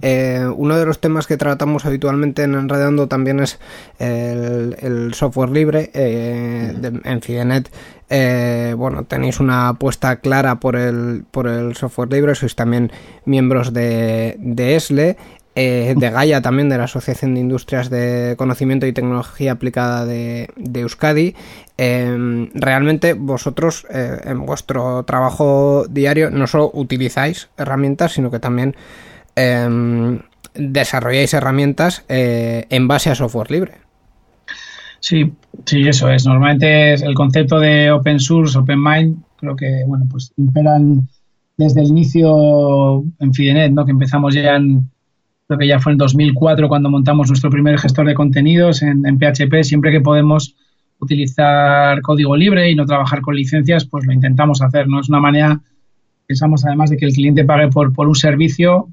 Eh, 0.00 0.46
uno 0.56 0.76
de 0.76 0.86
los 0.86 1.00
temas 1.00 1.26
que 1.26 1.36
tratamos 1.36 1.84
habitualmente 1.86 2.42
en 2.42 2.54
Enredando 2.54 3.08
también 3.08 3.40
es 3.40 3.58
el, 3.98 5.12
software 5.14 5.50
libre. 5.50 5.90
Eh, 5.94 6.74
en 7.04 7.22
Fidenet, 7.22 7.70
eh, 8.10 8.74
bueno, 8.76 9.04
tenéis 9.04 9.40
una 9.40 9.68
apuesta 9.68 10.16
clara 10.16 10.60
por 10.60 10.76
el, 10.76 11.24
por 11.30 11.46
el 11.46 11.76
software 11.76 12.12
libre, 12.12 12.34
sois 12.34 12.54
también 12.54 12.92
miembros 13.24 13.72
de, 13.72 14.36
de 14.38 14.76
ESLE. 14.76 15.16
de 15.54 16.10
Gaia 16.10 16.42
también, 16.42 16.68
de 16.68 16.78
la 16.78 16.84
Asociación 16.84 17.34
de 17.34 17.40
Industrias 17.40 17.88
de 17.88 18.34
Conocimiento 18.36 18.86
y 18.86 18.92
Tecnología 18.92 19.52
Aplicada 19.52 20.04
de, 20.04 20.48
de 20.56 20.80
Euskadi. 20.80 21.36
realmente 21.78 23.14
vosotros 23.14 23.86
en 23.90 24.44
vuestro 24.46 25.04
trabajo 25.04 25.86
diario 25.88 26.30
no 26.30 26.48
solo 26.48 26.72
utilizáis 26.74 27.50
herramientas, 27.56 28.14
sino 28.14 28.32
que 28.32 28.40
también 28.40 28.74
Em, 29.36 30.20
desarrolláis 30.54 31.34
herramientas 31.34 32.04
eh, 32.08 32.66
en 32.70 32.86
base 32.86 33.10
a 33.10 33.14
software 33.14 33.50
libre. 33.50 33.72
Sí, 35.00 35.32
sí, 35.66 35.86
eso 35.86 36.08
es. 36.10 36.24
Normalmente 36.24 36.94
es 36.94 37.02
el 37.02 37.14
concepto 37.14 37.58
de 37.58 37.90
open 37.90 38.20
source, 38.20 38.56
open 38.56 38.82
mind, 38.82 39.16
creo 39.36 39.56
que, 39.56 39.82
bueno, 39.86 40.06
pues 40.10 40.32
imperan 40.36 41.08
desde 41.56 41.82
el 41.82 41.88
inicio 41.88 43.04
en 43.18 43.34
Fidenet, 43.34 43.72
¿no? 43.72 43.84
Que 43.84 43.90
empezamos 43.90 44.34
ya 44.34 44.56
en, 44.56 44.88
creo 45.46 45.58
que 45.58 45.66
ya 45.66 45.78
fue 45.78 45.92
en 45.92 45.98
2004 45.98 46.68
cuando 46.68 46.90
montamos 46.90 47.28
nuestro 47.28 47.50
primer 47.50 47.78
gestor 47.78 48.06
de 48.06 48.14
contenidos 48.14 48.82
en, 48.82 49.02
PHP. 49.18 49.62
Siempre 49.62 49.90
que 49.90 50.00
podemos 50.00 50.56
utilizar 51.00 52.00
código 52.00 52.36
libre 52.36 52.70
y 52.70 52.74
no 52.74 52.86
trabajar 52.86 53.20
con 53.20 53.34
licencias, 53.34 53.84
pues 53.84 54.06
lo 54.06 54.12
intentamos 54.12 54.62
hacer, 54.62 54.88
¿no? 54.88 55.00
Es 55.00 55.08
una 55.08 55.20
manera, 55.20 55.60
pensamos 56.26 56.64
además 56.64 56.90
de 56.90 56.96
que 56.96 57.06
el 57.06 57.12
cliente 57.12 57.44
pague 57.44 57.68
por, 57.68 57.92
por 57.92 58.08
un 58.08 58.14
servicio 58.14 58.88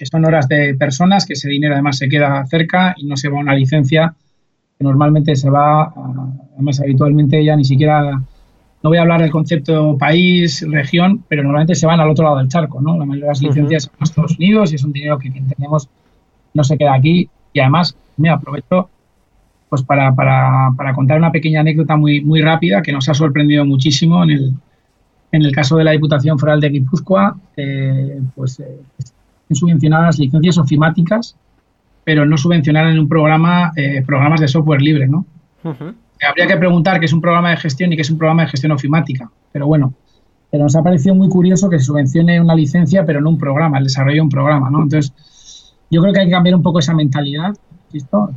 que 0.00 0.06
son 0.06 0.24
horas 0.24 0.48
de 0.48 0.74
personas, 0.76 1.26
que 1.26 1.34
ese 1.34 1.50
dinero 1.50 1.74
además 1.74 1.98
se 1.98 2.08
queda 2.08 2.46
cerca 2.46 2.94
y 2.96 3.04
no 3.04 3.18
se 3.18 3.28
va 3.28 3.36
a 3.36 3.40
una 3.42 3.54
licencia 3.54 4.14
que 4.78 4.82
normalmente 4.82 5.36
se 5.36 5.50
va, 5.50 5.92
además 6.54 6.80
habitualmente 6.80 7.44
ya 7.44 7.54
ni 7.54 7.66
siquiera, 7.66 8.12
no 8.12 8.88
voy 8.88 8.96
a 8.96 9.02
hablar 9.02 9.20
del 9.20 9.30
concepto 9.30 9.98
país, 9.98 10.64
región, 10.66 11.22
pero 11.28 11.42
normalmente 11.42 11.74
se 11.74 11.86
van 11.86 12.00
al 12.00 12.08
otro 12.08 12.24
lado 12.24 12.38
del 12.38 12.48
charco, 12.48 12.80
¿no? 12.80 12.96
La 12.96 13.04
mayoría 13.04 13.26
de 13.26 13.30
las 13.32 13.42
licencias 13.42 13.82
son 13.82 13.92
en 13.98 14.02
Estados 14.04 14.38
Unidos 14.38 14.72
y 14.72 14.76
es 14.76 14.84
un 14.84 14.92
dinero 14.92 15.18
que 15.18 15.28
entendemos 15.28 15.90
no 16.54 16.64
se 16.64 16.78
queda 16.78 16.94
aquí 16.94 17.28
y 17.52 17.60
además 17.60 17.94
me 18.16 18.30
aprovecho 18.30 18.88
pues 19.68 19.82
para, 19.82 20.14
para, 20.14 20.70
para, 20.78 20.94
contar 20.94 21.18
una 21.18 21.30
pequeña 21.30 21.60
anécdota 21.60 21.96
muy, 21.96 22.22
muy 22.22 22.40
rápida 22.40 22.80
que 22.80 22.90
nos 22.90 23.06
ha 23.10 23.12
sorprendido 23.12 23.66
muchísimo 23.66 24.24
en 24.24 24.30
el, 24.30 24.54
En 25.30 25.42
el 25.42 25.52
caso 25.52 25.76
de 25.76 25.84
la 25.84 25.90
Diputación 25.90 26.38
Foral 26.38 26.58
de 26.58 26.70
Guipúzcoa, 26.70 27.36
eh, 27.54 28.18
pues 28.34 28.60
eh, 28.60 28.80
subvencionadas 29.54 30.18
licencias 30.18 30.58
ofimáticas, 30.58 31.36
pero 32.04 32.24
no 32.26 32.36
subvencionar 32.36 32.86
en 32.86 32.98
un 32.98 33.08
programa 33.08 33.72
eh, 33.76 34.02
programas 34.06 34.40
de 34.40 34.48
software 34.48 34.80
libre, 34.80 35.06
¿no? 35.06 35.24
Habría 36.26 36.46
que 36.46 36.56
preguntar 36.56 36.98
qué 37.00 37.06
es 37.06 37.12
un 37.12 37.20
programa 37.20 37.50
de 37.50 37.56
gestión 37.56 37.92
y 37.92 37.96
qué 37.96 38.02
es 38.02 38.10
un 38.10 38.18
programa 38.18 38.42
de 38.42 38.48
gestión 38.48 38.72
ofimática, 38.72 39.30
pero 39.52 39.66
bueno, 39.66 39.94
pero 40.50 40.64
nos 40.64 40.76
ha 40.76 40.82
parecido 40.82 41.14
muy 41.14 41.28
curioso 41.28 41.70
que 41.70 41.78
se 41.78 41.84
subvencione 41.84 42.40
una 42.40 42.54
licencia, 42.54 43.04
pero 43.04 43.20
no 43.20 43.30
un 43.30 43.38
programa, 43.38 43.78
el 43.78 43.84
desarrollo 43.84 44.16
de 44.16 44.22
un 44.22 44.28
programa, 44.28 44.70
¿no? 44.70 44.82
Entonces, 44.82 45.12
yo 45.90 46.02
creo 46.02 46.12
que 46.12 46.20
hay 46.20 46.26
que 46.26 46.32
cambiar 46.32 46.56
un 46.56 46.62
poco 46.62 46.78
esa 46.78 46.94
mentalidad, 46.94 47.54
¿listo? 47.92 48.30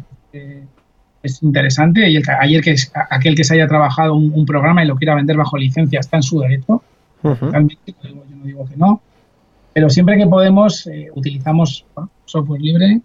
es 1.24 1.42
interesante 1.42 2.10
y 2.10 2.18
el, 2.18 2.24
ayer 2.42 2.62
que 2.62 2.76
aquel 3.10 3.36
que 3.36 3.44
se 3.46 3.54
haya 3.54 3.68
trabajado 3.68 4.14
un, 4.14 4.46
programa 4.46 4.84
y 4.84 4.88
lo 4.88 4.96
quiera 4.96 5.16
vender 5.16 5.38
bajo 5.38 5.58
licencia 5.58 6.00
está 6.00 6.18
en 6.18 6.24
su 6.24 6.40
derecho. 6.40 6.84
Realmente, 7.24 7.96
yo 8.04 8.10
no 8.14 8.44
digo 8.44 8.66
que 8.66 8.76
no, 8.76 9.02
pero 9.74 9.90
siempre 9.90 10.18
que 10.18 10.28
podemos 10.28 10.88
eh, 10.88 11.10
utilizamos 11.16 11.86
software 12.26 12.62
libre, 12.62 13.02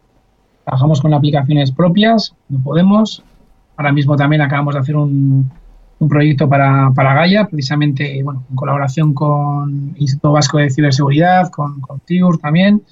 trabajamos 0.64 1.00
con 1.00 1.14
aplicaciones 1.14 1.72
propias, 1.72 2.34
no 2.48 2.60
podemos. 2.60 3.22
Ahora 3.76 3.92
mismo 3.92 4.16
también 4.16 4.42
acabamos 4.42 4.74
de 4.74 4.80
hacer 4.80 4.96
un, 4.96 5.50
proyecto 6.08 6.48
para, 6.48 6.90
para 6.94 7.14
Gaia, 7.14 7.46
precisamente 7.46 8.22
bueno, 8.22 8.44
en 8.48 8.56
colaboración 8.56 9.14
con 9.14 9.92
el 9.96 10.02
Instituto 10.02 10.32
Vasco 10.32 10.58
de 10.58 10.70
Ciberseguridad, 10.70 11.50
con, 11.50 11.80
con 11.80 12.00
TIUR 12.00 12.38
también 12.38 12.82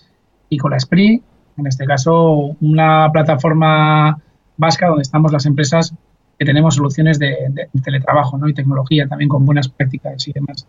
y 0.48 0.58
con 0.58 0.72
la 0.72 0.80
SPRI. 0.80 1.22
En 1.58 1.66
este 1.66 1.84
caso, 1.84 2.56
una 2.60 3.10
plataforma 3.12 4.18
vasca 4.56 4.88
donde 4.88 5.02
estamos 5.02 5.32
las 5.32 5.46
empresas 5.46 5.94
que 6.38 6.44
tenemos 6.44 6.74
soluciones 6.74 7.18
de, 7.18 7.36
teletrabajo 7.84 8.38
¿no? 8.38 8.48
y 8.48 8.54
tecnología 8.54 9.06
también 9.06 9.28
con 9.28 9.44
buenas 9.44 9.68
prácticas 9.68 10.26
y 10.28 10.32
demás. 10.32 10.66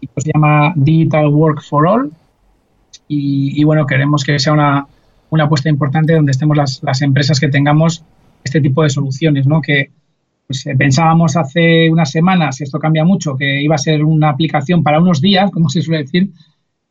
Y 0.00 0.08
se 0.16 0.30
llama 0.32 0.72
Digital 0.76 1.28
Work 1.28 1.62
for 1.62 1.86
All 1.86 2.12
y, 3.12 3.64
bueno, 3.64 3.86
queremos 3.86 4.22
que 4.22 4.38
sea 4.38 4.52
una, 4.52 4.86
una 5.30 5.44
apuesta 5.44 5.68
importante 5.68 6.14
donde 6.14 6.30
estemos 6.30 6.56
las, 6.56 6.80
las, 6.82 7.02
empresas 7.02 7.40
que 7.40 7.48
tengamos 7.48 8.04
este 8.44 8.60
tipo 8.60 8.84
de 8.84 8.90
soluciones, 8.90 9.46
¿no? 9.46 9.60
que 9.60 9.90
pues, 10.46 10.64
eh, 10.66 10.76
pensábamos 10.76 11.36
hace 11.36 11.90
unas 11.90 12.10
semanas, 12.10 12.60
esto 12.60 12.78
cambia 12.78 13.04
mucho, 13.04 13.36
que 13.36 13.62
iba 13.62 13.74
a 13.74 13.78
ser 13.78 14.04
una 14.04 14.30
aplicación 14.30 14.84
para 14.84 15.00
unos 15.00 15.20
días, 15.20 15.50
como 15.50 15.68
se 15.68 15.82
suele 15.82 16.04
decir, 16.04 16.30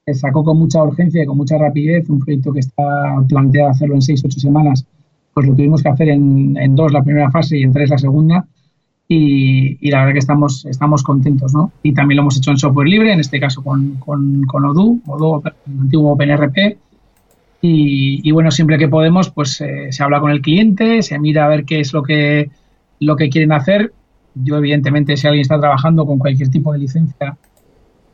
se 0.06 0.14
sacó 0.14 0.44
con 0.44 0.58
mucha 0.60 0.84
urgencia 0.84 1.24
y 1.24 1.26
con 1.26 1.38
mucha 1.38 1.58
rapidez 1.58 2.10
un 2.10 2.20
proyecto 2.20 2.52
que 2.52 2.60
está 2.60 3.16
planteado 3.28 3.70
hacerlo 3.70 3.96
en 3.96 4.02
seis, 4.02 4.22
ocho 4.26 4.40
semanas 4.40 4.86
pues 5.34 5.48
lo 5.48 5.56
tuvimos 5.56 5.82
que 5.82 5.90
hacer 5.90 6.10
en, 6.10 6.58
en 6.58 6.76
dos 6.76 6.92
la 6.92 7.04
primera 7.04 7.32
fase 7.32 7.58
y 7.58 7.64
en 7.64 7.72
tres 7.72 7.90
la 7.90 7.98
segunda. 7.98 8.46
Y, 9.12 9.90
la 9.90 10.02
verdad 10.02 10.14
que 10.14 10.20
estamos, 10.20 10.66
estamos 10.66 11.02
contentos, 11.02 11.52
¿no? 11.52 11.72
Y 11.82 11.94
también 11.94 12.18
lo 12.18 12.22
hemos 12.22 12.38
hecho 12.38 12.52
en 12.52 12.58
software 12.58 12.88
libre, 12.88 13.12
en 13.12 13.20
este 13.20 13.40
caso 13.40 13.64
con, 13.64 13.96
con, 13.96 14.46
Odoo, 14.66 15.00
Odoo, 15.08 15.42
el 15.66 15.80
antiguo 15.80 16.12
OpenRP. 16.14 16.78
Y, 17.62 18.32
bueno, 18.32 18.52
siempre 18.52 18.78
que 18.78 18.88
podemos, 18.88 19.32
pues 19.32 19.60
eh, 19.62 19.88
se 19.92 20.04
habla 20.04 20.20
con 20.20 20.30
el 20.30 20.42
cliente, 20.42 21.02
se 21.02 21.18
mira 21.18 21.46
a 21.46 21.50
ver 21.50 21.66
qué 21.66 21.80
es 21.80 21.92
lo 21.92 22.04
que, 22.04 22.52
lo 23.00 23.16
que 23.16 23.30
quieren 23.30 23.52
hacer. 23.52 23.94
Yo, 24.36 24.58
evidentemente, 24.58 25.18
si 25.18 25.26
alguien 25.26 25.42
está 25.42 25.60
trabajando 25.60 26.06
con 26.06 26.20
cualquier 26.20 26.50
tipo 26.50 26.72
de 26.72 26.80
licencia, 26.80 27.36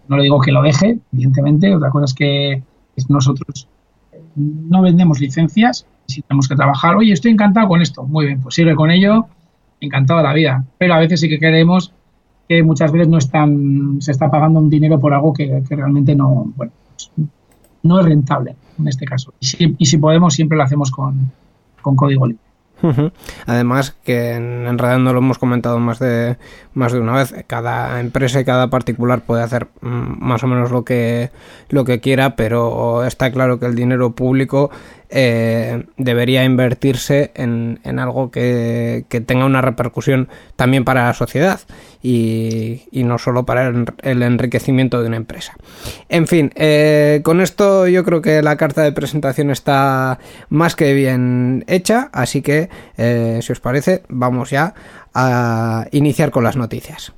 no 0.08 0.16
le 0.16 0.24
digo 0.24 0.40
que 0.40 0.54
lo 0.54 0.62
deje, 0.62 0.98
evidentemente. 1.12 1.76
Otra 1.76 1.90
cosa 1.90 2.06
es 2.06 2.14
que 2.14 2.64
nosotros 3.10 3.68
no 4.36 4.82
vendemos 4.82 5.20
licencias, 5.20 5.86
si 6.08 6.22
tenemos 6.22 6.48
que 6.48 6.56
trabajar, 6.56 6.96
oye, 6.96 7.12
estoy 7.12 7.32
encantado 7.32 7.68
con 7.68 7.82
esto, 7.82 8.04
muy 8.04 8.28
bien, 8.28 8.42
pues 8.42 8.56
sirve 8.56 8.76
con 8.76 8.92
ello, 8.92 9.28
encantado 9.80 10.20
de 10.20 10.24
la 10.24 10.34
vida. 10.34 10.64
Pero 10.78 10.94
a 10.94 11.00
veces 11.00 11.20
sí 11.20 11.30
que 11.30 11.40
queremos 11.40 11.94
que 12.48 12.64
muchas 12.64 12.92
veces 12.92 13.08
no 13.08 13.18
están, 13.18 13.98
se 14.02 14.12
está 14.12 14.30
pagando 14.30 14.60
un 14.60 14.70
dinero 14.70 15.00
por 15.00 15.14
algo 15.14 15.34
que, 15.34 15.64
realmente 15.70 16.16
no, 16.16 16.52
bueno, 16.56 16.72
no 17.84 18.00
es 18.00 18.06
rentable 18.06 18.56
en 18.78 18.88
este 18.88 19.06
caso. 19.06 19.34
Y 19.40 19.46
si, 19.46 19.76
y 19.78 19.86
si 19.86 19.98
podemos, 19.98 20.34
siempre 20.34 20.58
lo 20.58 20.64
hacemos 20.64 20.92
con, 20.92 21.32
con 21.82 21.96
código 21.96 22.28
libre. 22.28 22.46
Además, 23.46 23.96
que 24.04 24.34
en 24.34 24.68
Enredando 24.68 25.14
lo 25.14 25.20
hemos 25.20 25.40
comentado 25.40 25.80
más 25.80 26.00
de, 26.00 26.38
más 26.74 26.92
de 26.92 27.00
una 27.00 27.14
vez, 27.14 27.34
cada 27.48 28.00
empresa 28.00 28.40
y 28.40 28.46
cada 28.46 28.70
particular 28.70 29.22
puede 29.22 29.44
hacer 29.44 29.68
mm, 29.82 30.24
más 30.24 30.44
o 30.44 30.48
menos 30.48 30.72
lo 30.72 30.84
que, 30.84 31.32
lo 31.70 31.86
que 31.86 32.00
quiera, 32.00 32.36
pero 32.36 33.04
está 33.06 33.32
claro 33.32 33.60
que 33.60 33.66
el 33.66 33.76
dinero 33.76 34.12
público 34.12 34.70
eh, 35.18 35.86
debería 35.96 36.44
invertirse 36.44 37.32
en, 37.36 37.80
algo 37.98 38.32
que, 38.32 39.06
tenga 39.26 39.46
una 39.46 39.62
repercusión 39.62 40.28
también 40.58 40.84
para 40.84 41.06
la 41.06 41.14
sociedad 41.14 41.62
y, 42.04 42.82
no 42.92 43.18
solo 43.18 43.46
para 43.46 43.70
el, 43.70 44.24
enriquecimiento 44.24 45.02
de 45.02 45.08
una 45.08 45.16
empresa. 45.16 45.54
En 46.10 46.28
fin, 46.28 46.52
eh, 46.56 47.22
con 47.24 47.40
esto 47.40 47.88
yo 47.88 48.04
creo 48.04 48.22
que 48.22 48.42
la 48.42 48.58
carta 48.58 48.82
de 48.82 48.92
presentación 48.92 49.52
está 49.52 50.20
más 50.50 50.76
que 50.76 50.94
bien 50.94 51.64
hecha, 51.68 52.10
así 52.12 52.42
que 52.42 52.68
eh, 52.98 53.40
si 53.42 53.54
os 53.54 53.62
parece 53.62 54.04
vamos 54.10 54.50
ya 54.50 54.74
a 55.14 55.88
iniciar 55.92 56.30
con 56.30 56.44
las 56.44 56.58
noticias. 56.58 57.14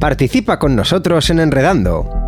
Participa 0.00 0.58
con 0.58 0.74
nosotros 0.74 1.30
en 1.30 1.38
Enredando. 1.38 2.21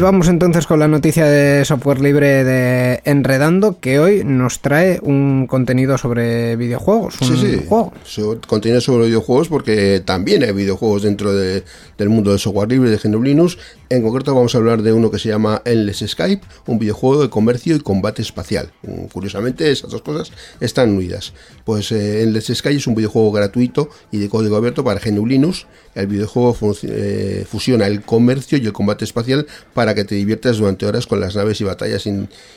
Y 0.00 0.02
vamos 0.02 0.28
entonces 0.28 0.66
con 0.66 0.78
la 0.78 0.88
noticia 0.88 1.26
de 1.26 1.62
software 1.66 2.00
libre 2.00 2.42
de 2.42 3.02
Enredando, 3.04 3.80
que 3.80 3.98
hoy 3.98 4.24
nos 4.24 4.60
trae 4.60 4.98
un 5.02 5.46
contenido 5.46 5.98
sobre 5.98 6.56
videojuegos. 6.56 7.16
sí, 7.20 7.36
sí. 7.36 8.22
contenido 8.46 8.80
sobre 8.80 9.08
videojuegos 9.08 9.48
porque 9.48 10.00
también 10.02 10.42
hay 10.42 10.52
videojuegos 10.52 11.02
dentro 11.02 11.34
del 11.34 11.64
mundo 12.08 12.30
del 12.30 12.38
software 12.38 12.70
libre 12.70 12.88
de 12.88 12.96
GNU 12.96 13.22
Linux. 13.22 13.58
En 13.90 14.02
concreto 14.02 14.34
vamos 14.34 14.54
a 14.54 14.58
hablar 14.58 14.80
de 14.80 14.94
uno 14.94 15.10
que 15.10 15.18
se 15.18 15.28
llama 15.28 15.60
Endless 15.66 16.02
Skype, 16.06 16.46
un 16.64 16.78
videojuego 16.78 17.20
de 17.20 17.28
comercio 17.28 17.76
y 17.76 17.80
combate 17.80 18.22
espacial. 18.22 18.72
Mm, 18.80 19.04
curiosamente 19.12 19.70
esas 19.70 19.90
dos 19.90 20.00
cosas 20.00 20.32
están 20.60 20.96
unidas. 20.96 21.34
Pues 21.70 21.92
eh, 21.92 22.24
Endless 22.24 22.46
Skype 22.52 22.78
es 22.78 22.88
un 22.88 22.96
videojuego 22.96 23.30
gratuito 23.30 23.90
y 24.10 24.18
de 24.18 24.28
código 24.28 24.56
abierto 24.56 24.82
para 24.82 24.98
GNU 24.98 25.24
Linux. 25.24 25.68
El 25.94 26.08
videojuego 26.08 26.76
eh, 26.82 27.46
fusiona 27.48 27.86
el 27.86 28.02
comercio 28.02 28.58
y 28.58 28.66
el 28.66 28.72
combate 28.72 29.04
espacial 29.04 29.46
para 29.72 29.94
que 29.94 30.02
te 30.02 30.16
diviertas 30.16 30.56
durante 30.56 30.84
horas 30.84 31.06
con 31.06 31.20
las 31.20 31.36
naves 31.36 31.60
y 31.60 31.64
batallas 31.64 32.08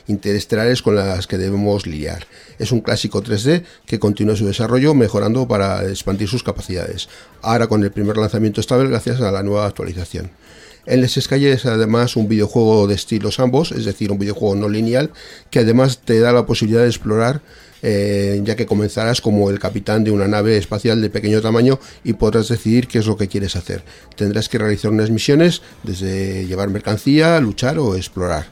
interestelares 0.08 0.82
con 0.82 0.96
las 0.96 1.28
que 1.28 1.38
debemos 1.38 1.86
lidiar. 1.86 2.26
Es 2.58 2.72
un 2.72 2.80
clásico 2.80 3.22
3D 3.22 3.62
que 3.86 4.00
continúa 4.00 4.34
su 4.34 4.46
desarrollo 4.46 4.94
mejorando 4.94 5.46
para 5.46 5.88
expandir 5.88 6.26
sus 6.28 6.42
capacidades. 6.42 7.08
Ahora 7.40 7.68
con 7.68 7.84
el 7.84 7.92
primer 7.92 8.16
lanzamiento 8.16 8.60
estable 8.60 8.88
gracias 8.88 9.20
a 9.20 9.30
la 9.30 9.44
nueva 9.44 9.66
actualización. 9.66 10.32
En 10.86 11.00
Les 11.00 11.12
Sky 11.12 11.46
es 11.46 11.64
además 11.64 12.16
un 12.16 12.28
videojuego 12.28 12.86
de 12.86 12.94
estilos 12.94 13.40
ambos, 13.40 13.72
es 13.72 13.86
decir, 13.86 14.12
un 14.12 14.18
videojuego 14.18 14.54
no 14.54 14.68
lineal, 14.68 15.12
que 15.50 15.60
además 15.60 16.00
te 16.04 16.20
da 16.20 16.32
la 16.32 16.44
posibilidad 16.44 16.82
de 16.82 16.88
explorar 16.88 17.40
eh, 17.86 18.40
ya 18.42 18.56
que 18.56 18.64
comenzarás 18.64 19.20
como 19.20 19.50
el 19.50 19.58
capitán 19.58 20.04
de 20.04 20.10
una 20.10 20.26
nave 20.26 20.56
espacial 20.56 21.02
de 21.02 21.10
pequeño 21.10 21.42
tamaño 21.42 21.78
y 22.02 22.14
podrás 22.14 22.48
decidir 22.48 22.88
qué 22.88 22.98
es 22.98 23.06
lo 23.06 23.18
que 23.18 23.28
quieres 23.28 23.56
hacer. 23.56 23.84
Tendrás 24.16 24.48
que 24.48 24.56
realizar 24.56 24.90
unas 24.90 25.10
misiones 25.10 25.60
desde 25.82 26.46
llevar 26.46 26.70
mercancía, 26.70 27.38
luchar 27.40 27.78
o 27.78 27.94
explorar. 27.94 28.46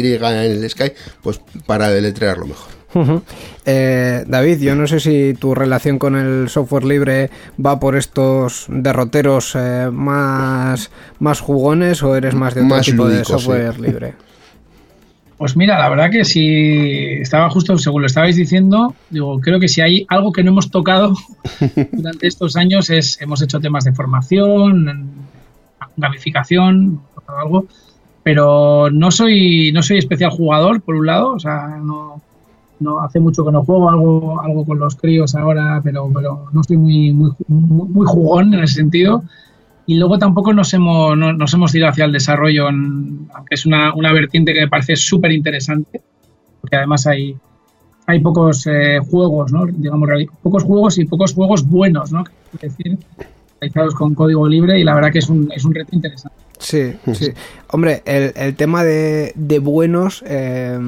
en 0.45 0.53
el 0.53 0.71
Sky, 0.71 0.93
pues 1.23 1.41
para 1.67 1.89
deletrearlo 1.91 2.47
mejor. 2.47 2.74
Eh, 3.67 4.25
David, 4.27 4.61
yo 4.61 4.75
no 4.75 4.87
sé 4.87 5.01
si 5.01 5.35
tu 5.35 5.55
relación 5.55 5.99
con 5.99 6.17
el 6.17 6.49
software 6.49 6.85
libre 6.85 7.31
va 7.65 7.81
por 7.81 7.97
estos 7.97 8.67
derroteros 8.69 9.55
eh, 9.57 9.89
más, 9.93 10.91
más 11.19 11.41
jugones 11.41 12.03
o 12.03 12.15
eres 12.17 12.35
más 12.35 12.55
de 12.55 12.63
otro 12.63 12.77
Más 12.77 12.87
tipo 12.87 13.09
de 13.09 13.25
software 13.25 13.75
sí. 13.75 13.83
libre. 13.87 14.15
Pues 15.37 15.57
mira, 15.57 15.79
la 15.79 15.89
verdad 15.89 16.11
que 16.11 16.25
si 16.25 17.19
estaba 17.21 17.51
justo 17.51 17.77
según 17.77 18.03
lo 18.03 18.07
estabais 18.07 18.37
diciendo, 18.37 18.95
digo, 19.11 19.41
creo 19.41 19.59
que 19.59 19.69
si 19.69 19.81
hay 19.81 20.07
algo 20.09 20.33
que 20.33 20.45
no 20.45 20.53
hemos 20.53 20.71
tocado 20.71 21.15
durante 21.93 22.29
estos 22.29 22.57
años 22.57 22.89
es 22.91 23.21
hemos 23.21 23.43
hecho 23.43 23.61
temas 23.61 23.85
de 23.85 23.93
formación, 23.93 25.27
gamificación, 25.97 27.01
algo, 27.27 27.67
pero 28.23 28.91
no 28.91 29.11
soy 29.11 29.73
no 29.73 29.83
soy 29.83 29.99
especial 29.99 30.31
jugador 30.31 30.83
por 30.83 30.95
un 30.95 31.07
lado, 31.07 31.33
o 31.33 31.39
sea, 31.41 31.79
no, 31.83 32.23
no 32.85 33.01
hace 33.01 33.19
mucho 33.19 33.45
que 33.45 33.51
no 33.51 33.65
juego 33.65 33.91
algo 33.91 34.41
algo 34.41 34.65
con 34.65 34.79
los 34.79 34.95
críos 34.95 35.35
ahora, 35.35 35.81
pero 35.83 36.09
pero 36.15 36.47
no 36.53 36.61
estoy 36.61 36.77
muy 36.77 37.13
muy 37.13 37.31
muy, 37.49 37.89
muy 37.89 38.07
jugón 38.07 38.55
en 38.55 38.63
ese 38.63 38.75
sentido. 38.75 39.25
Y 39.87 39.97
luego 39.99 40.19
tampoco 40.19 40.55
nos 40.55 40.73
hemos, 40.73 41.15
no- 41.19 41.35
nos 41.35 41.53
hemos 41.53 41.75
ido 41.75 41.87
hacia 41.89 42.07
el 42.07 42.13
desarrollo, 42.13 42.69
en- 42.71 43.29
aunque 43.35 43.55
es 43.55 43.67
una, 43.67 43.93
una 43.95 44.13
vertiente 44.15 44.55
que 44.55 44.61
me 44.61 44.69
parece 44.69 44.97
súper 44.97 45.31
interesante, 45.33 46.01
porque 46.63 46.77
además 46.77 47.07
hay, 47.07 47.37
hay 48.07 48.21
pocos 48.21 48.67
eh, 48.67 48.99
juegos, 49.11 49.53
¿no? 49.53 49.67
digamos, 49.67 50.09
pocos 50.43 50.63
juegos 50.63 50.97
y 50.99 51.05
pocos 51.05 51.35
juegos 51.35 51.69
buenos, 51.69 52.13
¿no? 52.13 52.25
Es 52.55 52.61
decir, 52.77 52.99
realizados 53.61 53.95
con 53.95 54.15
código 54.15 54.49
libre 54.49 54.81
y 54.81 54.85
la 54.85 54.95
verdad 54.95 55.13
que 55.13 55.19
es 55.19 55.29
un, 55.29 55.51
es 55.55 55.65
un 55.67 55.75
reto 55.75 55.91
interesante. 55.93 56.39
Sí, 56.59 56.95
sí. 57.13 57.33
Hombre, 57.71 58.03
el, 58.07 58.33
el 58.37 58.55
tema 58.57 58.85
de, 58.85 59.33
de 59.37 59.59
buenos. 59.59 60.25
eh, 60.27 60.79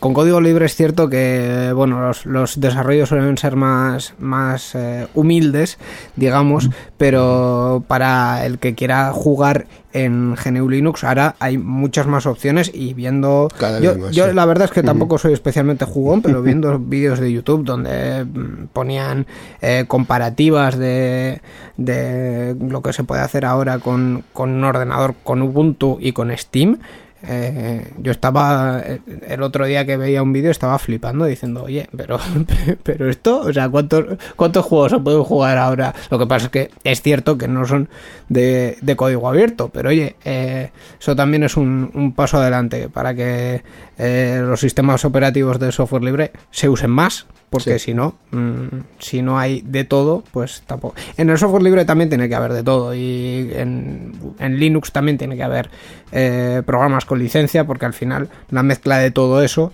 con 0.00 0.14
código 0.14 0.40
libre 0.40 0.64
es 0.64 0.74
cierto 0.74 1.08
que 1.08 1.72
bueno 1.74 2.00
los, 2.00 2.26
los 2.26 2.58
desarrollos 2.58 3.10
suelen 3.10 3.36
ser 3.36 3.54
más, 3.54 4.14
más 4.18 4.74
eh, 4.74 5.06
humildes, 5.14 5.78
digamos, 6.16 6.70
pero 6.96 7.84
para 7.86 8.44
el 8.46 8.58
que 8.58 8.74
quiera 8.74 9.12
jugar 9.12 9.66
en 9.92 10.36
GNU 10.36 10.68
Linux 10.68 11.04
ahora 11.04 11.36
hay 11.38 11.58
muchas 11.58 12.06
más 12.06 12.26
opciones 12.26 12.70
y 12.72 12.94
viendo 12.94 13.48
Cada 13.58 13.80
yo, 13.80 13.94
sí. 14.10 14.20
la 14.32 14.46
verdad 14.46 14.66
es 14.66 14.70
que 14.70 14.82
tampoco 14.82 15.18
soy 15.18 15.34
especialmente 15.34 15.84
jugón, 15.84 16.22
pero 16.22 16.42
viendo 16.50 16.78
vídeos 16.78 17.20
de 17.20 17.30
YouTube 17.30 17.64
donde 17.64 18.24
mm, 18.24 18.68
ponían 18.72 19.26
eh, 19.60 19.84
comparativas 19.86 20.78
de, 20.78 21.42
de 21.76 22.56
lo 22.58 22.80
que 22.82 22.94
se 22.94 23.04
puede 23.04 23.20
hacer 23.20 23.44
ahora 23.44 23.78
con, 23.78 24.24
con 24.32 24.50
un 24.50 24.64
ordenador 24.64 25.14
con 25.22 25.42
Ubuntu 25.42 25.98
y 26.00 26.12
con 26.12 26.34
Steam. 26.36 26.78
Eh, 27.22 27.92
yo 27.98 28.12
estaba 28.12 28.80
eh, 28.84 29.00
el 29.28 29.42
otro 29.42 29.66
día 29.66 29.84
que 29.84 29.96
veía 29.96 30.22
un 30.22 30.32
vídeo 30.32 30.50
estaba 30.50 30.78
flipando 30.78 31.24
diciendo 31.26 31.64
oye 31.64 31.88
pero 31.96 32.18
pero 32.82 33.10
esto 33.10 33.40
o 33.40 33.52
sea 33.52 33.68
cuántos 33.68 34.18
cuántos 34.36 34.64
juegos 34.64 34.92
se 34.92 34.98
pueden 34.98 35.22
jugar 35.22 35.58
ahora 35.58 35.94
lo 36.10 36.18
que 36.18 36.26
pasa 36.26 36.46
es 36.46 36.50
que 36.50 36.70
es 36.84 37.02
cierto 37.02 37.36
que 37.36 37.48
no 37.48 37.66
son 37.66 37.88
de, 38.28 38.78
de 38.80 38.96
código 38.96 39.28
abierto 39.28 39.68
pero 39.68 39.90
oye 39.90 40.16
eh, 40.24 40.70
eso 40.98 41.14
también 41.14 41.42
es 41.42 41.56
un, 41.56 41.90
un 41.94 42.12
paso 42.14 42.38
adelante 42.38 42.88
para 42.88 43.14
que 43.14 43.62
eh, 44.02 44.40
los 44.42 44.60
sistemas 44.60 45.04
operativos 45.04 45.58
de 45.58 45.70
software 45.72 46.02
libre 46.02 46.32
se 46.50 46.68
usen 46.70 46.90
más 46.90 47.26
porque 47.50 47.78
Sí. 47.78 47.86
si 47.86 47.94
no 47.94 48.14
mm, 48.30 48.66
si 48.98 49.20
no 49.20 49.38
hay 49.38 49.60
de 49.60 49.84
todo 49.84 50.24
pues 50.32 50.62
tampoco 50.66 50.94
en 51.18 51.28
el 51.28 51.36
software 51.36 51.62
libre 51.62 51.84
también 51.84 52.08
tiene 52.08 52.28
que 52.28 52.34
haber 52.34 52.52
de 52.54 52.62
todo 52.62 52.94
y 52.94 53.50
en, 53.54 54.12
en 54.38 54.58
Linux 54.58 54.90
también 54.92 55.18
tiene 55.18 55.36
que 55.36 55.42
haber 55.42 55.68
eh, 56.12 56.62
programas 56.64 57.04
con 57.04 57.18
licencia 57.18 57.64
porque 57.66 57.84
al 57.86 57.92
final 57.92 58.30
la 58.50 58.62
mezcla 58.62 58.96
de 58.98 59.10
todo 59.10 59.42
eso 59.42 59.70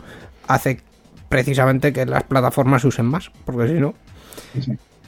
hace 0.48 0.80
precisamente 1.28 1.92
que 1.92 2.04
las 2.06 2.24
plataformas 2.24 2.82
se 2.82 2.88
usen 2.88 3.06
más 3.06 3.30
porque 3.44 3.68
si 3.68 3.74
no 3.74 3.94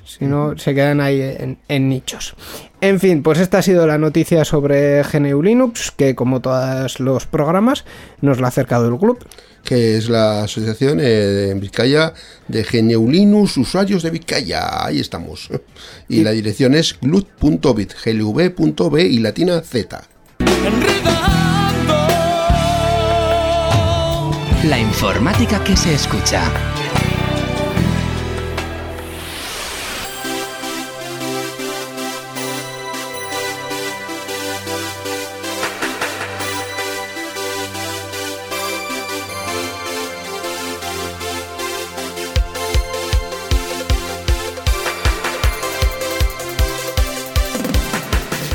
si 0.09 0.25
no, 0.25 0.57
se 0.57 0.75
quedan 0.75 1.01
ahí 1.01 1.21
en, 1.21 1.59
en 1.69 1.89
nichos. 1.89 2.35
En 2.81 2.99
fin, 2.99 3.23
pues 3.23 3.39
esta 3.39 3.59
ha 3.59 3.63
sido 3.63 3.87
la 3.87 3.99
noticia 3.99 4.45
sobre 4.45 5.03
GNU 5.03 5.43
Linux, 5.43 5.91
que 5.91 6.15
como 6.15 6.41
todos 6.41 6.99
los 7.01 7.27
programas, 7.27 7.85
nos 8.21 8.41
la 8.41 8.47
ha 8.47 8.49
acercado 8.49 8.89
el 8.89 8.99
club. 8.99 9.19
que 9.65 9.97
es 9.97 10.09
la 10.09 10.45
asociación 10.45 10.99
eh, 11.01 11.05
de 11.05 11.51
en 11.51 11.61
Vizcaya 11.61 12.15
de 12.47 12.63
GNU 12.63 13.11
Linux 13.11 13.57
Usuarios 13.59 14.03
de 14.03 14.11
Vizcaya. 14.11 14.85
Ahí 14.87 14.99
estamos. 15.01 15.49
Y, 16.09 16.21
Y- 16.21 16.25
la 16.25 16.31
dirección 16.31 16.75
es 16.75 16.97
glut.bit, 17.01 17.93
glv.b 18.05 19.03
y 19.03 19.19
latina 19.19 19.61
z. 19.61 20.01
La 24.65 24.79
informática 24.79 25.63
que 25.65 25.77
se 25.77 25.95
escucha. 25.95 26.43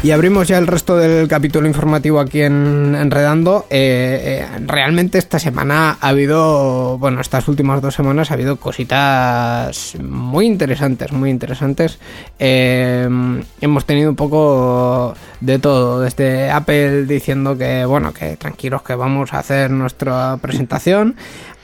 Y 0.04 0.12
abrimos 0.12 0.50
ya 0.50 0.58
el 0.58 0.68
resto 0.68 0.98
del 0.98 1.30
capítulo 1.30 1.66
informativo 1.66 2.20
aquí 2.20 2.42
en 2.42 2.94
Enredando. 2.94 3.68
Eh, 3.70 4.42
eh, 4.44 4.60
realmente 4.68 5.18
esta 5.18 5.40
semana 5.40 5.98
ha 6.02 6.10
habido, 6.10 6.98
bueno, 6.98 7.22
estas 7.22 7.48
últimas 7.48 7.82
dos 7.82 7.96
semanas 7.96 8.30
ha 8.30 8.34
habido 8.34 8.58
cositas 8.58 9.96
muy 10.02 10.46
interesantes, 10.46 11.14
muy 11.14 11.30
interesantes. 11.30 12.00
Eh, 12.38 13.08
hemos 13.62 13.86
tenido 13.86 14.10
un 14.10 14.18
poco 14.18 15.16
de 15.40 15.60
todo, 15.60 16.02
desde 16.02 16.52
Apple 16.52 17.06
diciendo 17.06 17.58
que, 17.58 17.86
bueno, 17.86 18.12
que 18.12 18.36
tranquilos 18.36 18.82
que 18.82 18.96
vamos 18.96 19.34
a 19.34 19.40
hacer 19.40 19.72
nuestra 19.72 20.36
presentación, 20.42 21.16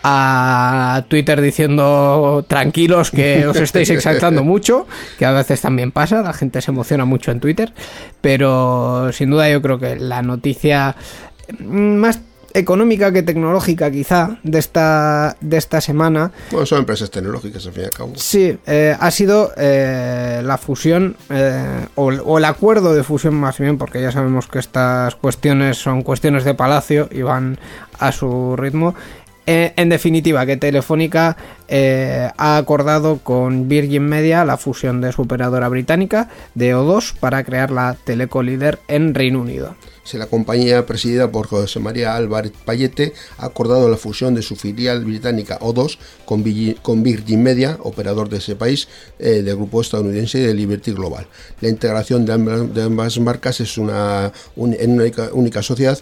a 0.03 1.03
Twitter 1.07 1.41
diciendo 1.41 2.45
tranquilos 2.47 3.11
que 3.11 3.45
os 3.47 3.57
estáis 3.61 3.89
exaltando 3.89 4.43
mucho, 4.43 4.87
que 5.17 5.25
a 5.25 5.31
veces 5.31 5.61
también 5.61 5.91
pasa, 5.91 6.21
la 6.21 6.33
gente 6.33 6.61
se 6.61 6.71
emociona 6.71 7.05
mucho 7.05 7.31
en 7.31 7.39
Twitter, 7.39 7.73
pero 8.21 9.11
sin 9.11 9.29
duda 9.29 9.49
yo 9.49 9.61
creo 9.61 9.79
que 9.79 9.95
la 9.97 10.21
noticia 10.21 10.95
más 11.59 12.21
económica 12.53 13.11
que 13.11 13.23
tecnológica 13.23 13.91
quizá 13.91 14.37
de 14.43 14.59
esta 14.59 15.37
de 15.39 15.57
esta 15.57 15.81
semana 15.81 16.31
Bueno, 16.51 16.65
son 16.65 16.79
empresas 16.79 17.11
tecnológicas 17.11 17.65
al 17.65 17.73
fin 17.73 17.83
y 17.83 17.85
al 17.85 17.91
cabo. 17.91 18.13
Sí, 18.15 18.57
eh, 18.65 18.95
ha 18.99 19.11
sido 19.11 19.51
eh, 19.57 20.41
la 20.43 20.57
fusión 20.57 21.15
eh, 21.29 21.85
o, 21.95 22.05
o 22.07 22.37
el 22.37 22.45
acuerdo 22.45 22.93
de 22.93 23.03
fusión 23.03 23.35
más 23.35 23.57
bien, 23.57 23.77
porque 23.77 24.01
ya 24.01 24.11
sabemos 24.11 24.47
que 24.47 24.59
estas 24.59 25.15
cuestiones 25.15 25.77
son 25.77 26.01
cuestiones 26.01 26.43
de 26.43 26.53
palacio 26.53 27.07
y 27.11 27.21
van 27.21 27.59
a 27.99 28.11
su 28.11 28.55
ritmo. 28.55 28.95
Eh, 29.51 29.73
en 29.77 29.89
definitiva, 29.89 30.45
que 30.45 30.57
Telefónica 30.57 31.35
eh, 31.67 32.29
ha 32.37 32.57
acordado 32.57 33.17
con 33.23 33.67
Virgin 33.67 34.03
Media 34.03 34.45
la 34.45 34.57
fusión 34.57 35.01
de 35.01 35.11
su 35.11 35.23
operadora 35.23 35.67
británica 35.69 36.29
de 36.53 36.75
O2 36.75 37.15
para 37.19 37.43
crear 37.43 37.71
la 37.71 37.95
Teleco 38.03 38.43
líder 38.43 38.77
en 38.87 39.15
Reino 39.15 39.41
Unido. 39.41 39.75
Si 40.03 40.19
la 40.19 40.27
compañía 40.27 40.85
presidida 40.85 41.31
por 41.31 41.47
José 41.47 41.79
María 41.79 42.15
Álvarez 42.15 42.51
Payete 42.63 43.13
ha 43.39 43.47
acordado 43.47 43.89
la 43.89 43.97
fusión 43.97 44.35
de 44.35 44.43
su 44.43 44.55
filial 44.55 45.03
británica 45.03 45.57
O2 45.59 45.97
con 46.25 46.43
con 46.83 47.01
Virgin 47.01 47.41
Media, 47.41 47.79
operador 47.81 48.29
de 48.29 48.37
ese 48.37 48.55
país, 48.55 48.87
eh, 49.17 49.41
del 49.41 49.55
grupo 49.55 49.81
estadounidense 49.81 50.37
de 50.37 50.53
Liberty 50.53 50.91
Global. 50.91 51.25
La 51.61 51.69
integración 51.69 52.23
de 52.23 52.33
ambas, 52.33 52.71
de 52.71 52.83
ambas 52.83 53.19
marcas 53.19 53.59
es 53.61 53.79
una, 53.79 54.31
un- 54.55 54.75
en 54.79 54.91
una 54.91 55.03
única, 55.05 55.29
única 55.33 55.63
sociedad 55.63 55.97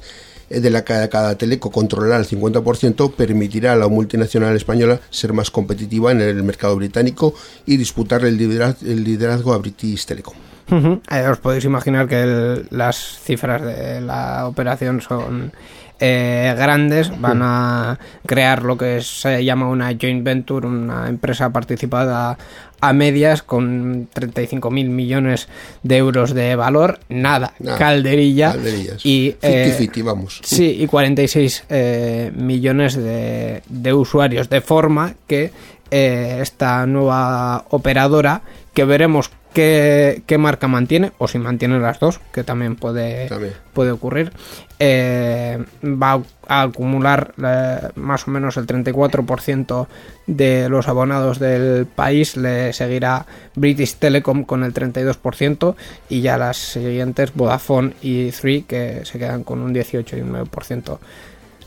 de 0.50 0.70
la 0.70 0.84
que 0.84 1.08
cada 1.10 1.36
teleco 1.38 1.72
controlará 1.72 2.18
el 2.18 2.26
50%, 2.26 3.14
permitirá 3.14 3.74
a 3.74 3.76
la 3.76 3.88
multinacional 3.88 4.56
española 4.56 5.00
ser 5.10 5.34
más 5.34 5.52
competitiva 5.52 6.12
en 6.12 6.22
el 6.22 6.42
mercado 6.44 6.76
británico 6.76 7.34
y 7.66 7.78
disputar 7.78 8.24
el 8.26 8.38
liderazgo, 8.38 8.88
el 8.88 9.04
liderazgo 9.04 9.54
a 9.54 9.58
British 9.58 10.06
Telecom. 10.06 10.36
Eh, 10.70 11.28
os 11.30 11.38
podéis 11.40 11.64
imaginar 11.66 12.08
que 12.10 12.22
el- 12.22 12.68
las 12.72 12.98
cifras 13.24 13.62
de 13.62 14.02
la 14.02 14.48
operación 14.48 15.00
son 15.02 15.52
eh, 16.00 16.54
grandes 16.56 17.10
van 17.20 17.40
a 17.42 17.98
crear 18.26 18.62
lo 18.64 18.78
que 18.78 19.02
se 19.02 19.44
llama 19.44 19.68
una 19.68 19.88
joint 20.00 20.24
venture, 20.24 20.68
una 20.68 21.10
empresa 21.10 21.50
participada 21.52 22.38
a 22.80 22.94
medias 22.94 23.42
con 23.42 24.08
35 24.14 24.70
mil 24.72 24.90
millones 24.90 25.48
de 25.84 25.98
euros 25.98 26.34
de 26.34 26.56
valor, 26.56 27.00
nada, 27.10 27.54
Nada, 27.60 27.78
calderilla 27.78 28.52
calderillas. 28.52 29.06
y 29.06 29.36
eh, 29.42 29.76
50-50, 29.80 30.04
vamos. 30.04 30.40
Sí, 30.44 30.78
y 30.80 30.88
46 30.88 31.64
eh, 31.70 32.32
millones 32.36 32.96
de, 32.96 33.64
de 33.68 33.94
usuarios, 33.94 34.50
de 34.50 34.62
forma 34.62 35.16
que 35.28 35.52
eh, 35.90 36.40
esta 36.42 36.86
nueva 36.86 37.66
operadora, 37.70 38.42
que 38.74 38.86
veremos 38.86 39.32
qué, 39.58 40.22
qué 40.28 40.38
marca 40.38 40.68
mantiene, 40.68 41.14
o 41.18 41.28
si 41.28 41.40
mantiene 41.40 41.80
las 41.80 42.00
dos, 42.00 42.20
que 42.32 42.44
también 42.44 42.76
puede, 42.76 43.28
También. 43.28 43.54
puede 43.74 43.90
ocurrir, 43.90 44.32
eh, 44.78 45.58
va 45.84 46.22
a 46.48 46.62
acumular 46.62 47.34
eh, 47.44 47.80
más 47.96 48.28
o 48.28 48.32
menos 48.32 48.56
el 48.58 48.68
34% 48.68 49.88
de 50.28 50.70
los 50.70 50.88
abonados 50.88 51.40
del 51.40 51.88
país, 51.88 52.38
le 52.38 52.72
seguirá 52.72 53.26
British 53.56 53.96
Telecom 53.96 54.44
con 54.44 54.64
el 54.64 54.76
32% 54.76 55.74
y 56.08 56.22
ya 56.22 56.38
las 56.38 56.58
siguientes 56.58 57.34
Vodafone 57.34 57.94
y 58.04 58.30
Three 58.30 58.62
que 58.62 59.06
se 59.06 59.18
quedan 59.18 59.44
con 59.44 59.62
un 59.62 59.74
18 59.74 60.18
y 60.18 60.22
un 60.22 60.34
9% 60.34 61.00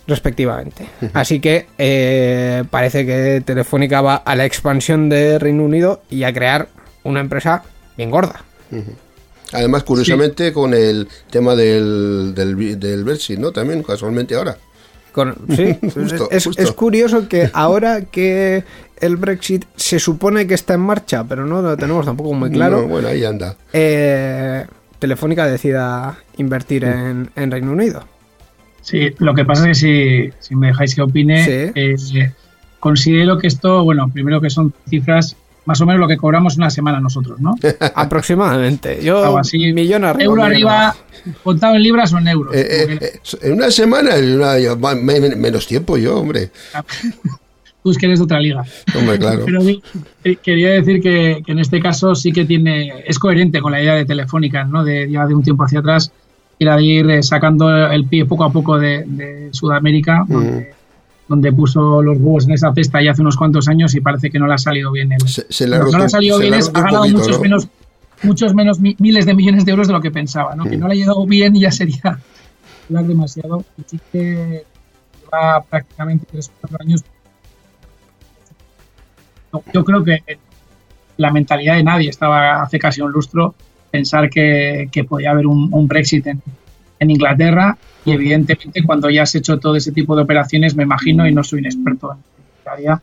respectivamente. 0.07 0.87
Así 1.13 1.41
que 1.41 1.67
eh, 1.77 2.63
parece 2.71 3.05
que 3.05 3.43
Telefónica 3.45 4.01
va 4.01 4.15
a 4.15 4.37
la 4.37 4.45
expansión 4.45 5.09
de 5.09 5.41
Reino 5.41 5.65
Unido 5.65 6.03
y 6.09 6.23
a 6.23 6.33
crear 6.33 6.69
una 7.03 7.19
empresa 7.19 7.65
bien 7.97 8.11
gorda. 8.11 8.45
Además, 9.53 9.83
curiosamente, 9.83 10.53
con 10.53 10.75
el 10.75 11.09
tema 11.31 11.57
del, 11.57 12.33
del, 12.35 12.79
del 12.79 13.05
Brexit, 13.05 13.39
¿no? 13.39 13.51
También, 13.51 13.83
casualmente 13.83 14.35
ahora. 14.37 14.57
Con- 15.13 15.35
sí, 15.57 15.77
Justo, 15.93 16.29
es, 16.31 16.45
justo. 16.45 16.63
es 16.63 16.71
curioso 16.73 17.29
que 17.29 17.51
ahora 17.53 18.03
que 18.03 18.63
el 19.01 19.17
Brexit 19.17 19.65
se 19.75 19.99
supone 19.99 20.47
que 20.47 20.55
está 20.55 20.75
en 20.75 20.81
marcha, 20.83 21.25
pero 21.25 21.45
no 21.47 21.63
lo 21.63 21.77
tenemos 21.77 22.07
tampoco 22.07 22.33
muy 22.33 22.51
claro, 22.53 22.83
No, 22.83 22.87
bueno, 22.89 23.09
ahí 23.09 23.25
anda. 23.25 23.57
eh, 23.73 24.65
Telefónica 25.01 25.47
decida 25.47 26.17
invertir 26.37 26.85
en, 26.85 27.31
en 27.35 27.51
Reino 27.51 27.73
Unido. 27.73 28.05
Sí, 28.83 29.11
lo 29.19 29.35
que 29.35 29.45
pasa 29.45 29.69
es 29.69 29.81
que 29.81 30.31
si, 30.39 30.49
si 30.49 30.55
me 30.55 30.69
dejáis 30.69 30.95
que 30.95 31.03
opine, 31.03 31.45
Sí. 31.45 31.73
eh, 32.21 32.33
considero 32.79 33.37
que 33.39 33.47
esto, 33.49 33.83
bueno, 33.83 34.09
primero 34.13 34.41
que 34.41 34.49
son 34.51 34.73
cifras 34.89 35.37
más 35.71 35.81
o 35.81 35.87
menos 35.87 36.01
lo 36.01 36.09
que 36.09 36.17
cobramos 36.17 36.57
una 36.57 36.69
semana 36.69 36.99
nosotros, 36.99 37.39
¿no? 37.41 37.55
Aproximadamente. 37.95 39.01
Yo, 39.03 39.25
Algo 39.25 39.39
así. 39.39 39.73
millón 39.73 40.05
arriba. 40.05 40.25
Euro 40.25 40.43
arriba, 40.43 40.97
contado 41.45 41.77
en 41.77 41.83
libras 41.85 42.13
o 42.13 42.19
en 42.19 42.27
euros. 42.27 42.53
Eh, 42.57 42.67
eh, 42.69 42.99
eh, 43.01 43.21
en 43.43 43.53
una 43.53 43.71
semana, 43.71 44.17
en 44.17 44.35
una- 44.37 44.59
yo- 44.59 44.77
menos 44.77 45.69
tiempo 45.69 45.97
yo, 45.97 46.19
hombre. 46.19 46.51
Tú 47.85 47.93
es 47.93 47.97
que 47.99 48.07
eres 48.07 48.19
de 48.19 48.25
otra 48.25 48.41
liga. 48.41 48.65
Hombre, 48.99 49.17
claro. 49.19 49.45
Pero 50.23 50.41
quería 50.43 50.71
decir 50.71 51.01
que, 51.01 51.41
que 51.47 51.53
en 51.53 51.61
este 51.61 51.81
caso 51.81 52.15
sí 52.17 52.33
que 52.33 52.45
tiene 52.45 53.05
es 53.07 53.19
coherente 53.19 53.61
con 53.61 53.71
la 53.73 53.81
idea 53.81 53.95
de 53.95 54.05
Telefónica, 54.05 54.65
¿no? 54.65 54.83
De 54.85 55.09
ya 55.09 55.25
de 55.27 55.35
un 55.35 55.43
tiempo 55.43 55.65
hacia 55.65 55.79
atrás 55.79 56.11
ir 56.59 56.69
a 56.69 56.81
ir 56.81 57.23
sacando 57.25 57.87
el 57.91 58.05
pie 58.07 58.27
poco 58.27 58.45
a 58.45 58.53
poco 58.53 58.77
de, 58.79 59.05
de 59.07 59.49
Sudamérica, 59.53 60.25
donde, 60.29 60.75
donde 61.31 61.53
puso 61.53 62.03
los 62.03 62.19
huevos 62.19 62.45
en 62.47 62.53
esa 62.55 62.73
cesta 62.75 63.01
ya 63.01 63.13
hace 63.13 63.23
unos 63.23 63.37
cuantos 63.37 63.69
años 63.69 63.95
y 63.95 64.01
parece 64.01 64.31
que 64.31 64.39
no 64.41 64.47
le 64.49 64.55
ha 64.55 64.59
salido 64.59 64.91
bien. 64.93 65.13
El, 65.13 65.21
Se, 65.29 65.47
se 65.49 65.67
le 65.69 65.77
ha 65.77 65.79
roto, 65.79 65.93
no 65.93 65.99
le 66.01 66.05
ha 66.05 66.09
salido 66.09 66.39
bien, 66.41 66.53
ha 66.55 66.57
ha 66.59 66.71
ganado 66.83 66.99
poquito, 67.03 67.19
muchos 67.19 67.37
¿no? 67.37 67.43
menos 67.43 67.69
muchos 68.23 68.55
menos 68.55 68.81
mi- 68.81 68.97
miles 68.99 69.25
de 69.27 69.35
millones 69.35 69.65
de 69.65 69.71
euros 69.71 69.87
de 69.87 69.93
lo 69.95 70.01
que 70.01 70.11
pensaba, 70.11 70.55
¿no? 70.57 70.65
Que 70.65 70.77
no 70.77 70.89
le 70.89 70.95
ha 70.95 70.97
llegado 70.97 71.25
bien 71.27 71.55
y 71.57 71.61
ya 71.61 71.71
sería 71.71 72.19
hablar 72.89 73.05
demasiado. 73.07 73.65
Y 73.79 73.83
sí 73.87 74.01
que 74.13 74.65
lleva 75.23 75.63
prácticamente 75.63 76.27
3 76.31 76.49
o 76.49 76.53
4 76.61 76.79
años. 76.81 77.05
Yo- 79.53 79.63
Yo 79.73 79.85
creo 79.85 80.05
que 80.05 80.19
la 81.17 81.31
mentalidad 81.31 81.77
de 81.77 81.85
nadie 81.85 82.11
estaba 82.11 82.63
hace 82.63 82.79
casi 82.79 83.01
un 83.03 83.13
lustro 83.13 83.55
pensar 83.91 84.29
que, 84.31 84.89
que 84.93 85.05
podía 85.05 85.31
haber 85.31 85.47
un, 85.47 85.69
un 85.73 85.87
Brexit 85.89 86.27
en, 86.27 86.43
en 87.01 87.11
Inglaterra 87.11 87.77
y 88.05 88.13
evidentemente 88.13 88.83
cuando 88.85 89.11
ya 89.11 89.23
has 89.23 89.35
hecho 89.35 89.59
todo 89.59 89.75
ese 89.75 89.91
tipo 89.91 90.15
de 90.15 90.23
operaciones 90.23 90.77
me 90.77 90.85
imagino 90.85 91.27
y 91.27 91.35
no 91.35 91.43
soy 91.43 91.61
un 91.61 91.67
experto 91.67 92.13
en 92.13 92.71
área 92.71 93.03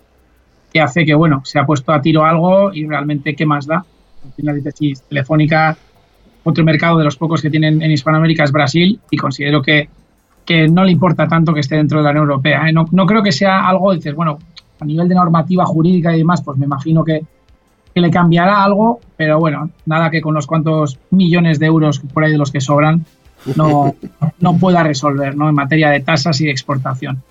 que 0.71 0.79
hace 0.79 1.05
que 1.05 1.13
bueno 1.13 1.41
se 1.43 1.59
ha 1.59 1.65
puesto 1.65 1.91
a 1.91 2.01
tiro 2.01 2.23
algo 2.23 2.73
y 2.73 2.87
realmente 2.87 3.35
qué 3.35 3.45
más 3.45 3.65
da 3.65 3.77
al 3.77 4.33
final 4.35 4.55
dices 4.55 4.75
sí, 4.77 4.93
Telefónica 5.09 5.75
otro 6.43 6.63
mercado 6.63 6.97
de 6.99 7.03
los 7.03 7.17
pocos 7.17 7.41
que 7.41 7.49
tienen 7.49 7.81
en 7.81 7.91
Hispanoamérica 7.91 8.43
es 8.43 8.51
Brasil 8.51 8.99
y 9.09 9.17
considero 9.17 9.61
que, 9.61 9.89
que 10.45 10.67
no 10.67 10.85
le 10.85 10.91
importa 10.91 11.27
tanto 11.27 11.53
que 11.53 11.59
esté 11.59 11.75
dentro 11.75 11.99
de 11.99 12.05
la 12.05 12.11
Unión 12.11 12.29
Europea 12.29 12.69
¿eh? 12.69 12.71
no, 12.71 12.85
no 12.91 13.05
creo 13.05 13.23
que 13.23 13.31
sea 13.31 13.67
algo 13.67 13.93
dices 13.93 14.15
bueno 14.15 14.37
a 14.79 14.85
nivel 14.85 15.09
de 15.09 15.15
normativa 15.15 15.65
jurídica 15.65 16.15
y 16.15 16.19
demás 16.19 16.43
pues 16.43 16.57
me 16.57 16.65
imagino 16.65 17.03
que 17.03 17.25
que 17.97 18.01
le 18.01 18.11
cambiará 18.11 18.63
algo, 18.63 18.99
pero 19.15 19.39
bueno, 19.39 19.71
nada 19.87 20.11
que 20.11 20.21
con 20.21 20.35
los 20.35 20.45
cuantos 20.45 20.99
millones 21.09 21.57
de 21.57 21.65
euros 21.65 21.99
por 22.13 22.23
ahí 22.23 22.31
de 22.31 22.37
los 22.37 22.51
que 22.51 22.61
sobran 22.61 23.07
no, 23.55 23.95
no 24.39 24.57
pueda 24.57 24.83
resolver, 24.83 25.35
¿no? 25.35 25.49
En 25.49 25.55
materia 25.55 25.89
de 25.89 25.99
tasas 26.01 26.39
y 26.41 26.45
de 26.45 26.51
exportación. 26.51 27.21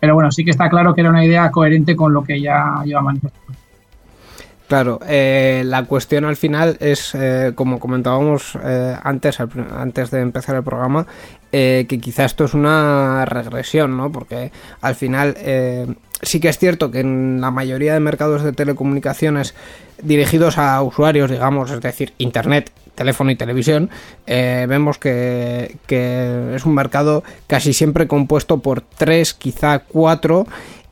Pero 0.00 0.14
bueno, 0.14 0.30
sí 0.30 0.44
que 0.44 0.50
está 0.50 0.68
claro 0.68 0.94
que 0.94 1.00
era 1.00 1.10
una 1.10 1.24
idea 1.24 1.50
coherente 1.50 1.96
con 1.96 2.12
lo 2.12 2.22
que 2.22 2.40
ya 2.40 2.82
lleva 2.84 3.02
manifestado. 3.02 3.48
Claro, 4.68 5.00
eh, 5.08 5.62
la 5.64 5.84
cuestión 5.84 6.26
al 6.26 6.36
final 6.36 6.76
es, 6.80 7.14
eh, 7.14 7.52
como 7.54 7.80
comentábamos 7.80 8.58
eh, 8.62 8.96
antes, 9.02 9.40
antes 9.40 10.10
de 10.10 10.20
empezar 10.20 10.56
el 10.56 10.62
programa, 10.62 11.06
que 11.50 11.98
quizá 12.02 12.26
esto 12.26 12.44
es 12.44 12.52
una 12.52 13.24
regresión, 13.24 13.96
¿no? 13.96 14.12
Porque 14.12 14.52
al 14.82 14.94
final 14.94 15.34
sí 16.22 16.40
que 16.40 16.48
es 16.48 16.58
cierto 16.58 16.90
que 16.90 17.00
en 17.00 17.40
la 17.40 17.50
mayoría 17.50 17.94
de 17.94 18.00
mercados 18.00 18.42
de 18.42 18.52
telecomunicaciones 18.52 19.54
dirigidos 20.02 20.58
a 20.58 20.80
usuarios, 20.82 21.30
digamos, 21.30 21.70
es 21.70 21.80
decir, 21.80 22.12
Internet, 22.18 22.70
teléfono 22.94 23.30
y 23.30 23.36
televisión, 23.36 23.90
eh, 24.26 24.66
vemos 24.68 24.98
que, 24.98 25.76
que 25.86 26.54
es 26.54 26.64
un 26.64 26.74
mercado 26.74 27.22
casi 27.46 27.72
siempre 27.72 28.06
compuesto 28.08 28.58
por 28.58 28.80
tres, 28.80 29.34
quizá 29.34 29.80
cuatro 29.80 30.46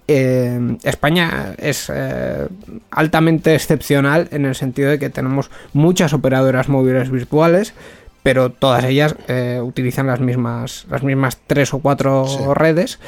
eh, 0.08 0.76
España 0.84 1.54
es 1.58 1.90
eh, 1.92 2.46
altamente 2.92 3.56
excepcional 3.56 4.28
en 4.30 4.44
el 4.44 4.54
sentido 4.54 4.90
de 4.90 5.00
que 5.00 5.10
tenemos 5.10 5.50
muchas 5.72 6.12
operadoras 6.12 6.68
móviles 6.68 7.10
virtuales, 7.10 7.74
pero 8.22 8.50
todas 8.50 8.84
ellas 8.84 9.16
eh, 9.26 9.60
utilizan 9.62 10.06
las 10.06 10.20
mismas, 10.20 10.86
las 10.90 11.02
mismas 11.02 11.38
tres 11.46 11.74
o 11.74 11.80
cuatro 11.80 12.24
Sí. 12.28 12.38
redes. 12.54 13.00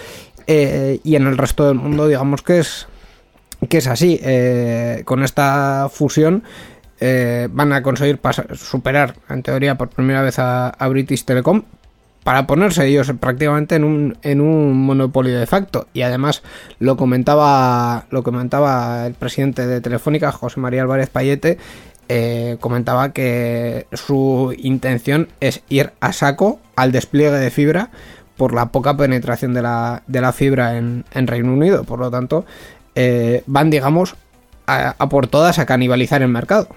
Eh, 0.50 1.00
y 1.04 1.14
en 1.14 1.26
el 1.26 1.36
resto 1.36 1.68
del 1.68 1.74
mundo, 1.76 2.08
digamos 2.08 2.40
que 2.42 2.60
es 2.60 2.88
que 3.68 3.78
es 3.78 3.86
así. 3.86 4.18
eh, 4.22 5.02
con 5.04 5.22
esta 5.22 5.88
fusión 5.92 6.42
eh, 7.00 7.48
van 7.52 7.72
a 7.72 7.82
conseguir 7.82 8.18
superar, 8.54 9.16
en 9.28 9.42
teoría, 9.42 9.76
por 9.76 9.90
primera 9.90 10.22
vez 10.22 10.38
a, 10.38 10.74
British 10.88 11.24
Telecom 11.24 11.64
para 12.24 12.46
ponerse 12.46 12.86
ellos 12.86 13.12
prácticamente 13.20 13.74
en 13.74 13.84
un, 13.84 14.18
en 14.22 14.40
un 14.40 14.86
monopolio 14.86 15.38
de 15.38 15.46
facto. 15.46 15.86
Y 15.92 16.02
además 16.02 16.42
lo 16.78 16.96
comentaba, 16.96 18.06
lo 18.10 18.22
comentaba 18.22 19.06
el 19.06 19.14
presidente 19.14 19.66
de 19.66 19.80
Telefónica, 19.80 20.32
José 20.32 20.60
María 20.60 20.82
Álvarez 20.82 21.10
Payete, 21.10 21.58
comentaba 22.60 23.12
que 23.12 23.86
su 23.92 24.54
intención 24.56 25.28
es 25.40 25.62
ir 25.68 25.92
a 26.00 26.12
saco 26.14 26.58
al 26.74 26.90
despliegue 26.90 27.36
de 27.36 27.50
fibra 27.50 27.90
por 28.38 28.54
la 28.54 28.66
poca 28.70 28.96
penetración 28.96 29.52
de 29.52 29.60
la, 29.60 30.02
de 30.06 30.20
la 30.22 30.32
fibra 30.32 30.78
en, 30.78 31.04
en 31.12 31.26
Reino 31.26 31.52
Unido. 31.52 31.84
Por 31.84 31.98
lo 31.98 32.10
tanto, 32.10 32.46
eh, 32.94 33.42
van, 33.46 33.68
digamos, 33.68 34.14
a, 34.66 34.94
a 34.98 35.08
por 35.10 35.26
todas 35.26 35.58
a 35.58 35.66
canibalizar 35.66 36.22
el 36.22 36.28
mercado. 36.28 36.68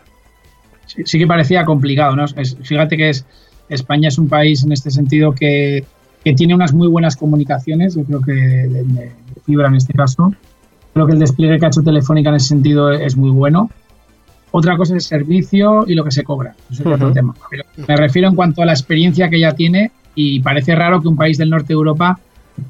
Sí, 0.88 1.04
sí 1.06 1.18
que 1.20 1.28
parecía 1.28 1.64
complicado, 1.64 2.16
¿no? 2.18 2.26
Es- 2.26 2.58
fíjate 2.64 2.98
que 2.98 3.10
es, 3.10 3.26
España 3.70 4.10
es 4.10 4.18
un 4.18 4.28
país 4.28 4.64
en 4.64 4.74
este 4.74 4.92
sentido 4.92 5.34
que, 5.34 5.86
que 6.26 6.34
tiene 6.34 6.54
unas 6.54 6.74
muy 6.74 6.90
buenas 6.90 7.16
comunicaciones, 7.16 7.96
yo 7.96 8.04
creo 8.04 8.22
que 8.22 8.34
de, 8.34 8.68
de- 8.68 8.84
de 8.84 9.14
fibra 9.46 9.70
en 9.70 9.76
este 9.76 9.94
caso. 9.94 10.34
Creo 10.94 11.06
que 11.08 11.14
el 11.14 11.20
despliegue 11.20 11.58
que 11.58 11.66
ha 11.66 11.70
hecho 11.70 11.82
Telefónica 11.84 12.30
en 12.30 12.36
ese 12.36 12.48
sentido 12.50 12.92
es 12.92 13.16
muy 13.16 13.30
bueno. 13.30 13.70
Otra 14.52 14.76
cosa 14.76 14.98
es 14.98 15.04
el 15.06 15.20
servicio 15.20 15.86
y 15.88 15.94
lo 15.96 16.04
que 16.04 16.12
se 16.12 16.24
cobra. 16.26 16.54
Eso 16.70 16.82
es 16.82 16.96
otro 16.96 17.14
tema. 17.14 17.34
Pero 17.50 17.64
me 17.88 17.96
refiero 17.96 18.28
en 18.28 18.36
cuanto 18.36 18.62
a 18.62 18.66
la 18.66 18.74
experiencia 18.74 19.30
que 19.30 19.40
ya 19.40 19.54
tiene 19.54 19.92
y 20.16 20.40
parece 20.42 20.76
raro 20.76 21.02
que 21.02 21.08
un 21.08 21.16
país 21.16 21.38
del 21.38 21.50
norte 21.50 21.68
de 21.70 21.74
Europa 21.76 22.20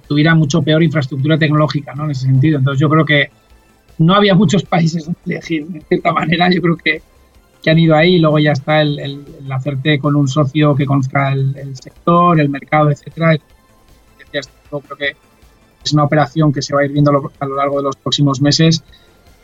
tuviera 0.07 0.35
mucho 0.35 0.61
peor 0.61 0.83
infraestructura 0.83 1.37
tecnológica, 1.37 1.93
¿no? 1.95 2.05
En 2.05 2.11
ese 2.11 2.25
sentido. 2.27 2.59
Entonces 2.59 2.79
yo 2.79 2.89
creo 2.89 3.05
que 3.05 3.29
no 3.97 4.13
había 4.15 4.35
muchos 4.35 4.63
países 4.63 5.05
donde 5.05 5.19
elegir, 5.25 5.67
de 5.67 5.81
cierta 5.81 6.11
manera. 6.13 6.49
Yo 6.51 6.61
creo 6.61 6.77
que, 6.77 7.01
que 7.63 7.69
han 7.71 7.79
ido 7.79 7.95
ahí 7.95 8.15
y 8.15 8.19
luego 8.19 8.39
ya 8.39 8.51
está 8.51 8.81
el, 8.81 8.99
el- 8.99 9.25
hacerte 9.51 9.99
con 9.99 10.15
un 10.15 10.27
socio 10.27 10.75
que 10.75 10.85
conozca 10.85 11.33
el, 11.33 11.75
sector, 11.75 12.39
el 12.39 12.49
mercado, 12.49 12.89
etcétera. 12.91 13.35
Yo 13.35 14.79
creo 14.79 14.97
que 14.97 15.15
es 15.83 15.93
una 15.93 16.03
operación 16.03 16.53
que 16.53 16.61
se 16.61 16.73
va 16.75 16.81
a 16.81 16.85
ir 16.85 16.91
viendo 16.91 17.11
a 17.11 17.13
lo, 17.15 17.31
a 17.39 17.45
lo 17.45 17.55
largo 17.55 17.77
de 17.77 17.83
los 17.83 17.95
próximos 17.95 18.41
meses. 18.41 18.83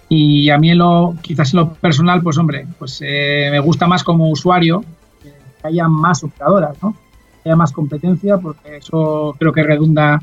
Y 0.10 0.50
a 0.50 0.58
mí, 0.58 0.72
en 0.72 0.78
lo, 0.78 1.16
quizás 1.22 1.54
en 1.54 1.60
lo 1.62 1.74
personal, 1.74 2.22
pues 2.22 2.38
hombre, 2.38 2.66
pues 2.80 3.02
eh, 3.06 3.50
me 3.52 3.60
gusta 3.60 3.88
más 3.88 4.04
como 4.04 4.30
usuario 4.30 4.84
que 5.22 5.68
haya 5.68 5.88
más 5.89 6.24
operadoras, 6.24 6.82
¿no? 6.82 6.95
Haya 7.46 7.56
más 7.56 7.72
competencia, 7.72 8.38
porque 8.38 8.78
eso 8.78 9.36
creo 9.40 9.52
que 9.52 9.64
redunda 9.64 10.22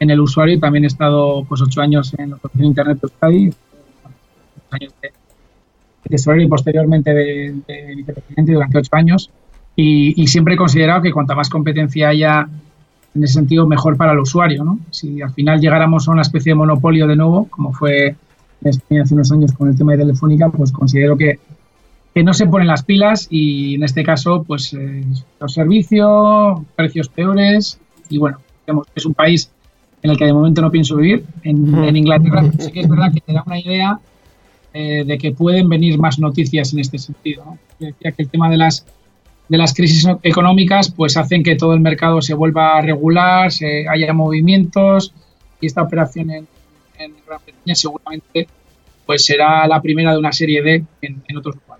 en 0.00 0.10
el 0.10 0.20
usuario 0.20 0.58
también 0.58 0.84
he 0.84 0.88
estado 0.88 1.44
pues 1.44 1.62
ocho 1.62 1.80
años 1.80 2.14
en 2.18 2.30
la 2.30 2.36
Asociación 2.36 2.66
Internet 2.66 3.00
de 3.00 3.06
Euskadi, 3.06 3.54
años 4.70 4.94
de 5.00 5.12
tesorero 6.08 6.42
y 6.42 6.48
posteriormente 6.48 7.14
de, 7.14 7.54
de 7.66 7.94
vicepresidente 7.94 8.52
durante 8.52 8.78
ocho 8.78 8.90
años 8.92 9.30
y, 9.76 10.20
y, 10.20 10.26
siempre 10.26 10.54
he 10.54 10.56
considerado 10.56 11.02
que 11.02 11.12
cuanta 11.12 11.34
más 11.34 11.48
competencia 11.48 12.08
haya 12.08 12.48
en 13.14 13.24
ese 13.24 13.34
sentido 13.34 13.66
mejor 13.66 13.96
para 13.96 14.12
el 14.12 14.18
usuario, 14.18 14.64
¿no? 14.64 14.78
Si 14.90 15.22
al 15.22 15.32
final 15.32 15.60
llegáramos 15.60 16.08
a 16.08 16.12
una 16.12 16.22
especie 16.22 16.50
de 16.50 16.56
monopolio 16.56 17.06
de 17.06 17.16
nuevo, 17.16 17.46
como 17.48 17.72
fue 17.72 18.08
en 18.08 18.68
España 18.68 19.02
hace 19.02 19.14
unos 19.14 19.30
años 19.32 19.52
con 19.52 19.68
el 19.68 19.76
tema 19.76 19.92
de 19.92 19.98
Telefónica, 19.98 20.48
pues 20.48 20.72
considero 20.72 21.16
que, 21.16 21.38
que 22.14 22.22
no 22.22 22.32
se 22.32 22.46
ponen 22.46 22.68
las 22.68 22.84
pilas 22.84 23.26
y 23.28 23.74
en 23.74 23.82
este 23.82 24.04
caso, 24.04 24.44
pues 24.44 24.72
eh, 24.72 25.04
los 25.40 25.52
servicios, 25.52 26.60
precios 26.76 27.08
peores 27.08 27.78
y 28.08 28.18
bueno, 28.18 28.38
digamos, 28.64 28.86
es 28.94 29.04
un 29.04 29.14
país 29.14 29.50
en 30.02 30.10
el 30.10 30.18
que 30.18 30.26
de 30.26 30.32
momento 30.32 30.60
no 30.60 30.70
pienso 30.70 30.96
vivir, 30.96 31.24
en, 31.42 31.74
en 31.82 31.96
Inglaterra, 31.96 32.42
pero 32.50 32.62
sí 32.62 32.70
que 32.70 32.80
es 32.80 32.88
verdad 32.88 33.12
que 33.12 33.20
te 33.20 33.32
da 33.32 33.42
una 33.44 33.58
idea 33.58 33.98
eh, 34.74 35.02
de 35.04 35.18
que 35.18 35.32
pueden 35.32 35.68
venir 35.68 35.98
más 35.98 36.18
noticias 36.18 36.72
en 36.72 36.80
este 36.80 36.98
sentido. 36.98 37.44
¿no? 37.44 37.58
Yo 37.80 37.86
decía 37.86 38.12
que 38.12 38.22
el 38.22 38.28
tema 38.28 38.50
de 38.50 38.58
las 38.58 38.86
de 39.48 39.58
las 39.58 39.74
crisis 39.74 40.08
económicas 40.22 40.90
pues 40.90 41.16
hacen 41.16 41.42
que 41.42 41.54
todo 41.54 41.74
el 41.74 41.80
mercado 41.80 42.22
se 42.22 42.32
vuelva 42.32 42.78
a 42.78 42.80
regular, 42.80 43.52
se 43.52 43.86
haya 43.88 44.12
movimientos 44.12 45.12
y 45.60 45.66
esta 45.66 45.82
operación 45.82 46.30
en, 46.30 46.48
en 46.98 47.12
Gran 47.26 47.40
Bretaña 47.44 47.74
seguramente 47.74 48.48
pues 49.04 49.24
será 49.24 49.66
la 49.66 49.82
primera 49.82 50.12
de 50.12 50.18
una 50.18 50.32
serie 50.32 50.62
de 50.62 50.84
en, 51.02 51.22
en 51.28 51.36
otros 51.36 51.56
lugares. 51.56 51.73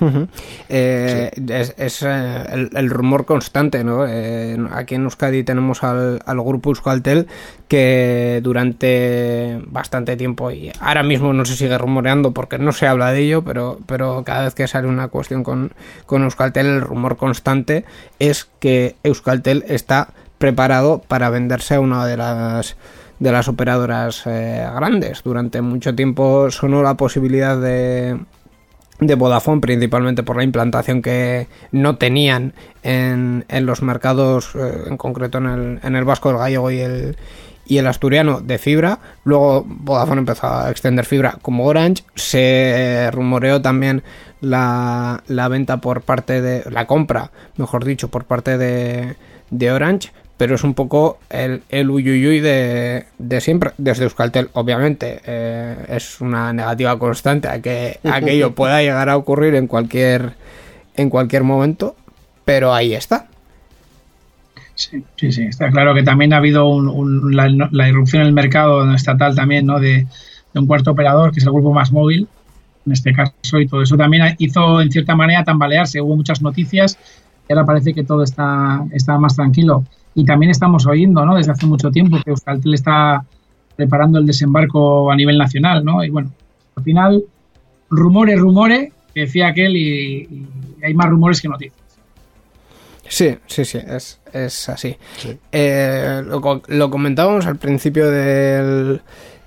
Uh 0.00 0.06
-huh. 0.06 0.28
eh, 0.70 1.30
sí. 1.34 1.44
Es, 1.50 1.74
es 1.76 2.02
eh, 2.02 2.42
el, 2.52 2.70
el, 2.74 2.88
rumor 2.88 3.26
constante, 3.26 3.84
¿no? 3.84 4.06
Eh, 4.08 4.56
aquí 4.72 4.94
en 4.94 5.04
Euskadi 5.04 5.44
tenemos 5.44 5.84
al, 5.84 6.20
al, 6.24 6.40
grupo 6.40 6.70
Euskaltel 6.70 7.26
que 7.68 8.40
durante 8.42 9.60
bastante 9.66 10.16
tiempo, 10.16 10.50
y 10.50 10.72
ahora 10.80 11.02
mismo 11.02 11.34
no 11.34 11.44
se 11.44 11.54
sigue 11.54 11.76
rumoreando 11.76 12.32
porque 12.32 12.58
no 12.58 12.72
se 12.72 12.86
habla 12.86 13.12
de 13.12 13.20
ello, 13.20 13.42
pero, 13.42 13.78
pero 13.86 14.24
cada 14.24 14.44
vez 14.44 14.54
que 14.54 14.66
sale 14.66 14.88
una 14.88 15.08
cuestión 15.08 15.44
con, 15.44 15.72
con 16.06 16.22
Euskaltel, 16.22 16.66
el 16.66 16.80
rumor 16.80 17.18
constante 17.18 17.84
es 18.18 18.48
que 18.58 18.96
Euskaltel 19.02 19.64
está 19.68 20.08
preparado 20.38 21.02
para 21.06 21.28
venderse 21.28 21.74
a 21.74 21.80
una 21.80 22.06
de 22.06 22.16
las 22.16 22.76
de 23.18 23.32
las 23.32 23.48
operadoras 23.48 24.22
grandes. 24.24 25.22
Durante 25.22 25.60
mucho 25.60 25.94
tiempo 25.94 26.50
sonó 26.50 26.82
la 26.82 26.94
posibilidad 26.94 27.60
de 27.60 28.18
de 29.00 29.14
Vodafone, 29.14 29.60
principalmente 29.60 30.22
por 30.22 30.36
la 30.36 30.44
implantación 30.44 31.02
que 31.02 31.48
no 31.72 31.96
tenían 31.96 32.52
en, 32.82 33.44
en 33.48 33.66
los 33.66 33.82
mercados, 33.82 34.54
eh, 34.54 34.84
en 34.86 34.96
concreto 34.96 35.38
en 35.38 35.46
el, 35.46 35.80
en 35.82 35.96
el 35.96 36.04
vasco, 36.04 36.30
el 36.30 36.36
gallego 36.36 36.70
y 36.70 36.80
el, 36.80 37.16
y 37.66 37.78
el 37.78 37.86
asturiano 37.86 38.40
de 38.40 38.58
fibra. 38.58 38.98
Luego 39.24 39.64
Vodafone 39.66 40.20
empezó 40.20 40.46
a 40.46 40.70
extender 40.70 41.04
fibra 41.06 41.38
como 41.40 41.66
Orange. 41.66 42.04
Se 42.14 43.10
rumoreó 43.12 43.62
también 43.62 44.02
la, 44.40 45.22
la 45.28 45.48
venta 45.48 45.78
por 45.78 46.02
parte 46.02 46.42
de. 46.42 46.70
la 46.70 46.86
compra, 46.86 47.30
mejor 47.56 47.84
dicho, 47.84 48.08
por 48.08 48.24
parte 48.24 48.58
de, 48.58 49.16
de 49.50 49.72
Orange 49.72 50.12
pero 50.40 50.54
es 50.54 50.64
un 50.64 50.72
poco 50.72 51.18
el, 51.28 51.60
el 51.68 51.90
uyuyuy 51.90 52.40
de, 52.40 53.04
de 53.18 53.40
siempre, 53.42 53.72
desde 53.76 54.04
Euskaltel, 54.04 54.48
obviamente, 54.54 55.20
eh, 55.26 55.76
es 55.90 56.22
una 56.22 56.50
negativa 56.54 56.98
constante 56.98 57.46
a 57.46 57.60
que 57.60 58.00
aquello 58.10 58.54
pueda 58.54 58.80
llegar 58.80 59.10
a 59.10 59.18
ocurrir 59.18 59.54
en 59.54 59.66
cualquier, 59.66 60.32
en 60.96 61.10
cualquier 61.10 61.42
momento, 61.44 61.94
pero 62.46 62.72
ahí 62.72 62.94
está. 62.94 63.28
Sí, 64.74 65.04
sí, 65.16 65.30
sí, 65.30 65.42
está 65.42 65.70
claro 65.70 65.94
que 65.94 66.04
también 66.04 66.32
ha 66.32 66.38
habido 66.38 66.66
un, 66.68 67.36
la, 67.36 67.46
la, 67.70 67.88
irrupción 67.90 68.22
en 68.22 68.28
el 68.28 68.32
mercado 68.32 68.90
estatal 68.94 69.36
también, 69.36 69.66
¿no? 69.66 69.78
De, 69.78 70.06
de, 70.54 70.58
un 70.58 70.66
cuarto 70.66 70.92
operador, 70.92 71.32
que 71.32 71.40
es 71.40 71.44
el 71.44 71.52
grupo 71.52 71.74
más 71.74 71.92
móvil, 71.92 72.26
en 72.86 72.92
este 72.92 73.12
caso, 73.12 73.60
y 73.60 73.66
todo 73.66 73.82
eso 73.82 73.98
también 73.98 74.36
hizo 74.38 74.80
en 74.80 74.90
cierta 74.90 75.14
manera 75.14 75.44
tambalearse, 75.44 76.00
hubo 76.00 76.16
muchas 76.16 76.40
noticias, 76.40 76.98
y 77.46 77.52
ahora 77.52 77.66
parece 77.66 77.92
que 77.92 78.04
todo 78.04 78.22
está, 78.22 78.86
está 78.90 79.18
más 79.18 79.36
tranquilo 79.36 79.84
y 80.14 80.24
también 80.24 80.50
estamos 80.50 80.86
oyendo, 80.86 81.24
¿no? 81.24 81.36
Desde 81.36 81.52
hace 81.52 81.66
mucho 81.66 81.90
tiempo 81.90 82.18
que 82.22 82.30
Euskaltel 82.30 82.74
está 82.74 83.24
preparando 83.76 84.18
el 84.18 84.26
desembarco 84.26 85.10
a 85.10 85.16
nivel 85.16 85.38
nacional, 85.38 85.84
¿no? 85.84 86.04
Y 86.04 86.10
bueno, 86.10 86.30
al 86.76 86.82
final, 86.82 87.24
rumores, 87.88 88.38
rumores, 88.38 88.92
que 89.14 89.20
decía 89.20 89.48
aquel, 89.48 89.76
y, 89.76 90.22
y, 90.22 90.46
hay 90.84 90.94
más 90.94 91.08
rumores 91.08 91.40
que 91.40 91.48
noticias. 91.48 91.80
Sí, 93.08 93.36
sí, 93.46 93.64
sí, 93.64 93.78
es, 93.78 94.20
es 94.32 94.68
así. 94.68 94.96
Sí. 95.16 95.36
Eh, 95.50 96.22
lo, 96.24 96.62
lo, 96.68 96.90
comentábamos 96.90 97.46
al 97.46 97.56
principio 97.56 98.08
del, 98.08 99.00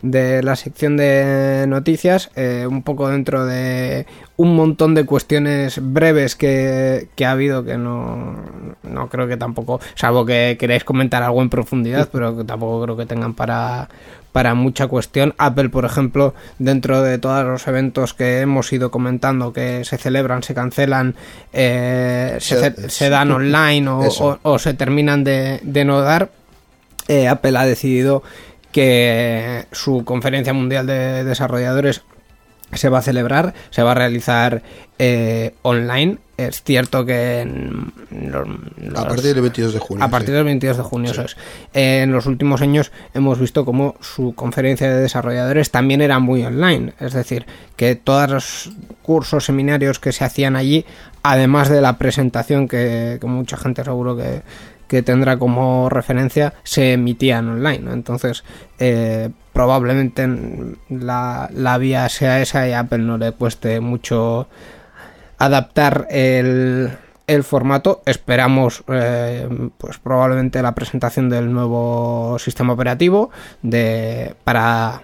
de 0.03 0.43
la 0.43 0.57
sección 0.57 0.97
de 0.97 1.65
noticias, 1.67 2.29
eh, 2.35 2.67
un 2.69 2.83
poco 2.83 3.07
dentro 3.07 3.45
de 3.45 4.05
un 4.35 4.53
montón 4.55 4.93
de 4.95 5.05
cuestiones 5.05 5.79
breves 5.81 6.35
que, 6.35 7.07
que 7.15 7.25
ha 7.25 7.31
habido 7.31 7.63
que 7.63 7.77
no, 7.77 8.35
no, 8.83 9.07
creo 9.07 9.27
que 9.29 9.37
tampoco, 9.37 9.79
salvo 9.95 10.25
que 10.25 10.57
queráis 10.59 10.83
comentar 10.83 11.23
algo 11.23 11.41
en 11.41 11.49
profundidad, 11.49 12.09
pero 12.11 12.37
que 12.37 12.43
tampoco 12.43 12.83
creo 12.83 12.97
que 12.97 13.05
tengan 13.05 13.33
para, 13.33 13.87
para 14.33 14.55
mucha 14.55 14.87
cuestión. 14.87 15.33
Apple, 15.37 15.69
por 15.69 15.85
ejemplo, 15.85 16.33
dentro 16.59 17.01
de 17.01 17.17
todos 17.17 17.45
los 17.45 17.65
eventos 17.67 18.13
que 18.13 18.41
hemos 18.41 18.73
ido 18.73 18.91
comentando 18.91 19.53
que 19.53 19.85
se 19.85 19.97
celebran, 19.97 20.43
se 20.43 20.53
cancelan, 20.53 21.15
eh, 21.53 22.37
se, 22.41 22.89
se, 22.89 23.09
dan 23.09 23.31
online 23.31 23.87
o, 23.87 24.01
o, 24.01 24.39
o, 24.43 24.59
se 24.59 24.73
terminan 24.73 25.23
de, 25.23 25.61
de 25.63 25.85
no 25.85 26.01
dar, 26.01 26.29
eh, 27.07 27.29
Apple 27.29 27.57
ha 27.57 27.65
decidido 27.65 28.23
que 28.74 29.67
su 29.71 30.03
conferencia 30.03 30.51
mundial 30.51 30.86
de 30.86 31.24
desarrolladores 31.24 32.01
se 32.74 32.89
va 32.89 32.99
a 32.99 33.01
celebrar, 33.01 33.53
se 33.69 33.84
va 33.84 33.91
a 33.91 33.95
realizar 33.95 34.61
eh, 34.99 35.53
online. 35.61 36.17
Es 36.36 36.63
cierto 36.63 37.05
que 37.05 37.41
en 37.41 37.93
los, 38.09 38.47
a 38.97 39.07
partir 39.07 39.36
del 39.36 39.41
22 39.41 39.74
de 39.74 39.80
junio. 39.80 40.03
A 40.03 40.09
partir 40.09 40.30
sí. 40.30 40.34
del 40.34 40.45
22 40.45 40.78
de 40.78 40.84
junio, 40.84 41.13
sí. 41.13 41.13
eso 41.13 41.26
es. 41.26 41.38
Eh, 41.74 42.01
en 42.01 42.11
los 42.11 42.26
últimos 42.26 42.61
años 42.61 42.91
hemos 43.13 43.39
visto 43.39 43.63
como 43.63 43.95
su 44.01 44.34
conferencia 44.34 44.89
de 44.89 44.99
desarrolladores 44.99 45.69
también 45.69 46.01
era 46.01 46.17
muy 46.17 46.43
online. 46.43 46.93
Es 46.99 47.13
decir, 47.13 47.45
que 47.76 47.95
todos 47.95 48.30
los 48.30 48.71
cursos, 49.03 49.45
seminarios 49.45 49.99
que 49.99 50.11
se 50.11 50.26
hacían 50.26 50.55
allí, 50.55 50.86
además 51.21 51.69
de 51.69 51.82
la 51.82 51.99
presentación 51.99 52.67
que, 52.67 53.19
que 53.21 53.28
mucha 53.28 53.55
gente 53.55 53.84
seguro 53.84 54.17
que, 54.17 54.41
que 54.88 55.01
tendrá 55.01 55.38
como 55.38 55.89
referencia 55.89 56.53
se 56.63 56.93
emitían 56.93 57.49
online. 57.49 57.91
Entonces, 57.91 58.43
eh, 58.79 59.29
probablemente 59.53 60.27
la, 60.89 61.49
la, 61.53 61.77
vía 61.77 62.09
sea 62.09 62.41
esa 62.41 62.67
y 62.67 62.73
Apple 62.73 62.99
no 62.99 63.17
le 63.17 63.31
cueste 63.31 63.79
mucho 63.79 64.47
adaptar 65.38 66.07
el, 66.09 66.91
el 67.27 67.43
formato. 67.43 68.01
Esperamos, 68.05 68.84
eh, 68.88 69.47
pues 69.77 69.97
probablemente 69.97 70.61
la 70.61 70.75
presentación 70.75 71.29
del 71.29 71.51
nuevo 71.51 72.38
sistema 72.39 72.73
operativo 72.73 73.29
de 73.61 74.36
para 74.43 75.01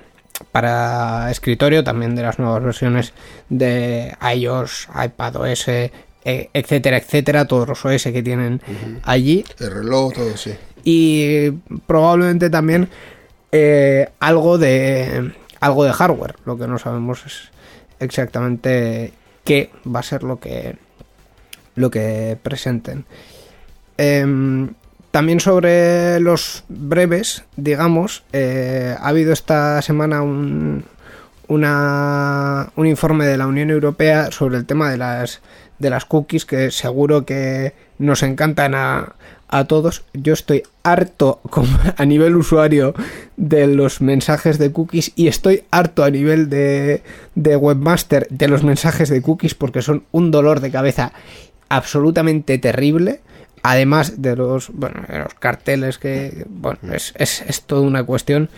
para 0.52 1.30
escritorio, 1.32 1.84
también 1.84 2.16
de 2.16 2.24
las 2.24 2.40
nuevas 2.40 2.64
versiones 2.64 3.14
de 3.50 4.16
iOS, 4.36 4.88
iPadOS, 5.04 5.68
etcétera, 6.24 6.98
etcétera, 6.98 7.46
todos 7.46 7.68
los 7.68 7.86
OS 7.86 8.04
que 8.04 8.24
tienen 8.24 8.62
uh 8.68 8.72
-huh. 8.72 9.00
allí. 9.04 9.46
El 9.60 9.72
reloj, 9.72 10.14
todo, 10.14 10.38
sí. 10.38 10.54
Y 10.84 11.52
probablemente 11.88 12.50
también 12.50 12.90
eh, 13.52 14.10
algo 14.20 14.58
de 14.58 15.34
algo 15.60 15.84
de 15.84 15.94
hardware. 15.94 16.36
Lo 16.46 16.58
que 16.58 16.68
no 16.68 16.78
sabemos 16.78 17.26
es 17.26 17.50
exactamente 18.00 19.14
qué 19.44 19.72
va 19.86 20.00
a 20.00 20.04
ser 20.04 20.24
lo 20.24 20.40
que 20.40 20.78
lo 21.76 21.90
que 21.90 22.38
presenten. 22.42 23.06
Eh, 23.98 24.68
también 25.12 25.40
sobre 25.40 26.20
los 26.20 26.64
breves, 26.70 27.44
digamos, 27.56 28.24
eh, 28.32 28.96
ha 29.00 29.08
habido 29.08 29.34
esta 29.34 29.82
semana 29.82 30.22
un, 30.22 30.84
una, 31.48 32.72
un 32.76 32.86
informe 32.86 33.26
de 33.26 33.38
la 33.38 33.48
Unión 33.48 33.72
Europea 33.72 34.32
sobre 34.32 34.58
el 34.58 34.66
tema 34.66 34.92
de 34.92 34.98
las 34.98 35.42
de 35.80 35.90
las 35.90 36.06
cookies 36.06 36.46
que 36.46 36.72
seguro 36.72 37.26
que 37.26 37.74
nos 37.98 38.24
encantan 38.24 38.76
a, 38.76 39.16
a 39.48 39.66
todos. 39.66 40.04
Yo 40.14 40.34
estoy 40.34 40.64
harto 40.84 41.42
a 41.98 42.06
nivel 42.06 42.36
usuario 42.36 42.94
de 43.36 43.68
los 43.68 44.02
mensajes 44.02 44.58
de 44.58 44.72
cookies 44.72 45.12
y 45.16 45.28
estoy 45.28 45.64
harto 45.72 46.04
a 46.04 46.12
nivel 46.12 46.50
de, 46.50 47.04
de 47.36 47.56
webmaster 47.56 48.28
de 48.30 48.48
los 48.48 48.64
mensajes 48.64 49.10
de 49.10 49.22
cookies 49.22 49.56
porque 49.56 49.82
son 49.82 50.04
un 50.12 50.32
dolor 50.32 50.60
de 50.60 50.72
cabeza 50.72 51.12
absolutamente 51.70 52.58
terrible. 52.58 53.22
Además 53.62 54.22
de 54.22 54.38
los, 54.38 54.70
bueno, 54.70 55.04
de 55.10 55.20
los 55.20 55.34
carteles 55.34 55.98
que, 55.98 56.46
bueno, 56.48 56.80
es, 56.94 57.14
es, 57.18 57.42
es 57.42 57.64
toda 57.64 57.82
una 57.82 58.06
cuestión 58.06 58.50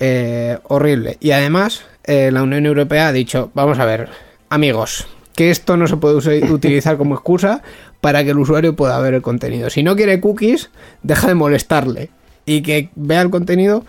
eh, 0.00 0.58
horrible. 0.64 1.18
Y 1.20 1.30
además, 1.30 1.82
eh, 2.04 2.30
la 2.32 2.42
Unión 2.42 2.66
Europea 2.66 3.08
ha 3.08 3.12
dicho, 3.12 3.52
vamos 3.54 3.78
a 3.78 3.84
ver, 3.84 4.08
amigos, 4.48 5.06
que 5.40 5.50
esto 5.50 5.78
no 5.78 5.86
se 5.86 5.96
puede 5.96 6.16
utilizar 6.52 6.98
como 6.98 7.14
excusa 7.14 7.62
para 8.02 8.22
que 8.24 8.30
el 8.32 8.38
usuario 8.38 8.76
pueda 8.76 8.98
ver 9.00 9.14
el 9.14 9.22
contenido. 9.22 9.70
Si 9.70 9.82
no 9.82 9.96
quiere 9.96 10.20
cookies, 10.20 10.68
deja 11.02 11.28
de 11.28 11.34
molestarle. 11.34 12.10
y 12.44 12.60
que 12.60 12.90
vea 12.94 13.22
el 13.22 13.30
contenido 13.30 13.84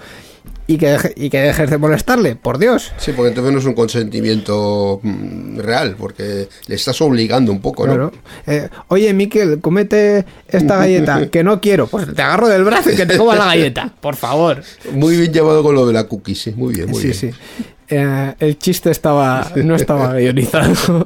y 0.68 0.78
que, 0.78 0.88
deje- 0.96 1.14
y 1.18 1.30
que 1.30 1.40
dejes 1.42 1.70
de 1.70 1.78
molestarle, 1.78 2.38
por 2.38 2.58
Dios. 2.58 2.94
Sí, 2.98 3.12
porque 3.14 3.30
entonces 3.30 3.52
no 3.52 3.60
es 3.60 3.66
un 3.66 3.74
consentimiento 3.74 5.02
mm, 5.04 5.58
real, 5.60 5.96
porque 5.98 6.48
le 6.68 6.76
estás 6.76 7.02
obligando 7.02 7.52
un 7.52 7.60
poco, 7.60 7.86
¿no? 7.86 7.94
Claro. 7.94 8.12
Eh, 8.48 8.70
Oye, 8.88 9.14
Miquel, 9.14 9.60
comete 9.60 10.26
esta 10.48 10.78
galleta, 10.78 11.30
que 11.32 11.44
no 11.44 11.60
quiero. 11.60 11.88
Pues 11.88 12.14
te 12.14 12.22
agarro 12.22 12.48
del 12.48 12.64
brazo 12.64 12.92
y 12.92 12.96
que 12.96 13.06
te 13.06 13.18
coma 13.18 13.36
la 13.36 13.46
galleta, 13.48 13.92
por 14.00 14.16
favor. 14.16 14.62
Muy 14.94 15.18
bien 15.18 15.34
llevado 15.34 15.64
con 15.64 15.76
lo 15.76 15.86
de 15.86 15.92
la 15.94 16.06
cookie, 16.06 16.36
sí, 16.36 16.54
muy 16.56 16.74
bien, 16.74 16.90
muy 16.90 17.02
sí, 17.02 17.08
bien. 17.08 17.18
sí. 17.34 17.66
Eh, 17.92 18.34
el 18.40 18.58
chiste 18.58 18.90
estaba 18.90 19.52
no 19.56 19.76
estaba 19.76 20.14
guionizado. 20.18 21.06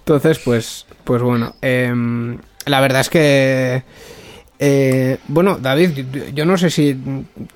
Entonces, 0.00 0.38
pues, 0.44 0.86
pues 1.04 1.22
bueno. 1.22 1.54
em, 1.62 2.38
la 2.66 2.80
verdad 2.80 3.00
es 3.00 3.08
que. 3.10 3.82
eh, 4.58 5.18
bueno, 5.28 5.56
David, 5.58 5.90
yo- 6.12 6.28
yo 6.34 6.44
no 6.44 6.58
sé 6.58 6.68
si 6.70 6.96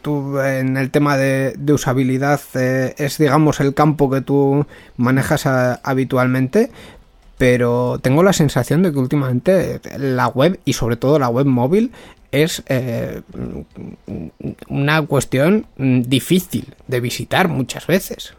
tú 0.02 0.38
en 0.40 0.76
el 0.78 0.90
tema 0.90 1.16
de, 1.18 1.52
de 1.58 1.72
usabilidad 1.74 2.40
eh, 2.54 2.94
es, 2.96 3.18
digamos, 3.18 3.60
el 3.60 3.74
campo 3.74 4.10
que 4.10 4.22
tú 4.22 4.66
manejas 4.96 5.44
a- 5.46 5.74
habitualmente, 5.84 6.70
pero 7.36 7.98
tengo 8.00 8.22
la 8.22 8.32
sensación 8.32 8.82
de 8.82 8.92
que 8.92 8.98
últimamente 8.98 9.80
la 9.98 10.28
web 10.28 10.58
y 10.64 10.72
sobre 10.72 10.96
todo 10.96 11.18
la 11.18 11.28
web 11.28 11.46
móvil 11.46 11.92
es 12.42 12.62
eh, 12.68 13.22
una 14.68 15.02
cuestión 15.02 15.66
difícil 15.76 16.74
de 16.88 17.00
visitar 17.00 17.48
muchas 17.48 17.86
veces. 17.86 18.34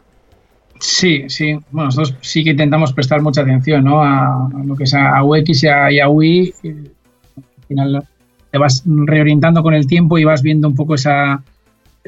Sí, 0.79 1.23
sí. 1.29 1.57
Bueno, 1.71 1.85
nosotros 1.85 2.15
sí 2.21 2.43
que 2.43 2.51
intentamos 2.51 2.93
prestar 2.93 3.21
mucha 3.21 3.41
atención 3.41 3.83
¿no? 3.83 4.03
a, 4.03 4.49
lo 4.65 4.75
que 4.75 4.83
es 4.83 4.93
a, 4.93 5.23
UX 5.23 5.63
y 5.63 5.67
a, 5.67 5.91
y 5.91 6.01
UI. 6.03 6.53
Al 6.63 7.67
final 7.67 8.07
te 8.51 8.57
vas 8.57 8.83
reorientando 8.85 9.63
con 9.63 9.73
el 9.73 9.87
tiempo 9.87 10.17
y 10.17 10.23
vas 10.23 10.41
viendo 10.41 10.67
un 10.67 10.75
poco 10.75 10.95
esa 10.95 11.43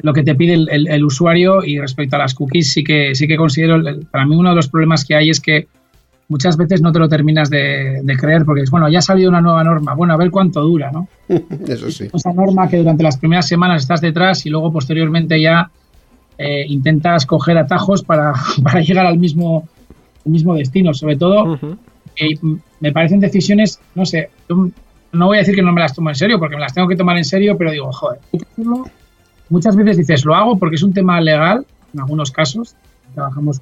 lo 0.00 0.12
que 0.12 0.22
te 0.22 0.34
pide 0.34 0.54
el, 0.54 1.04
usuario 1.04 1.64
y 1.64 1.78
respecto 1.78 2.16
a 2.16 2.20
las 2.20 2.34
cookies 2.34 2.72
sí 2.72 2.84
que 2.84 3.16
sí 3.16 3.26
que 3.26 3.36
considero 3.36 3.82
para 4.12 4.24
mí 4.26 4.36
uno 4.36 4.50
de 4.50 4.54
los 4.54 4.68
problemas 4.68 5.04
que 5.04 5.16
hay 5.16 5.30
es 5.30 5.40
que 5.40 5.66
muchas 6.28 6.56
veces 6.56 6.82
no 6.82 6.92
te 6.92 6.98
lo 6.98 7.08
terminas 7.08 7.50
de, 7.50 8.00
de 8.02 8.16
creer 8.16 8.44
porque 8.44 8.62
es 8.62 8.70
bueno 8.70 8.88
ya 8.88 8.98
ha 8.98 9.02
salido 9.02 9.30
una 9.30 9.40
nueva 9.40 9.64
norma 9.64 9.94
bueno 9.94 10.12
a 10.12 10.16
ver 10.16 10.30
cuánto 10.30 10.60
dura 10.60 10.90
no 10.92 11.08
Eso 11.66 11.90
sí. 11.90 12.08
esa 12.12 12.32
norma 12.32 12.68
que 12.68 12.78
durante 12.78 13.02
las 13.02 13.16
primeras 13.16 13.48
semanas 13.48 13.82
estás 13.82 14.00
detrás 14.00 14.44
y 14.46 14.50
luego 14.50 14.72
posteriormente 14.72 15.40
ya 15.40 15.70
eh, 16.40 16.64
intentas 16.68 17.26
coger 17.26 17.58
atajos 17.58 18.04
para, 18.04 18.32
para 18.62 18.80
llegar 18.80 19.04
al 19.06 19.18
mismo, 19.18 19.68
al 20.24 20.32
mismo 20.32 20.54
destino. 20.54 20.94
Sobre 20.94 21.16
todo, 21.16 21.58
eh, 22.16 22.38
me 22.78 22.92
parecen 22.92 23.18
decisiones, 23.18 23.80
no 23.96 24.06
sé, 24.06 24.30
yo 24.48 24.68
no 25.12 25.26
voy 25.26 25.38
a 25.38 25.40
decir 25.40 25.56
que 25.56 25.62
no 25.62 25.72
me 25.72 25.80
las 25.80 25.94
tomo 25.94 26.10
en 26.10 26.14
serio, 26.14 26.38
porque 26.38 26.54
me 26.54 26.62
las 26.62 26.72
tengo 26.72 26.86
que 26.86 26.94
tomar 26.94 27.16
en 27.16 27.24
serio, 27.24 27.58
pero 27.58 27.72
digo, 27.72 27.92
joder, 27.92 28.20
hay 28.32 28.38
que 28.38 28.46
hacerlo. 28.52 28.84
muchas 29.48 29.74
veces 29.74 29.96
dices, 29.96 30.24
lo 30.24 30.34
hago 30.34 30.58
porque 30.58 30.76
es 30.76 30.82
un 30.84 30.92
tema 30.92 31.20
legal, 31.20 31.66
en 31.92 32.00
algunos 32.00 32.30
casos. 32.30 32.76
Trabajamos 33.14 33.60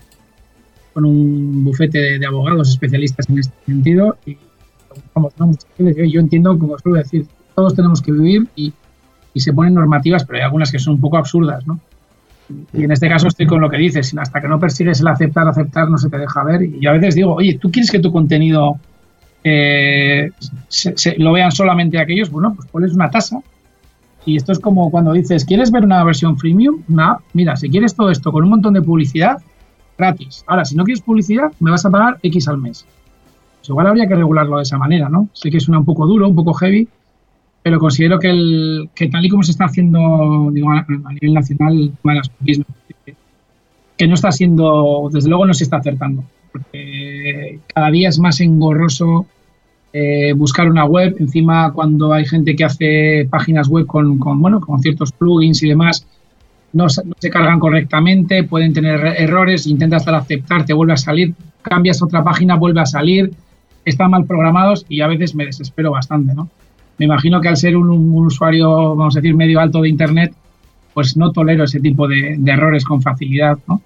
con 0.97 1.05
un 1.05 1.63
bufete 1.63 1.99
de, 1.99 2.19
de 2.19 2.25
abogados 2.25 2.71
especialistas 2.71 3.29
en 3.29 3.39
este 3.39 3.53
sentido 3.67 4.17
y 4.25 4.39
no, 5.15 5.29
yo 6.09 6.21
entiendo, 6.21 6.59
como 6.59 6.79
suelo 6.79 6.97
decir, 6.97 7.27
todos 7.55 7.75
tenemos 7.75 8.01
que 8.01 8.13
vivir 8.13 8.47
y, 8.57 8.73
y 9.35 9.41
se 9.41 9.53
ponen 9.53 9.75
normativas, 9.75 10.25
pero 10.25 10.39
hay 10.39 10.45
algunas 10.45 10.73
que 10.73 10.79
son 10.79 10.95
un 10.95 11.01
poco 11.03 11.19
absurdas, 11.19 11.67
¿no? 11.67 11.79
Y 12.73 12.85
en 12.85 12.93
este 12.93 13.11
caso 13.11 13.29
estoy 13.29 13.45
con 13.47 13.61
lo 13.61 13.69
que 13.69 13.77
dices, 13.77 14.15
hasta 14.17 14.41
que 14.41 14.49
no 14.49 14.59
persigues 14.59 14.99
el 15.03 15.09
aceptar, 15.09 15.47
aceptar, 15.47 15.91
no 15.91 15.99
se 15.99 16.09
te 16.09 16.17
deja 16.17 16.43
ver. 16.45 16.63
Y 16.63 16.81
yo 16.81 16.89
a 16.89 16.93
veces 16.95 17.15
digo, 17.15 17.35
oye, 17.35 17.59
¿tú 17.61 17.71
quieres 17.71 17.91
que 17.91 17.99
tu 17.99 18.11
contenido 18.11 18.77
eh, 19.45 20.31
se- 20.69 20.97
se- 20.97 21.19
lo 21.19 21.33
vean 21.33 21.53
solamente 21.53 21.99
aquellos? 21.99 22.31
Bueno, 22.31 22.55
pues 22.57 22.67
pones 22.69 22.95
una 22.95 23.11
tasa. 23.11 23.39
Y 24.25 24.37
esto 24.37 24.53
es 24.53 24.61
como 24.61 24.91
cuando 24.91 25.13
dices, 25.13 25.45
¿quieres 25.45 25.71
ver 25.71 25.85
una 25.85 26.03
versión 26.05 26.39
freemium? 26.39 26.83
Una 26.89 27.13
app, 27.13 27.21
mira, 27.35 27.55
si 27.55 27.69
quieres 27.69 27.95
todo 27.95 28.11
esto 28.11 28.33
con 28.33 28.45
un 28.45 28.51
montón 28.51 28.73
de 28.73 28.81
publicidad, 28.81 29.37
gratis. 29.97 30.45
Ahora, 30.47 30.65
si 30.65 30.75
no 30.77 30.85
quieres 30.85 31.03
publicidad, 31.03 31.53
me 31.61 31.71
vas 31.71 31.85
a 31.85 31.91
pagar 31.91 32.19
X 32.23 32.49
al 32.49 32.59
mes. 32.59 32.87
Pues 33.59 33.69
igual 33.71 33.87
habría 33.87 34.07
que 34.07 34.15
regularlo 34.15 34.57
de 34.57 34.63
esa 34.63 34.79
manera, 34.79 35.09
¿no? 35.09 35.29
Sé 35.33 35.51
que 35.51 35.61
suena 35.61 35.79
un 35.79 35.85
poco 35.85 36.07
duro, 36.07 36.29
un 36.29 36.37
poco 36.37 36.55
heavy, 36.55 36.89
pero 37.63 37.79
considero 37.79 38.19
que, 38.19 38.31
el, 38.31 38.91
que 38.95 39.09
tal 39.09 39.25
y 39.25 39.29
como 39.29 39.43
se 39.43 39.51
está 39.51 39.65
haciendo 39.65 39.99
a, 40.01 41.13
nivel 41.13 41.35
nacional, 41.35 41.93
que 43.97 44.07
no 44.07 44.15
está 44.15 44.31
siendo, 44.31 45.09
desde 45.13 45.29
luego 45.29 45.47
no 45.47 45.55
se 45.55 45.65
está 45.65 45.79
acertando, 45.79 46.23
porque 46.53 47.59
cada 47.75 47.91
día 47.91 48.09
es 48.09 48.21
más 48.21 48.41
engorroso 48.41 49.27
eh, 49.93 50.33
buscar 50.35 50.71
una 50.71 50.85
web, 50.85 51.17
encima 51.19 51.73
cuando 51.73 52.13
hay 52.13 52.25
gente 52.25 52.55
que 52.55 52.65
hace 52.65 53.27
páginas 53.31 53.67
web 53.67 53.87
con, 53.87 54.19
con, 54.19 54.41
bueno, 54.41 54.61
con 54.61 54.81
ciertos 54.81 55.11
plugins 55.11 55.63
y 55.63 55.69
demás, 55.71 56.07
no, 56.77 56.89
se- 56.89 57.05
no 57.05 57.15
se 57.19 57.31
cargan 57.31 57.59
correctamente, 57.59 58.45
pueden 58.45 58.73
tener 58.73 59.05
errores, 59.19 59.67
intentas 59.67 60.05
dar 60.05 60.15
aceptar, 60.15 60.65
te 60.65 60.73
vuelve 60.73 60.93
a 60.93 60.97
salir, 60.97 61.35
cambias 61.63 62.03
otra 62.03 62.23
página, 62.23 62.55
vuelve 62.57 62.81
a 62.81 62.87
salir, 62.87 63.33
están 63.85 64.11
mal 64.11 64.25
programados 64.27 64.85
y 64.89 65.01
a 65.01 65.07
veces 65.07 65.35
me 65.35 65.47
desespero 65.47 65.91
bastante, 65.93 66.35
¿no? 66.35 66.49
Me 66.99 67.05
imagino 67.07 67.41
que 67.41 67.49
al 67.49 67.57
ser 67.57 67.77
un, 67.77 67.91
un 67.91 68.27
usuario, 68.27 68.95
vamos 68.95 69.17
a 69.17 69.21
decir, 69.21 69.35
medio 69.35 69.61
alto 69.61 69.81
de 69.83 69.89
Internet, 69.89 70.33
pues 70.95 71.17
no 71.17 71.31
tolero 71.33 71.65
ese 71.65 71.81
tipo 71.81 72.09
de, 72.09 72.37
de 72.39 72.53
errores 72.53 72.85
con 72.85 73.03
facilidad, 73.03 73.59
¿no? 73.69 73.81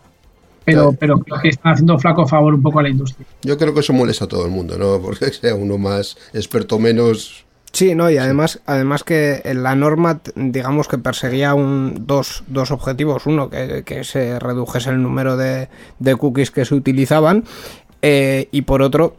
Pero, 0.64 0.90
pero 1.00 1.18
creo 1.18 1.40
que 1.40 1.48
están 1.48 1.72
haciendo 1.72 1.98
flaco 1.98 2.26
favor 2.26 2.54
un 2.54 2.62
poco 2.62 2.78
a 2.78 2.82
la 2.82 2.88
industria. 2.90 3.26
Yo 3.42 3.56
creo 3.58 3.72
que 3.74 3.80
eso 3.80 3.92
molesta 3.92 4.26
a 4.26 4.28
todo 4.28 4.44
el 4.44 4.52
mundo, 4.52 4.76
¿no? 4.78 5.00
Porque 5.02 5.26
sea 5.32 5.54
uno 5.54 5.78
más 5.78 6.16
experto 6.32 6.78
menos. 6.78 7.44
Sí, 7.72 7.94
no, 7.94 8.10
y 8.10 8.18
además, 8.18 8.60
además 8.66 9.04
que 9.04 9.42
la 9.54 9.76
norma, 9.76 10.20
digamos 10.34 10.88
que 10.88 10.98
perseguía 10.98 11.54
un, 11.54 12.04
dos, 12.06 12.42
dos 12.48 12.70
objetivos. 12.72 13.26
Uno, 13.26 13.48
que, 13.48 13.84
que 13.84 14.02
se 14.04 14.38
redujese 14.40 14.90
el 14.90 15.02
número 15.02 15.36
de, 15.36 15.68
de 15.98 16.16
cookies 16.16 16.50
que 16.50 16.64
se 16.64 16.74
utilizaban. 16.74 17.44
eh, 18.02 18.48
y 18.50 18.62
por 18.62 18.82
otro, 18.82 19.16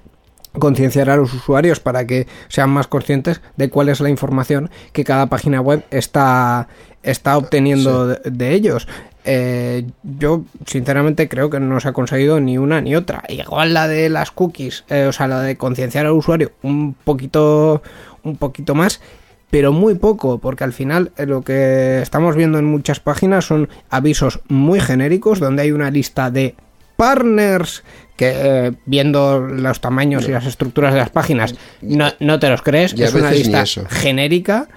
concienciar 0.59 1.09
a 1.09 1.15
los 1.15 1.33
usuarios 1.33 1.79
para 1.79 2.05
que 2.05 2.27
sean 2.49 2.69
más 2.71 2.87
conscientes 2.87 3.41
de 3.55 3.69
cuál 3.69 3.87
es 3.89 4.01
la 4.01 4.09
información 4.09 4.69
que 4.91 5.03
cada 5.05 5.27
página 5.27 5.61
web 5.61 5.85
está, 5.91 6.67
está 7.03 7.37
obteniendo 7.37 8.07
de, 8.07 8.19
de 8.29 8.53
ellos. 8.53 8.87
Eh, 9.23 9.85
yo 10.03 10.43
sinceramente 10.65 11.29
creo 11.29 11.51
que 11.51 11.59
no 11.59 11.79
se 11.79 11.87
ha 11.89 11.93
conseguido 11.93 12.39
ni 12.39 12.57
una 12.57 12.81
ni 12.81 12.95
otra. 12.95 13.23
Igual 13.29 13.73
la 13.73 13.87
de 13.87 14.09
las 14.09 14.31
cookies, 14.31 14.83
eh, 14.89 15.05
o 15.05 15.13
sea, 15.13 15.27
la 15.27 15.41
de 15.41 15.57
concienciar 15.57 16.07
al 16.07 16.13
usuario 16.13 16.51
un 16.63 16.95
poquito, 16.95 17.83
un 18.23 18.37
poquito 18.37 18.75
más, 18.75 19.01
pero 19.49 19.73
muy 19.73 19.95
poco, 19.95 20.39
porque 20.39 20.63
al 20.63 20.73
final 20.73 21.11
eh, 21.17 21.25
lo 21.25 21.41
que 21.41 22.01
estamos 22.01 22.35
viendo 22.35 22.57
en 22.57 22.65
muchas 22.65 22.99
páginas 22.99 23.45
son 23.45 23.69
avisos 23.89 24.39
muy 24.47 24.79
genéricos 24.79 25.39
donde 25.39 25.63
hay 25.63 25.71
una 25.71 25.91
lista 25.91 26.31
de 26.31 26.55
partners 26.95 27.83
que 28.15 28.31
eh, 28.33 28.71
viendo 28.85 29.39
los 29.39 29.81
tamaños 29.81 30.27
y 30.27 30.31
las 30.31 30.45
estructuras 30.45 30.93
de 30.93 30.99
las 30.99 31.09
páginas 31.09 31.55
no, 31.81 32.09
no 32.19 32.39
te 32.39 32.49
los 32.49 32.61
crees, 32.61 32.93
Y 32.95 33.03
es 33.03 33.13
una 33.13 33.31
lista 33.31 33.65
genérica 33.89 34.67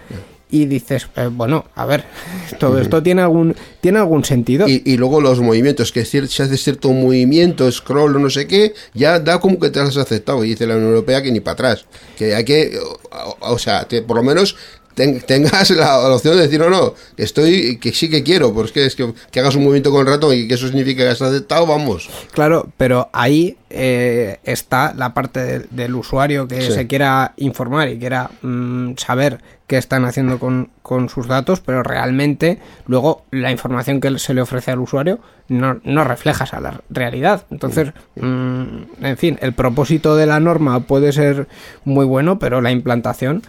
y 0.51 0.67
dices, 0.67 1.09
eh, 1.17 1.29
bueno, 1.33 1.65
a 1.75 1.85
ver, 1.87 2.05
todo 2.61 2.79
esto 2.81 3.03
tiene 3.03 3.23
algún 3.23 3.57
tiene 3.81 3.99
algún 3.99 4.25
sentido. 4.25 4.69
Y, 4.69 4.83
y 4.85 4.97
luego 4.97 5.21
los 5.21 5.41
movimientos, 5.41 5.91
que 5.93 6.05
si 6.05 6.19
haces 6.19 6.63
cierto 6.63 6.91
movimiento, 6.93 7.71
scroll 7.73 8.17
o 8.17 8.19
no 8.19 8.31
sé 8.31 8.47
qué, 8.47 8.75
ya 8.95 9.19
da 9.21 9.41
como 9.41 9.59
que 9.59 9.71
te 9.71 9.81
has 9.81 9.97
aceptado. 9.97 10.45
Y 10.45 10.51
dice 10.51 10.67
la 10.67 10.77
Unión 10.77 10.91
Europea 10.91 11.23
que 11.23 11.33
ni 11.33 11.41
para 11.41 11.53
atrás. 11.55 11.87
Que 12.17 12.35
hay 12.35 12.45
que, 12.45 12.79
o, 12.79 13.37
o 13.41 13.59
sea, 13.59 13.85
te- 13.89 14.03
por 14.03 14.17
lo 14.17 14.23
menos 14.23 14.57
ten- 14.95 15.21
tengas 15.21 15.71
la, 15.71 15.99
la 15.99 16.15
opción 16.15 16.37
de 16.37 16.43
decir, 16.43 16.61
no, 16.61 16.71
no, 16.71 16.95
que 17.17 17.23
estoy, 17.23 17.77
que 17.79 17.93
sí 17.93 18.09
que 18.09 18.23
quiero, 18.23 18.53
porque 18.55 18.87
es 18.87 18.95
que, 18.97 19.13
que 19.31 19.41
hagas 19.41 19.55
un 19.57 19.63
movimiento 19.65 19.91
con 19.91 20.01
el 20.01 20.07
ratón 20.13 20.35
y 20.37 20.49
que 20.49 20.55
eso 20.55 20.67
significa 20.67 21.03
que 21.05 21.11
has 21.11 21.23
aceptado, 21.23 21.67
vamos. 21.67 22.09
Claro, 22.33 22.69
pero 22.77 23.09
ahí 23.13 23.57
eh, 23.71 24.39
está 24.45 24.95
la 24.95 25.15
parte 25.15 25.41
del, 25.45 25.67
del 25.71 25.95
usuario 25.95 26.47
que 26.49 26.61
Sí. 26.63 26.73
se 26.73 26.87
quiera 26.87 27.35
informar 27.37 27.89
y 27.89 27.99
quiera 27.99 28.31
mm, 28.43 28.93
saber 28.97 29.41
qué 29.67 29.79
están 29.79 30.05
haciendo 30.05 30.39
con, 30.39 30.71
con 30.83 31.09
sus 31.09 31.27
datos, 31.27 31.61
pero 31.61 31.83
realmente 31.83 32.59
luego 32.87 33.25
la 33.31 33.51
información 33.51 34.01
que 34.01 34.19
se 34.19 34.35
le 34.35 34.43
ofrece 34.43 34.71
al 34.71 34.79
usuario 34.81 35.21
no, 35.49 35.81
no 35.85 36.05
refleja 36.05 36.45
esa 36.45 36.61
la 36.61 36.83
realidad. 36.91 37.47
Entonces, 37.51 37.93
mm, 38.17 38.67
en 39.03 39.17
fin, 39.17 39.39
el 39.41 39.55
propósito 39.55 40.17
de 40.17 40.27
la 40.27 40.39
norma 40.39 40.81
puede 40.81 41.13
ser 41.13 41.49
muy 41.85 42.05
bueno, 42.05 42.39
pero 42.39 42.61
la 42.61 42.71
implantación, 42.71 43.43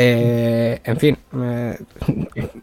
eh, 0.00 0.80
en 0.84 0.96
fin, 0.96 1.16
eh, 1.42 1.76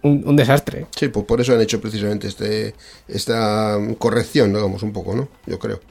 un, 0.03 0.23
un 0.25 0.36
desastre. 0.36 0.86
Sí, 0.95 1.09
pues 1.09 1.25
por 1.25 1.41
eso 1.41 1.53
han 1.53 1.61
hecho 1.61 1.81
precisamente 1.81 2.27
este 2.27 2.73
esta 3.07 3.77
corrección, 3.97 4.53
digamos, 4.53 4.81
un 4.83 4.93
poco, 4.93 5.15
¿no? 5.15 5.27
Yo 5.45 5.59
creo. 5.59 5.81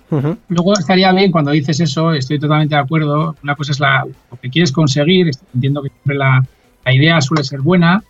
Luego 0.49 0.73
estaría 0.73 1.13
bien 1.13 1.31
cuando 1.31 1.51
dices 1.51 1.81
eso, 1.81 2.13
estoy 2.15 2.39
totalmente 2.39 2.75
de 2.75 2.81
acuerdo. 2.81 3.37
Una 3.43 3.55
cosa 3.55 3.73
es 3.73 3.81
la, 3.81 4.05
lo 4.05 4.41
que 4.41 4.49
quieres 4.49 4.73
conseguir, 4.73 5.31
entiendo 5.55 5.83
que 5.83 5.91
siempre 5.91 6.17
la, 6.17 6.43
la 6.85 6.93
idea 6.95 7.21
suele 7.21 7.45
ser 7.45 7.61
buena. 7.61 8.03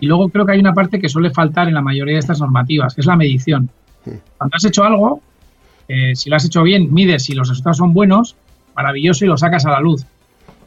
Y 0.00 0.06
luego 0.06 0.30
creo 0.30 0.46
que 0.46 0.52
hay 0.52 0.58
una 0.58 0.72
parte 0.72 0.98
que 0.98 1.08
suele 1.08 1.30
faltar 1.30 1.68
en 1.68 1.74
la 1.74 1.82
mayoría 1.82 2.14
de 2.14 2.20
estas 2.20 2.40
normativas, 2.40 2.94
que 2.94 3.02
es 3.02 3.06
la 3.06 3.16
medición. 3.16 3.68
Cuando 4.38 4.56
has 4.56 4.64
hecho 4.64 4.82
algo, 4.82 5.20
eh, 5.86 6.16
si 6.16 6.30
lo 6.30 6.36
has 6.36 6.44
hecho 6.44 6.62
bien, 6.62 6.92
mides 6.92 7.24
si 7.24 7.34
los 7.34 7.48
resultados 7.48 7.76
son 7.76 7.92
buenos, 7.92 8.34
maravilloso 8.74 9.24
y 9.24 9.28
lo 9.28 9.36
sacas 9.36 9.66
a 9.66 9.70
la 9.70 9.80
luz. 9.80 10.04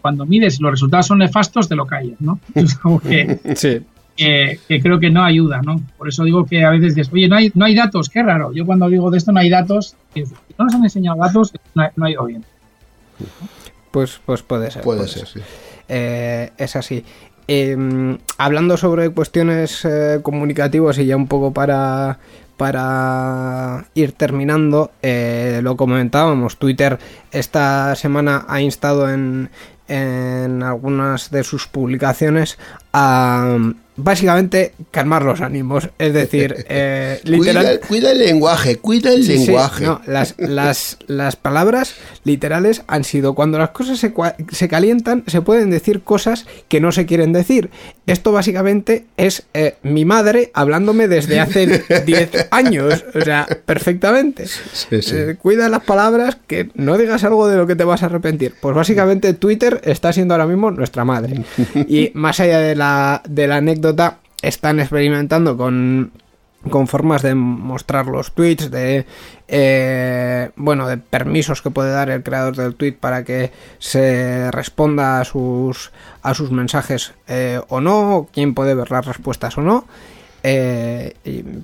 Cuando 0.06 0.28
mides 0.28 0.62
los 0.62 0.70
resultados 0.70 1.08
son 1.08 1.18
nefastos, 1.18 1.68
te 1.68 1.76
lo 1.76 1.88
callas, 1.88 2.22
¿no? 2.22 2.40
Es 2.54 2.78
algo 2.84 3.00
que, 3.00 3.40
Sí. 3.56 3.82
que, 4.16 4.60
creo 4.80 5.00
que 5.00 5.10
no 5.10 5.24
ayuda, 5.24 5.64
¿no? 5.64 5.82
Por 5.98 6.08
eso 6.08 6.24
digo 6.24 6.46
que 6.46 6.64
a 6.64 6.70
veces 6.70 6.94
dices, 6.94 7.12
oye, 7.12 7.28
no 7.28 7.38
hay, 7.38 7.52
no 7.56 7.66
hay 7.66 7.74
datos, 7.74 8.08
qué 8.10 8.22
raro. 8.22 8.54
Yo 8.54 8.68
cuando 8.68 8.88
digo 8.88 9.10
de 9.10 9.18
esto 9.18 9.32
no 9.32 9.40
hay 9.40 9.50
datos, 9.50 9.96
si 10.14 10.22
no 10.22 10.66
nos 10.66 10.76
han 10.76 10.84
enseñado 10.84 11.18
datos, 11.18 11.54
no 11.74 11.82
ha, 11.82 11.92
no 11.96 12.06
ha 12.06 12.12
ido 12.12 12.24
bien. 12.26 12.46
Pues, 13.90 14.22
pues 14.24 14.44
puede 14.44 14.70
ser. 14.70 14.84
Puede, 14.84 15.08
ser, 15.08 15.26
sí. 15.26 15.40
Eh, 15.90 16.52
es 16.56 16.76
así. 16.76 17.04
Em, 17.48 18.20
hablando 18.38 18.78
sobre 18.78 19.10
cuestiones 19.10 19.86
eh, 19.86 20.20
comunicativas 20.22 21.00
y 21.00 21.08
ya 21.08 21.18
un 21.18 21.26
poco 21.28 21.52
para, 21.52 22.20
para 22.58 23.86
ir 23.96 24.12
terminando, 24.12 24.92
eh, 25.02 25.62
lo 25.64 25.76
comentábamos, 25.76 26.58
Twitter 26.58 27.00
esta 27.32 27.96
semana 27.96 28.46
ha 28.48 28.62
instado 28.62 29.10
en, 29.12 29.50
en 29.88 30.64
algunas 30.64 31.32
de 31.32 31.44
sus 31.44 31.68
publicaciones 31.68 32.58
a 32.94 33.58
básicamente 33.98 34.74
calmar 34.92 35.24
los 35.24 35.42
ánimos. 35.42 35.90
Es 35.98 36.14
decir, 36.14 36.66
eh, 36.70 37.20
literal... 37.24 37.80
cuida, 37.88 38.12
el 38.12 38.20
lenguaje, 38.20 38.78
cuida 38.78 39.14
el 39.14 39.28
lenguaje. 39.28 39.86
las, 40.06 40.36
las, 40.38 40.98
las, 41.08 41.36
palabras 41.36 41.96
literales 42.24 42.84
han 42.88 43.04
sido 43.04 43.36
cuando 43.36 43.58
las 43.58 43.70
cosas 43.70 44.00
se, 44.00 44.14
se, 44.52 44.68
calientan, 44.68 45.24
se 45.28 45.42
pueden 45.42 45.70
decir 45.70 46.02
cosas 46.02 46.46
que 46.68 46.80
no 46.80 46.92
se 46.92 47.06
quieren 47.06 47.34
decir. 47.34 47.70
Esto 48.08 48.32
básicamente 48.32 49.06
es 49.18 49.44
eh, 49.54 49.76
mi 49.84 50.06
madre 50.06 50.52
hablándome 50.54 51.08
desde 51.08 51.40
hace 51.40 51.84
10 52.06 52.48
años. 52.52 53.06
O 53.14 53.22
sea, 53.22 53.48
perfectamente. 53.66 54.46
Eh, 54.92 55.36
cuida 55.42 55.70
las 55.70 55.84
palabras, 55.84 56.38
que 56.48 56.70
no 56.76 56.98
digas 56.98 57.24
algo 57.24 57.48
de 57.48 57.58
lo 57.58 57.68
que 57.68 57.76
te 57.76 57.84
vas 57.84 58.04
a 58.04 58.08
arrepentir. 58.08 58.54
Pues 58.60 58.76
básicamente 58.76 59.34
Twitter 59.34 59.82
está 59.84 60.14
siendo 60.14 60.34
ahora 60.34 60.48
mismo 60.48 60.72
nuestra 60.72 61.06
madre. 61.06 61.44
Y 61.88 62.12
más 62.14 62.40
allá 62.40 62.60
de 62.60 62.76
la, 62.76 63.22
de 63.28 63.48
la 63.48 63.58
anécdota 63.58 63.85
están 64.42 64.80
experimentando 64.80 65.58
con, 65.58 66.12
con 66.70 66.88
formas 66.88 67.22
de 67.22 67.36
mostrar 67.36 68.08
los 68.08 68.34
tweets, 68.34 68.72
de 68.72 69.06
eh, 69.48 70.50
bueno, 70.56 70.88
de 70.88 70.98
permisos 70.98 71.62
que 71.62 71.70
puede 71.70 71.92
dar 71.92 72.10
el 72.10 72.24
creador 72.24 72.56
del 72.56 72.76
tweet 72.76 72.94
para 72.94 73.24
que 73.24 73.52
se 73.80 74.50
responda 74.52 75.20
a 75.20 75.26
sus 75.26 75.92
a 76.22 76.34
sus 76.34 76.52
mensajes 76.52 77.14
eh, 77.28 77.60
o 77.70 77.82
no, 77.82 78.28
quién 78.34 78.54
puede 78.54 78.76
ver 78.76 78.92
las 78.92 79.06
respuestas 79.06 79.58
o 79.58 79.62
no. 79.62 79.86
Eh, 80.48 81.16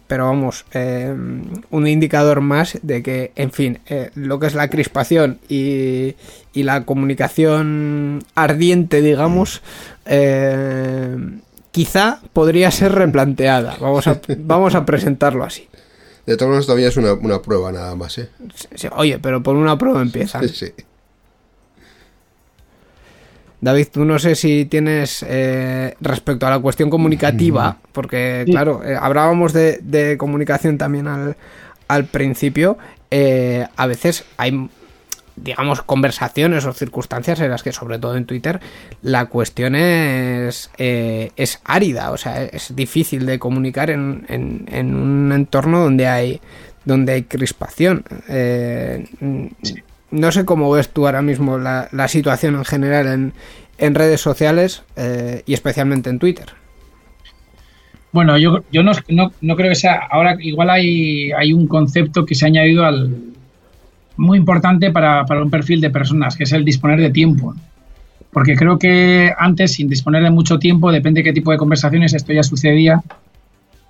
pero 0.07 0.26
vamos, 0.26 0.65
un 0.74 1.88
indicador 1.88 2.41
más 2.41 2.80
de 2.82 3.03
que, 3.03 3.32
en 3.36 3.51
fin, 3.51 3.78
lo 4.15 4.39
que 4.39 4.47
es 4.47 4.55
la 4.55 4.69
crispación 4.69 5.38
y, 5.47 6.15
y 6.51 6.63
la 6.63 6.84
comunicación 6.84 8.24
ardiente, 8.34 9.03
digamos, 9.03 9.61
quizá 11.72 12.22
podría 12.34 12.72
ser 12.72 12.91
replanteada. 12.93 13.78
Vamos 13.80 14.07
a, 14.07 14.19
vamos 14.38 14.76
a 14.76 14.86
presentarlo 14.86 15.43
así. 15.43 15.67
De 16.26 16.38
todas 16.38 16.49
maneras, 16.49 16.65
todavía 16.67 16.88
es 16.88 16.97
una, 16.97 17.41
prueba 17.41 17.72
nada 17.72 17.95
más, 17.95 18.17
¿eh? 18.19 18.30
oye, 18.95 19.17
pero 19.19 19.41
por 19.41 19.55
una 19.55 19.78
prueba 19.78 20.01
empieza. 20.01 20.47
Sí. 20.47 20.72
David, 23.59 23.88
tú 23.91 24.05
no 24.05 24.17
sé 24.17 24.36
si 24.36 24.65
tienes 24.65 25.24
eh, 25.28 25.95
respecto 25.99 26.47
a 26.47 26.49
la 26.49 26.59
cuestión 26.59 26.89
comunicativa, 26.89 27.78
porque 27.91 28.43
claro, 28.47 28.84
eh, 28.84 28.97
hablábamos 28.99 29.53
de, 29.53 30.15
comunicación 30.17 30.78
también 30.78 31.07
al, 31.07 31.36
al 31.88 32.05
principio, 32.05 32.78
eh, 33.11 33.67
a 33.76 33.86
veces 33.88 34.26
hay 34.38 34.69
digamos, 35.41 35.81
conversaciones 35.81 36.65
o 36.65 36.73
circunstancias 36.73 37.39
en 37.39 37.49
las 37.49 37.63
que, 37.63 37.71
sobre 37.71 37.99
todo 37.99 38.15
en 38.15 38.25
Twitter, 38.25 38.59
la 39.01 39.25
cuestión 39.25 39.75
es, 39.75 40.71
eh, 40.77 41.31
es 41.35 41.61
árida, 41.65 42.11
o 42.11 42.17
sea, 42.17 42.43
es 42.43 42.75
difícil 42.75 43.25
de 43.25 43.39
comunicar 43.39 43.89
en, 43.89 44.25
en, 44.27 44.95
un 44.95 45.31
entorno 45.31 45.79
donde 45.79 46.07
hay, 46.07 46.41
donde 46.85 47.13
hay 47.13 47.23
crispación. 47.23 48.03
Eh, 48.29 49.05
no 50.11 50.31
sé 50.31 50.45
cómo 50.45 50.69
ves 50.71 50.89
tú 50.89 51.05
ahora 51.05 51.21
mismo 51.21 51.57
la, 51.57 51.87
la 51.91 52.07
situación 52.07 52.55
en 52.55 52.65
general 52.65 53.07
en, 53.07 53.33
en 53.77 53.95
redes 53.95 54.21
sociales 54.21 54.83
eh, 54.95 55.41
y 55.45 55.53
especialmente 55.53 56.09
en 56.09 56.19
Twitter. 56.19 56.47
Bueno, 58.11 58.37
yo, 58.37 58.63
yo 58.71 58.83
no, 58.83 58.91
no, 59.07 59.31
no, 59.39 59.55
creo 59.55 59.69
que 59.69 59.75
sea. 59.75 60.01
Ahora, 60.11 60.35
igual 60.39 60.69
hay, 60.69 61.31
hay 61.31 61.53
un 61.53 61.65
concepto 61.65 62.25
que 62.25 62.35
se 62.35 62.45
ha 62.45 62.49
añadido 62.49 62.83
al, 62.85 63.30
muy 64.22 64.38
importante 64.38 64.91
para, 64.91 65.26
un 65.41 65.49
perfil 65.49 65.82
de 65.82 65.89
personas, 65.89 66.38
que 66.38 66.43
es 66.43 66.51
el 66.53 66.63
disponer 66.63 66.99
de 67.01 67.09
tiempo. 67.09 67.55
Porque 68.32 68.55
creo 68.55 68.78
que 68.78 69.34
antes, 69.38 69.74
sin 69.74 69.89
disponer 69.89 70.24
de 70.24 70.30
mucho 70.30 70.59
tiempo, 70.59 70.91
depende 70.91 71.19
de 71.19 71.24
qué 71.26 71.34
tipo 71.34 71.51
de 71.51 71.57
conversaciones, 71.57 72.13
esto 72.13 72.32
ya 72.32 72.43
sucedía. 72.43 73.01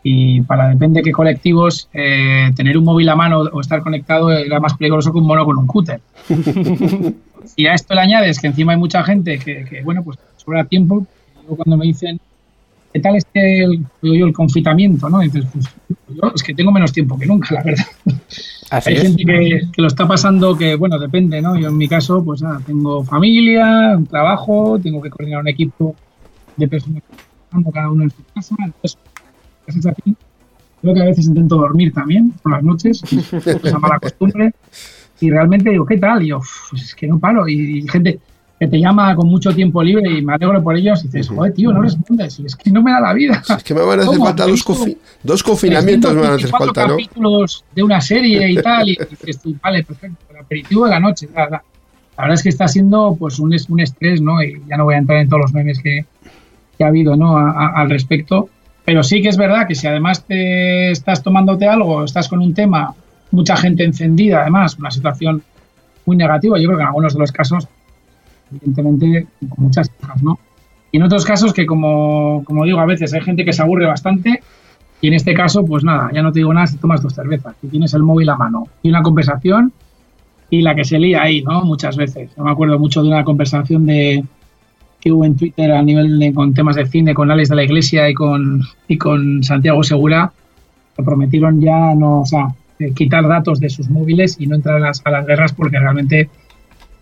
Y 0.03 0.41
para 0.41 0.69
depende 0.69 1.01
de 1.01 1.03
qué 1.03 1.11
colectivos, 1.11 1.89
eh, 1.93 2.49
tener 2.55 2.77
un 2.77 2.85
móvil 2.85 3.09
a 3.09 3.15
mano 3.15 3.41
o 3.41 3.61
estar 3.61 3.81
conectado 3.81 4.31
era 4.31 4.59
más 4.59 4.73
peligroso 4.73 5.11
que 5.11 5.19
un 5.19 5.27
mono 5.27 5.45
con 5.45 5.57
un 5.57 5.67
cúter. 5.67 6.01
y 7.55 7.65
a 7.67 7.75
esto 7.75 7.93
le 7.93 8.01
añades 8.01 8.39
que 8.39 8.47
encima 8.47 8.71
hay 8.71 8.79
mucha 8.79 9.03
gente 9.03 9.37
que, 9.37 9.81
bueno, 9.83 10.01
pues 10.01 10.17
sobra 10.37 10.63
tiempo. 10.63 11.05
cuando 11.45 11.77
me 11.77 11.85
dicen, 11.85 12.19
¿qué 12.93 12.99
tal 12.99 13.17
este 13.17 13.65
el, 13.65 13.85
el 14.01 14.33
confitamiento? 14.33 15.07
¿no? 15.09 15.19
dices, 15.19 15.45
pues 15.51 15.67
yo 16.07 16.31
es 16.33 16.41
que 16.41 16.55
tengo 16.55 16.71
menos 16.71 16.93
tiempo 16.93 17.19
que 17.19 17.27
nunca, 17.27 17.53
la 17.53 17.63
verdad. 17.63 17.85
Hay 18.71 18.95
gente 18.95 19.25
que, 19.25 19.81
lo 19.81 19.87
está 19.87 20.07
pasando 20.07 20.57
que, 20.57 20.75
bueno, 20.75 20.97
depende, 20.97 21.41
¿no? 21.41 21.57
Yo 21.57 21.67
en 21.67 21.77
mi 21.77 21.89
caso, 21.89 22.23
pues 22.23 22.41
nada, 22.41 22.61
tengo 22.65 23.03
familia, 23.03 23.95
un 23.97 24.07
trabajo, 24.07 24.79
tengo 24.81 25.01
que 25.01 25.09
coordinar 25.09 25.41
un 25.41 25.49
equipo 25.49 25.93
de 26.55 26.67
personas 26.69 27.03
cada 27.73 27.91
uno 27.91 28.03
en 28.03 28.11
su 28.11 28.23
casa. 28.33 28.55
Entonces, 28.63 28.97
gracias 29.65 29.85
a 29.87 29.91
ti, 29.91 30.15
creo 30.81 30.93
que 30.93 31.01
a 31.01 31.05
veces 31.05 31.25
intento 31.25 31.57
dormir 31.57 31.91
también 31.93 32.31
por 32.41 32.53
las 32.53 32.63
noches, 32.63 33.03
es 33.11 33.63
una 33.63 33.79
mala 33.79 33.99
costumbre. 33.99 34.53
Y 35.19 35.29
realmente 35.29 35.69
digo, 35.69 35.85
¿qué 35.85 35.97
tal? 35.97 36.23
Y 36.23 36.27
yo, 36.27 36.39
pues 36.69 36.81
es 36.81 36.95
que 36.95 37.07
no 37.07 37.19
paro. 37.19 37.49
y 37.49 37.85
gente, 37.89 38.21
que 38.61 38.67
te 38.67 38.79
llama 38.79 39.15
con 39.15 39.27
mucho 39.27 39.51
tiempo 39.55 39.81
libre 39.81 40.07
y 40.07 40.21
me 40.21 40.35
alegro 40.35 40.61
por 40.61 40.77
ellos 40.77 41.03
y 41.03 41.07
dices, 41.07 41.29
joder, 41.29 41.51
tío, 41.51 41.71
no 41.71 41.81
respondes. 41.81 42.39
Y 42.39 42.45
es 42.45 42.55
que 42.55 42.69
no 42.69 42.83
me 42.83 42.91
da 42.91 42.99
la 43.01 43.11
vida. 43.11 43.41
Es 43.57 43.63
que 43.63 43.73
me 43.73 43.81
van 43.81 44.01
a 44.01 44.03
hacer 44.03 44.19
falta 44.19 44.45
dos, 44.45 44.63
dos, 45.23 45.41
confinamientos, 45.41 46.13
me 46.13 46.21
van 46.21 46.33
a 46.33 46.35
hacer 46.35 46.49
falta, 46.51 46.85
¿no? 46.85 46.89
capítulos 46.89 47.65
de 47.73 47.81
una 47.81 47.99
serie 47.99 48.51
y 48.51 48.55
tal, 48.57 48.87
y 48.87 48.99
dices 49.09 49.39
tú, 49.39 49.55
vale, 49.63 49.83
perfecto, 49.83 50.25
el 50.29 50.37
aperitivo 50.37 50.85
de 50.85 50.91
la 50.91 50.99
noche. 50.99 51.27
La, 51.33 51.49
la, 51.49 51.63
verdad 52.15 52.35
es 52.35 52.43
que 52.43 52.49
está 52.49 52.67
siendo 52.67 53.15
pues 53.17 53.39
un, 53.39 53.51
un 53.67 53.79
estrés, 53.79 54.21
¿no? 54.21 54.43
Y 54.43 54.61
ya 54.69 54.77
no 54.77 54.83
voy 54.83 54.93
a 54.93 54.99
entrar 54.99 55.17
en 55.21 55.27
todos 55.27 55.41
los 55.41 55.53
memes 55.53 55.79
que, 55.79 56.05
que 56.77 56.83
ha 56.83 56.87
habido, 56.89 57.15
¿no? 57.15 57.39
al 57.39 57.89
respecto. 57.89 58.47
Pero 58.85 59.01
sí 59.01 59.23
que 59.23 59.29
es 59.29 59.37
verdad 59.37 59.67
que 59.67 59.73
si 59.73 59.87
además 59.87 60.23
te 60.23 60.91
estás 60.91 61.23
tomándote 61.23 61.65
algo, 61.67 62.03
estás 62.03 62.27
con 62.27 62.41
un 62.41 62.53
tema, 62.53 62.93
mucha 63.31 63.57
gente 63.57 63.83
encendida, 63.83 64.41
además, 64.41 64.77
una 64.77 64.91
situación 64.91 65.41
muy 66.05 66.15
negativa, 66.15 66.59
yo 66.59 66.67
creo 66.67 66.77
que 66.77 66.83
en 66.83 66.87
algunos 66.89 67.13
de 67.15 67.19
los 67.21 67.31
casos 67.31 67.67
evidentemente 68.51 69.27
con 69.49 69.65
muchas 69.65 69.89
cosas, 69.89 70.21
¿no? 70.21 70.39
Y 70.91 70.97
en 70.97 71.03
otros 71.03 71.25
casos 71.25 71.53
que, 71.53 71.65
como, 71.65 72.43
como, 72.43 72.65
digo, 72.65 72.79
a 72.79 72.85
veces 72.85 73.13
hay 73.13 73.21
gente 73.21 73.45
que 73.45 73.53
se 73.53 73.61
aburre 73.61 73.85
bastante 73.85 74.41
y 74.99 75.07
en 75.07 75.13
este 75.13 75.33
caso, 75.33 75.65
pues 75.65 75.83
nada, 75.83 76.11
ya 76.13 76.21
no 76.21 76.31
te 76.31 76.39
digo 76.39 76.53
nada 76.53 76.67
si 76.67 76.77
tomas 76.77 77.01
dos 77.01 77.15
cervezas, 77.15 77.55
y 77.63 77.67
tienes 77.67 77.93
el 77.93 78.03
móvil 78.03 78.29
a 78.29 78.35
mano 78.35 78.67
y 78.83 78.89
una 78.89 79.01
conversación 79.01 79.73
y 80.49 80.61
la 80.61 80.75
que 80.75 80.83
se 80.83 80.99
lía 80.99 81.23
ahí, 81.23 81.41
¿no? 81.41 81.63
Muchas 81.63 81.95
veces. 81.95 82.29
Yo 82.35 82.43
me 82.43 82.51
acuerdo 82.51 82.77
mucho 82.77 83.01
de 83.01 83.07
una 83.07 83.23
conversación 83.23 83.85
de 83.85 84.23
que 84.99 85.11
hubo 85.11 85.25
en 85.25 85.35
Twitter 85.35 85.71
a 85.71 85.81
nivel 85.81 86.19
de, 86.19 86.33
con 86.33 86.53
temas 86.53 86.75
de 86.75 86.85
cine 86.85 87.13
con 87.13 87.31
Alex 87.31 87.49
de 87.49 87.55
la 87.55 87.63
Iglesia 87.63 88.09
y 88.09 88.13
con, 88.13 88.61
y 88.87 88.97
con 88.97 89.43
Santiago 89.43 89.81
Segura, 89.83 90.31
que 90.95 91.03
prometieron 91.03 91.59
ya 91.59 91.95
no, 91.95 92.21
o 92.21 92.25
sea, 92.25 92.49
quitar 92.95 93.27
datos 93.27 93.59
de 93.59 93.69
sus 93.69 93.89
móviles 93.89 94.35
y 94.39 94.47
no 94.47 94.55
entrar 94.55 94.75
a 94.75 94.79
las, 94.79 95.01
a 95.05 95.11
las 95.11 95.25
guerras 95.25 95.53
porque 95.53 95.79
realmente 95.79 96.29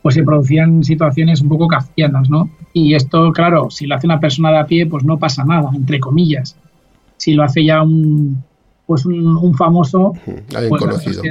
pues 0.01 0.15
se 0.15 0.23
producían 0.23 0.83
situaciones 0.83 1.41
un 1.41 1.49
poco 1.49 1.67
kafkianas, 1.67 2.29
¿no? 2.29 2.49
Y 2.73 2.93
esto, 2.93 3.31
claro, 3.33 3.69
si 3.69 3.85
lo 3.85 3.95
hace 3.95 4.07
una 4.07 4.19
persona 4.19 4.51
de 4.51 4.57
a 4.59 4.65
pie, 4.65 4.85
pues 4.85 5.03
no 5.03 5.17
pasa 5.17 5.43
nada, 5.43 5.69
entre 5.73 5.99
comillas. 5.99 6.55
Si 7.17 7.33
lo 7.33 7.43
hace 7.43 7.65
ya 7.65 7.81
un, 7.81 8.41
pues 8.85 9.05
un, 9.05 9.53
famoso, 9.55 10.13
alguien 10.25 10.69
pues, 10.69 10.81
conocido. 10.81 11.23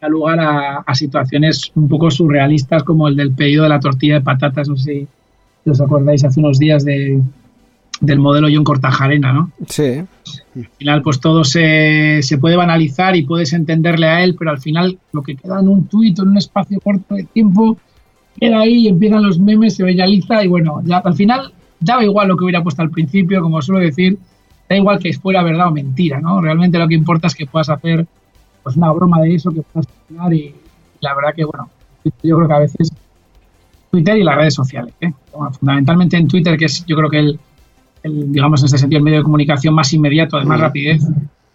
Da 0.00 0.08
lugar 0.08 0.38
a, 0.40 0.94
situaciones 0.94 1.72
un 1.74 1.88
poco 1.88 2.08
surrealistas 2.10 2.84
como 2.84 3.08
el 3.08 3.16
del 3.16 3.32
pedido 3.32 3.64
de 3.64 3.70
la 3.70 3.80
tortilla 3.80 4.14
de 4.14 4.20
patatas, 4.20 4.68
no 4.68 4.76
sé 4.76 5.08
si 5.64 5.70
os 5.70 5.80
acordáis 5.80 6.22
hace 6.22 6.38
unos 6.38 6.60
días 6.60 6.84
de, 6.84 7.20
del 8.00 8.18
modelo 8.20 8.46
John 8.52 8.62
Cortajarena, 8.62 9.32
¿no? 9.32 9.50
Sí. 9.66 10.04
Al 10.54 10.68
final, 10.78 11.02
pues 11.02 11.18
todo 11.18 11.42
se, 11.42 12.20
se, 12.22 12.38
puede 12.38 12.56
banalizar 12.56 13.16
y 13.16 13.22
puedes 13.22 13.52
entenderle 13.52 14.06
a 14.06 14.22
él, 14.22 14.36
pero 14.38 14.52
al 14.52 14.60
final 14.60 14.98
lo 15.12 15.22
que 15.22 15.34
queda 15.34 15.58
en 15.58 15.68
un 15.68 15.86
tuit, 15.88 16.16
en 16.20 16.28
un 16.28 16.36
espacio 16.36 16.78
corto 16.80 17.16
de 17.16 17.24
tiempo, 17.24 17.76
queda 18.40 18.60
ahí 18.60 18.88
empiezan 18.88 19.22
los 19.22 19.38
memes, 19.38 19.76
se 19.76 19.84
viraliza 19.84 20.42
y 20.44 20.48
bueno, 20.48 20.82
ya 20.84 20.98
al 20.98 21.14
final 21.14 21.52
daba 21.80 22.04
igual 22.04 22.28
lo 22.28 22.36
que 22.36 22.44
hubiera 22.44 22.62
puesto 22.62 22.82
al 22.82 22.90
principio, 22.90 23.40
como 23.40 23.62
suelo 23.62 23.80
decir, 23.80 24.18
da 24.68 24.76
igual 24.76 24.98
que 24.98 25.12
fuera 25.12 25.42
verdad 25.42 25.68
o 25.68 25.72
mentira, 25.72 26.20
¿no? 26.20 26.40
Realmente 26.40 26.78
lo 26.78 26.88
que 26.88 26.94
importa 26.94 27.28
es 27.28 27.34
que 27.34 27.46
puedas 27.46 27.70
hacer 27.70 28.06
pues 28.62 28.76
una 28.76 28.90
broma 28.92 29.20
de 29.20 29.34
eso, 29.34 29.50
que 29.50 29.62
puedas 29.62 29.86
funcionar 29.86 30.34
y, 30.34 30.54
la 31.00 31.14
verdad 31.14 31.34
que 31.34 31.44
bueno, 31.44 31.70
yo 32.22 32.36
creo 32.36 32.48
que 32.48 32.54
a 32.54 32.58
veces 32.58 32.92
Twitter 33.90 34.18
y 34.18 34.24
las 34.24 34.36
redes 34.36 34.54
sociales, 34.54 34.94
¿eh? 35.00 35.12
fundamentalmente 35.58 36.16
en 36.16 36.28
Twitter, 36.28 36.56
que 36.58 36.66
es 36.66 36.84
yo 36.86 36.96
creo 36.96 37.08
que 37.08 37.18
el, 37.18 37.40
el, 38.02 38.32
digamos, 38.32 38.60
en 38.60 38.66
este 38.66 38.78
sentido, 38.78 38.98
el 38.98 39.04
medio 39.04 39.18
de 39.18 39.24
comunicación 39.24 39.74
más 39.74 39.92
inmediato, 39.92 40.38
de 40.38 40.44
más 40.44 40.60
rapidez, 40.60 41.02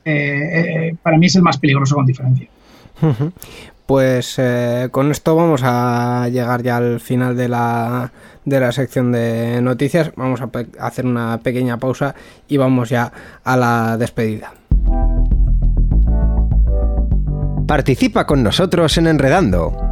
eh, 0.06 0.90
eh, 0.90 0.96
para 1.02 1.18
mí 1.18 1.28
es 1.28 1.36
el 1.36 1.44
más 1.44 1.58
peligroso 1.58 1.96
con 1.96 2.06
diferencia. 2.06 2.48
Pues 3.94 4.40
eh, 4.40 4.88
con 4.90 5.12
esto 5.12 5.36
vamos 5.36 5.62
a 5.64 6.28
llegar 6.28 6.64
ya 6.64 6.78
al 6.78 7.00
final 7.00 7.38
de 7.38 7.48
la, 7.48 8.12
de 8.44 8.60
la 8.60 8.72
sección 8.72 9.12
de 9.12 9.62
noticias. 9.62 10.12
Vamos 10.16 10.42
a 10.42 10.50
hacer 10.80 11.06
una 11.06 11.40
pequeña 11.42 11.78
pausa 11.78 12.16
y 12.48 12.58
vamos 12.58 12.90
ya 12.90 13.14
a 13.44 13.56
la 13.56 13.96
despedida. 14.00 14.52
Participa 17.68 18.26
con 18.26 18.42
nosotros 18.42 18.98
en 18.98 19.06
Enredando. 19.06 19.83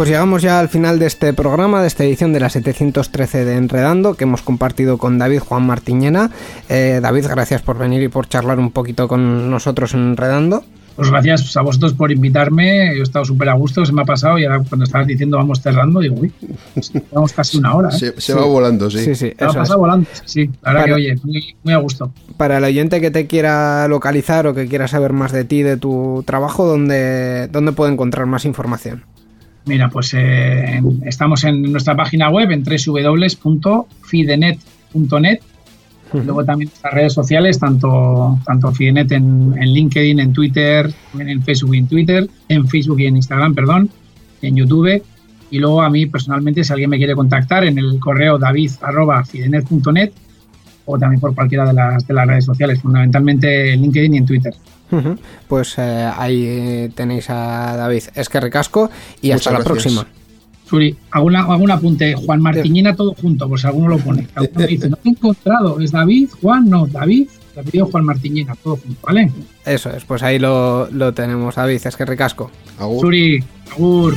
Pues 0.00 0.08
llegamos 0.08 0.40
ya 0.40 0.58
al 0.60 0.70
final 0.70 0.98
de 0.98 1.04
este 1.04 1.34
programa, 1.34 1.82
de 1.82 1.86
esta 1.86 2.04
edición 2.04 2.32
de 2.32 2.40
la 2.40 2.48
713 2.48 3.44
de 3.44 3.56
Enredando, 3.56 4.14
que 4.14 4.24
hemos 4.24 4.40
compartido 4.40 4.96
con 4.96 5.18
David 5.18 5.40
Juan 5.40 5.66
Martiñena. 5.66 6.30
Eh, 6.70 7.00
David, 7.02 7.26
gracias 7.28 7.60
por 7.60 7.76
venir 7.76 8.02
y 8.02 8.08
por 8.08 8.26
charlar 8.26 8.58
un 8.58 8.70
poquito 8.70 9.08
con 9.08 9.50
nosotros 9.50 9.92
en 9.92 10.00
Enredando. 10.00 10.64
Pues 10.96 11.10
gracias 11.10 11.54
a 11.54 11.60
vosotros 11.60 11.92
por 11.92 12.10
invitarme. 12.10 12.94
Yo 12.94 13.00
he 13.00 13.02
estado 13.02 13.26
súper 13.26 13.50
a 13.50 13.52
gusto, 13.52 13.84
se 13.84 13.92
me 13.92 14.00
ha 14.00 14.06
pasado 14.06 14.38
y 14.38 14.46
ahora 14.46 14.62
cuando 14.66 14.86
estabas 14.86 15.06
diciendo 15.06 15.36
vamos 15.36 15.60
cerrando, 15.60 16.00
digo, 16.00 16.16
uy, 16.18 16.32
llevamos 17.10 17.34
casi 17.34 17.58
una 17.58 17.74
hora. 17.74 17.90
¿eh? 17.90 18.14
Se, 18.16 18.32
va 18.32 18.46
volando, 18.46 18.90
sí. 18.90 19.00
Sí, 19.00 19.14
sí, 19.14 19.34
Se 19.38 19.44
es. 19.44 19.54
pasado 19.54 19.80
volando, 19.80 20.08
sí. 20.24 20.46
La 20.62 20.72
verdad 20.72 20.80
Para- 20.80 20.84
que, 20.86 20.92
oye, 20.94 21.16
muy, 21.22 21.56
muy 21.62 21.74
a 21.74 21.78
gusto. 21.78 22.10
Para 22.38 22.56
el 22.56 22.64
oyente 22.64 23.02
que 23.02 23.10
te 23.10 23.26
quiera 23.26 23.86
localizar 23.86 24.46
o 24.46 24.54
que 24.54 24.66
quiera 24.66 24.88
saber 24.88 25.12
más 25.12 25.30
de 25.32 25.44
ti, 25.44 25.62
de 25.62 25.76
tu 25.76 26.22
trabajo, 26.26 26.66
¿dónde, 26.66 27.48
dónde 27.48 27.72
puede 27.72 27.92
encontrar 27.92 28.24
más 28.24 28.46
información? 28.46 29.04
Mira, 29.66 29.88
pues 29.88 30.14
eh, 30.14 30.82
estamos 31.04 31.44
en 31.44 31.70
nuestra 31.70 31.94
página 31.94 32.28
web 32.30 32.50
en 32.50 32.64
www.fidenet.net. 32.64 35.40
Luego 36.12 36.44
también 36.44 36.70
nuestras 36.70 36.92
redes 36.92 37.12
sociales, 37.12 37.60
tanto, 37.60 38.36
tanto 38.44 38.72
Fidenet 38.72 39.12
en, 39.12 39.54
en 39.56 39.72
LinkedIn, 39.72 40.18
en 40.18 40.32
Twitter, 40.32 40.92
también 41.12 41.30
en 41.30 41.40
Facebook 41.44 41.72
y 41.74 41.78
en 41.78 41.86
Twitter, 41.86 42.28
en 42.48 42.66
Facebook 42.66 42.98
y 42.98 43.06
en 43.06 43.14
Instagram, 43.16 43.54
perdón, 43.54 43.88
en 44.42 44.56
YouTube. 44.56 45.00
Y 45.52 45.58
luego 45.58 45.82
a 45.82 45.90
mí 45.90 46.06
personalmente, 46.06 46.64
si 46.64 46.72
alguien 46.72 46.90
me 46.90 46.98
quiere 46.98 47.14
contactar, 47.14 47.64
en 47.64 47.78
el 47.78 48.00
correo 48.00 48.38
david.fidenet.net 48.38 50.10
o 50.86 50.98
también 50.98 51.20
por 51.20 51.34
cualquiera 51.34 51.66
de 51.66 51.74
las, 51.74 52.06
de 52.06 52.14
las 52.14 52.26
redes 52.26 52.44
sociales, 52.44 52.80
fundamentalmente 52.80 53.72
en 53.72 53.82
LinkedIn 53.82 54.14
y 54.14 54.18
en 54.18 54.26
Twitter. 54.26 54.54
Pues 55.48 55.74
eh, 55.78 56.10
ahí 56.16 56.90
tenéis 56.94 57.30
a 57.30 57.76
David. 57.76 58.04
Es 58.14 58.28
que 58.28 58.40
recasco 58.40 58.90
y 59.20 59.30
hasta 59.30 59.50
Muchas 59.50 59.52
la 59.52 59.72
gracias. 59.72 59.94
próxima. 59.94 60.20
Suri, 60.68 60.96
hago 61.10 61.26
un 61.26 61.70
apunte. 61.70 62.14
Juan 62.14 62.40
Martiñena 62.40 62.94
todo 62.94 63.14
junto, 63.14 63.56
si 63.56 63.66
alguno 63.66 63.88
lo 63.88 63.98
pone. 63.98 64.28
Alguno 64.36 64.66
dice, 64.66 64.88
no 64.88 64.96
te 64.96 65.08
he 65.08 65.12
encontrado. 65.12 65.80
¿Es 65.80 65.90
David? 65.90 66.28
Juan, 66.40 66.70
no. 66.70 66.86
David, 66.86 67.28
te 67.54 67.62
pidió 67.64 67.86
Juan 67.86 68.04
Martiñena, 68.04 68.54
todo 68.62 68.76
junto, 68.76 69.00
¿vale? 69.04 69.32
Eso 69.64 69.90
es, 69.90 70.04
pues 70.04 70.22
ahí 70.22 70.38
lo, 70.38 70.88
lo 70.92 71.12
tenemos, 71.12 71.56
David. 71.56 71.80
Es 71.84 71.96
que 71.96 72.04
recasco. 72.04 72.52
Agur. 72.78 73.00
Suri, 73.00 73.42
agur. 73.72 74.14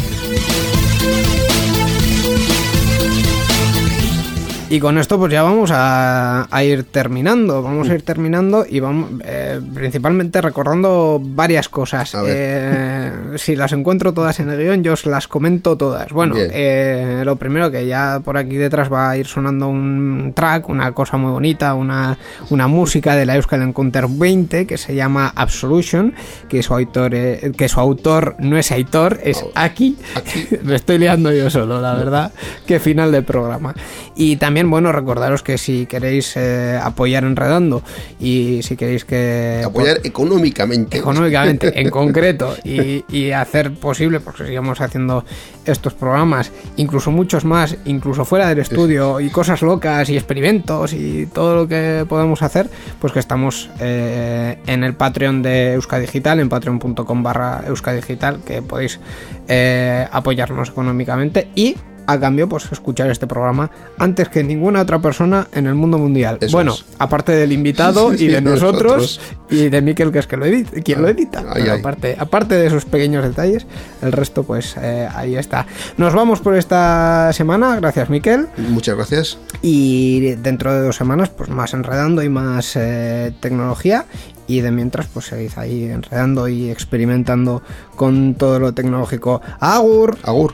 Y 4.73 4.79
con 4.79 4.97
esto 4.97 5.19
pues 5.19 5.31
ya 5.31 5.43
vamos 5.43 5.69
a, 5.71 6.47
a 6.49 6.63
ir 6.63 6.85
terminando, 6.85 7.61
vamos 7.61 7.89
a 7.89 7.93
ir 7.93 8.01
terminando 8.01 8.65
y 8.67 8.79
vamos 8.79 9.21
eh, 9.23 9.61
principalmente 9.71 10.41
recordando 10.41 11.21
varias 11.23 11.69
cosas. 11.69 12.15
Eh, 12.25 13.11
si 13.35 13.55
las 13.55 13.71
encuentro 13.71 14.15
todas 14.15 14.39
en 14.39 14.49
el 14.49 14.57
guion, 14.57 14.83
yo 14.83 14.93
os 14.93 15.05
las 15.05 15.27
comento 15.27 15.77
todas. 15.77 16.11
Bueno, 16.11 16.33
eh, 16.39 17.21
lo 17.23 17.35
primero 17.35 17.69
que 17.69 17.85
ya 17.85 18.19
por 18.25 18.35
aquí 18.35 18.55
detrás 18.55 18.91
va 18.91 19.11
a 19.11 19.17
ir 19.17 19.27
sonando 19.27 19.67
un 19.67 20.33
track, 20.35 20.67
una 20.69 20.91
cosa 20.91 21.17
muy 21.17 21.29
bonita, 21.29 21.75
una, 21.75 22.17
una 22.49 22.67
música 22.67 23.15
de 23.15 23.27
la 23.27 23.35
Euskal 23.35 23.61
Encounter 23.61 24.07
20 24.09 24.65
que 24.65 24.79
se 24.79 24.95
llama 24.95 25.31
Absolution, 25.35 26.15
que 26.49 26.63
su 26.63 26.73
autor, 26.73 27.13
eh, 27.13 27.51
que 27.55 27.69
su 27.69 27.79
autor 27.79 28.37
no 28.39 28.57
es 28.57 28.71
Aitor, 28.71 29.19
es 29.23 29.45
Aki. 29.53 29.97
Me 30.63 30.73
estoy 30.73 30.97
liando 30.97 31.31
yo 31.31 31.51
solo, 31.51 31.79
la 31.79 31.93
verdad. 31.93 32.31
Qué 32.65 32.79
final 32.79 33.11
de 33.11 33.21
programa. 33.21 33.75
Y 34.15 34.37
también, 34.37 34.69
bueno, 34.69 34.91
recordaros 34.91 35.43
que 35.43 35.57
si 35.57 35.85
queréis 35.85 36.35
eh, 36.35 36.79
apoyar 36.81 37.23
Enredando 37.23 37.81
y 38.19 38.61
si 38.63 38.75
queréis 38.75 39.05
que... 39.05 39.61
Apoyar 39.65 39.99
económicamente. 40.03 40.97
económicamente 40.97 41.79
en 41.79 41.89
concreto 41.91 42.55
y, 42.63 43.05
y 43.09 43.31
hacer 43.31 43.73
posible 43.73 44.19
porque 44.19 44.45
sigamos 44.45 44.81
haciendo 44.81 45.25
estos 45.65 45.93
programas 45.93 46.51
incluso 46.77 47.11
muchos 47.11 47.45
más 47.45 47.77
incluso 47.85 48.25
fuera 48.25 48.49
del 48.49 48.59
estudio 48.59 49.19
y 49.19 49.29
cosas 49.29 49.61
locas 49.61 50.09
y 50.09 50.17
experimentos 50.17 50.93
y 50.93 51.27
todo 51.27 51.55
lo 51.55 51.67
que 51.67 52.05
podemos 52.07 52.41
hacer 52.41 52.69
pues 52.99 53.13
que 53.13 53.19
estamos 53.19 53.69
eh, 53.79 54.57
en 54.67 54.83
el 54.83 54.93
Patreon 54.93 55.41
de 55.41 55.73
Euskadigital 55.73 56.39
en 56.39 56.49
patreon.com 56.49 57.23
barra 57.23 57.63
Euskadigital 57.67 58.41
que 58.45 58.61
podéis 58.61 58.99
eh, 59.47 60.07
apoyarnos 60.11 60.69
económicamente 60.69 61.47
y 61.55 61.75
a 62.05 62.19
cambio, 62.19 62.49
pues 62.49 62.71
escuchar 62.71 63.09
este 63.09 63.27
programa 63.27 63.69
antes 63.97 64.29
que 64.29 64.43
ninguna 64.43 64.81
otra 64.81 64.99
persona 64.99 65.47
en 65.53 65.67
el 65.67 65.75
mundo 65.75 65.97
mundial. 65.97 66.37
Eso 66.41 66.55
bueno, 66.57 66.73
es. 66.73 66.85
aparte 66.99 67.33
del 67.33 67.51
invitado 67.51 68.13
y 68.17 68.27
de 68.27 68.41
nosotros, 68.41 69.19
y 69.49 69.69
de 69.69 69.81
Miquel, 69.81 70.11
que 70.11 70.19
es 70.19 70.27
que 70.27 70.37
lo 70.37 70.45
edita, 70.45 70.81
quien 70.81 71.01
lo 71.01 71.09
edita. 71.09 71.43
Aparte, 71.73 72.15
aparte 72.19 72.55
de 72.55 72.67
esos 72.67 72.85
pequeños 72.85 73.23
detalles, 73.23 73.65
el 74.01 74.11
resto, 74.11 74.43
pues 74.43 74.75
eh, 74.81 75.07
ahí 75.13 75.35
está. 75.35 75.65
Nos 75.97 76.13
vamos 76.13 76.39
por 76.39 76.55
esta 76.55 77.31
semana, 77.33 77.75
gracias 77.77 78.09
Miquel. 78.09 78.47
Muchas 78.57 78.95
gracias. 78.95 79.37
Y 79.61 80.35
dentro 80.35 80.73
de 80.73 80.81
dos 80.81 80.95
semanas, 80.95 81.29
pues 81.29 81.49
más 81.49 81.73
enredando 81.73 82.23
y 82.23 82.29
más 82.29 82.75
eh, 82.75 83.33
tecnología. 83.39 84.05
Y 84.45 84.59
de 84.59 84.71
mientras, 84.71 85.07
pues 85.07 85.27
seguid 85.27 85.51
ahí 85.55 85.85
enredando 85.85 86.49
y 86.49 86.69
experimentando 86.69 87.61
con 87.95 88.35
todo 88.35 88.59
lo 88.59 88.73
tecnológico. 88.73 89.41
¡Agur! 89.59 90.17
Agur. 90.23 90.53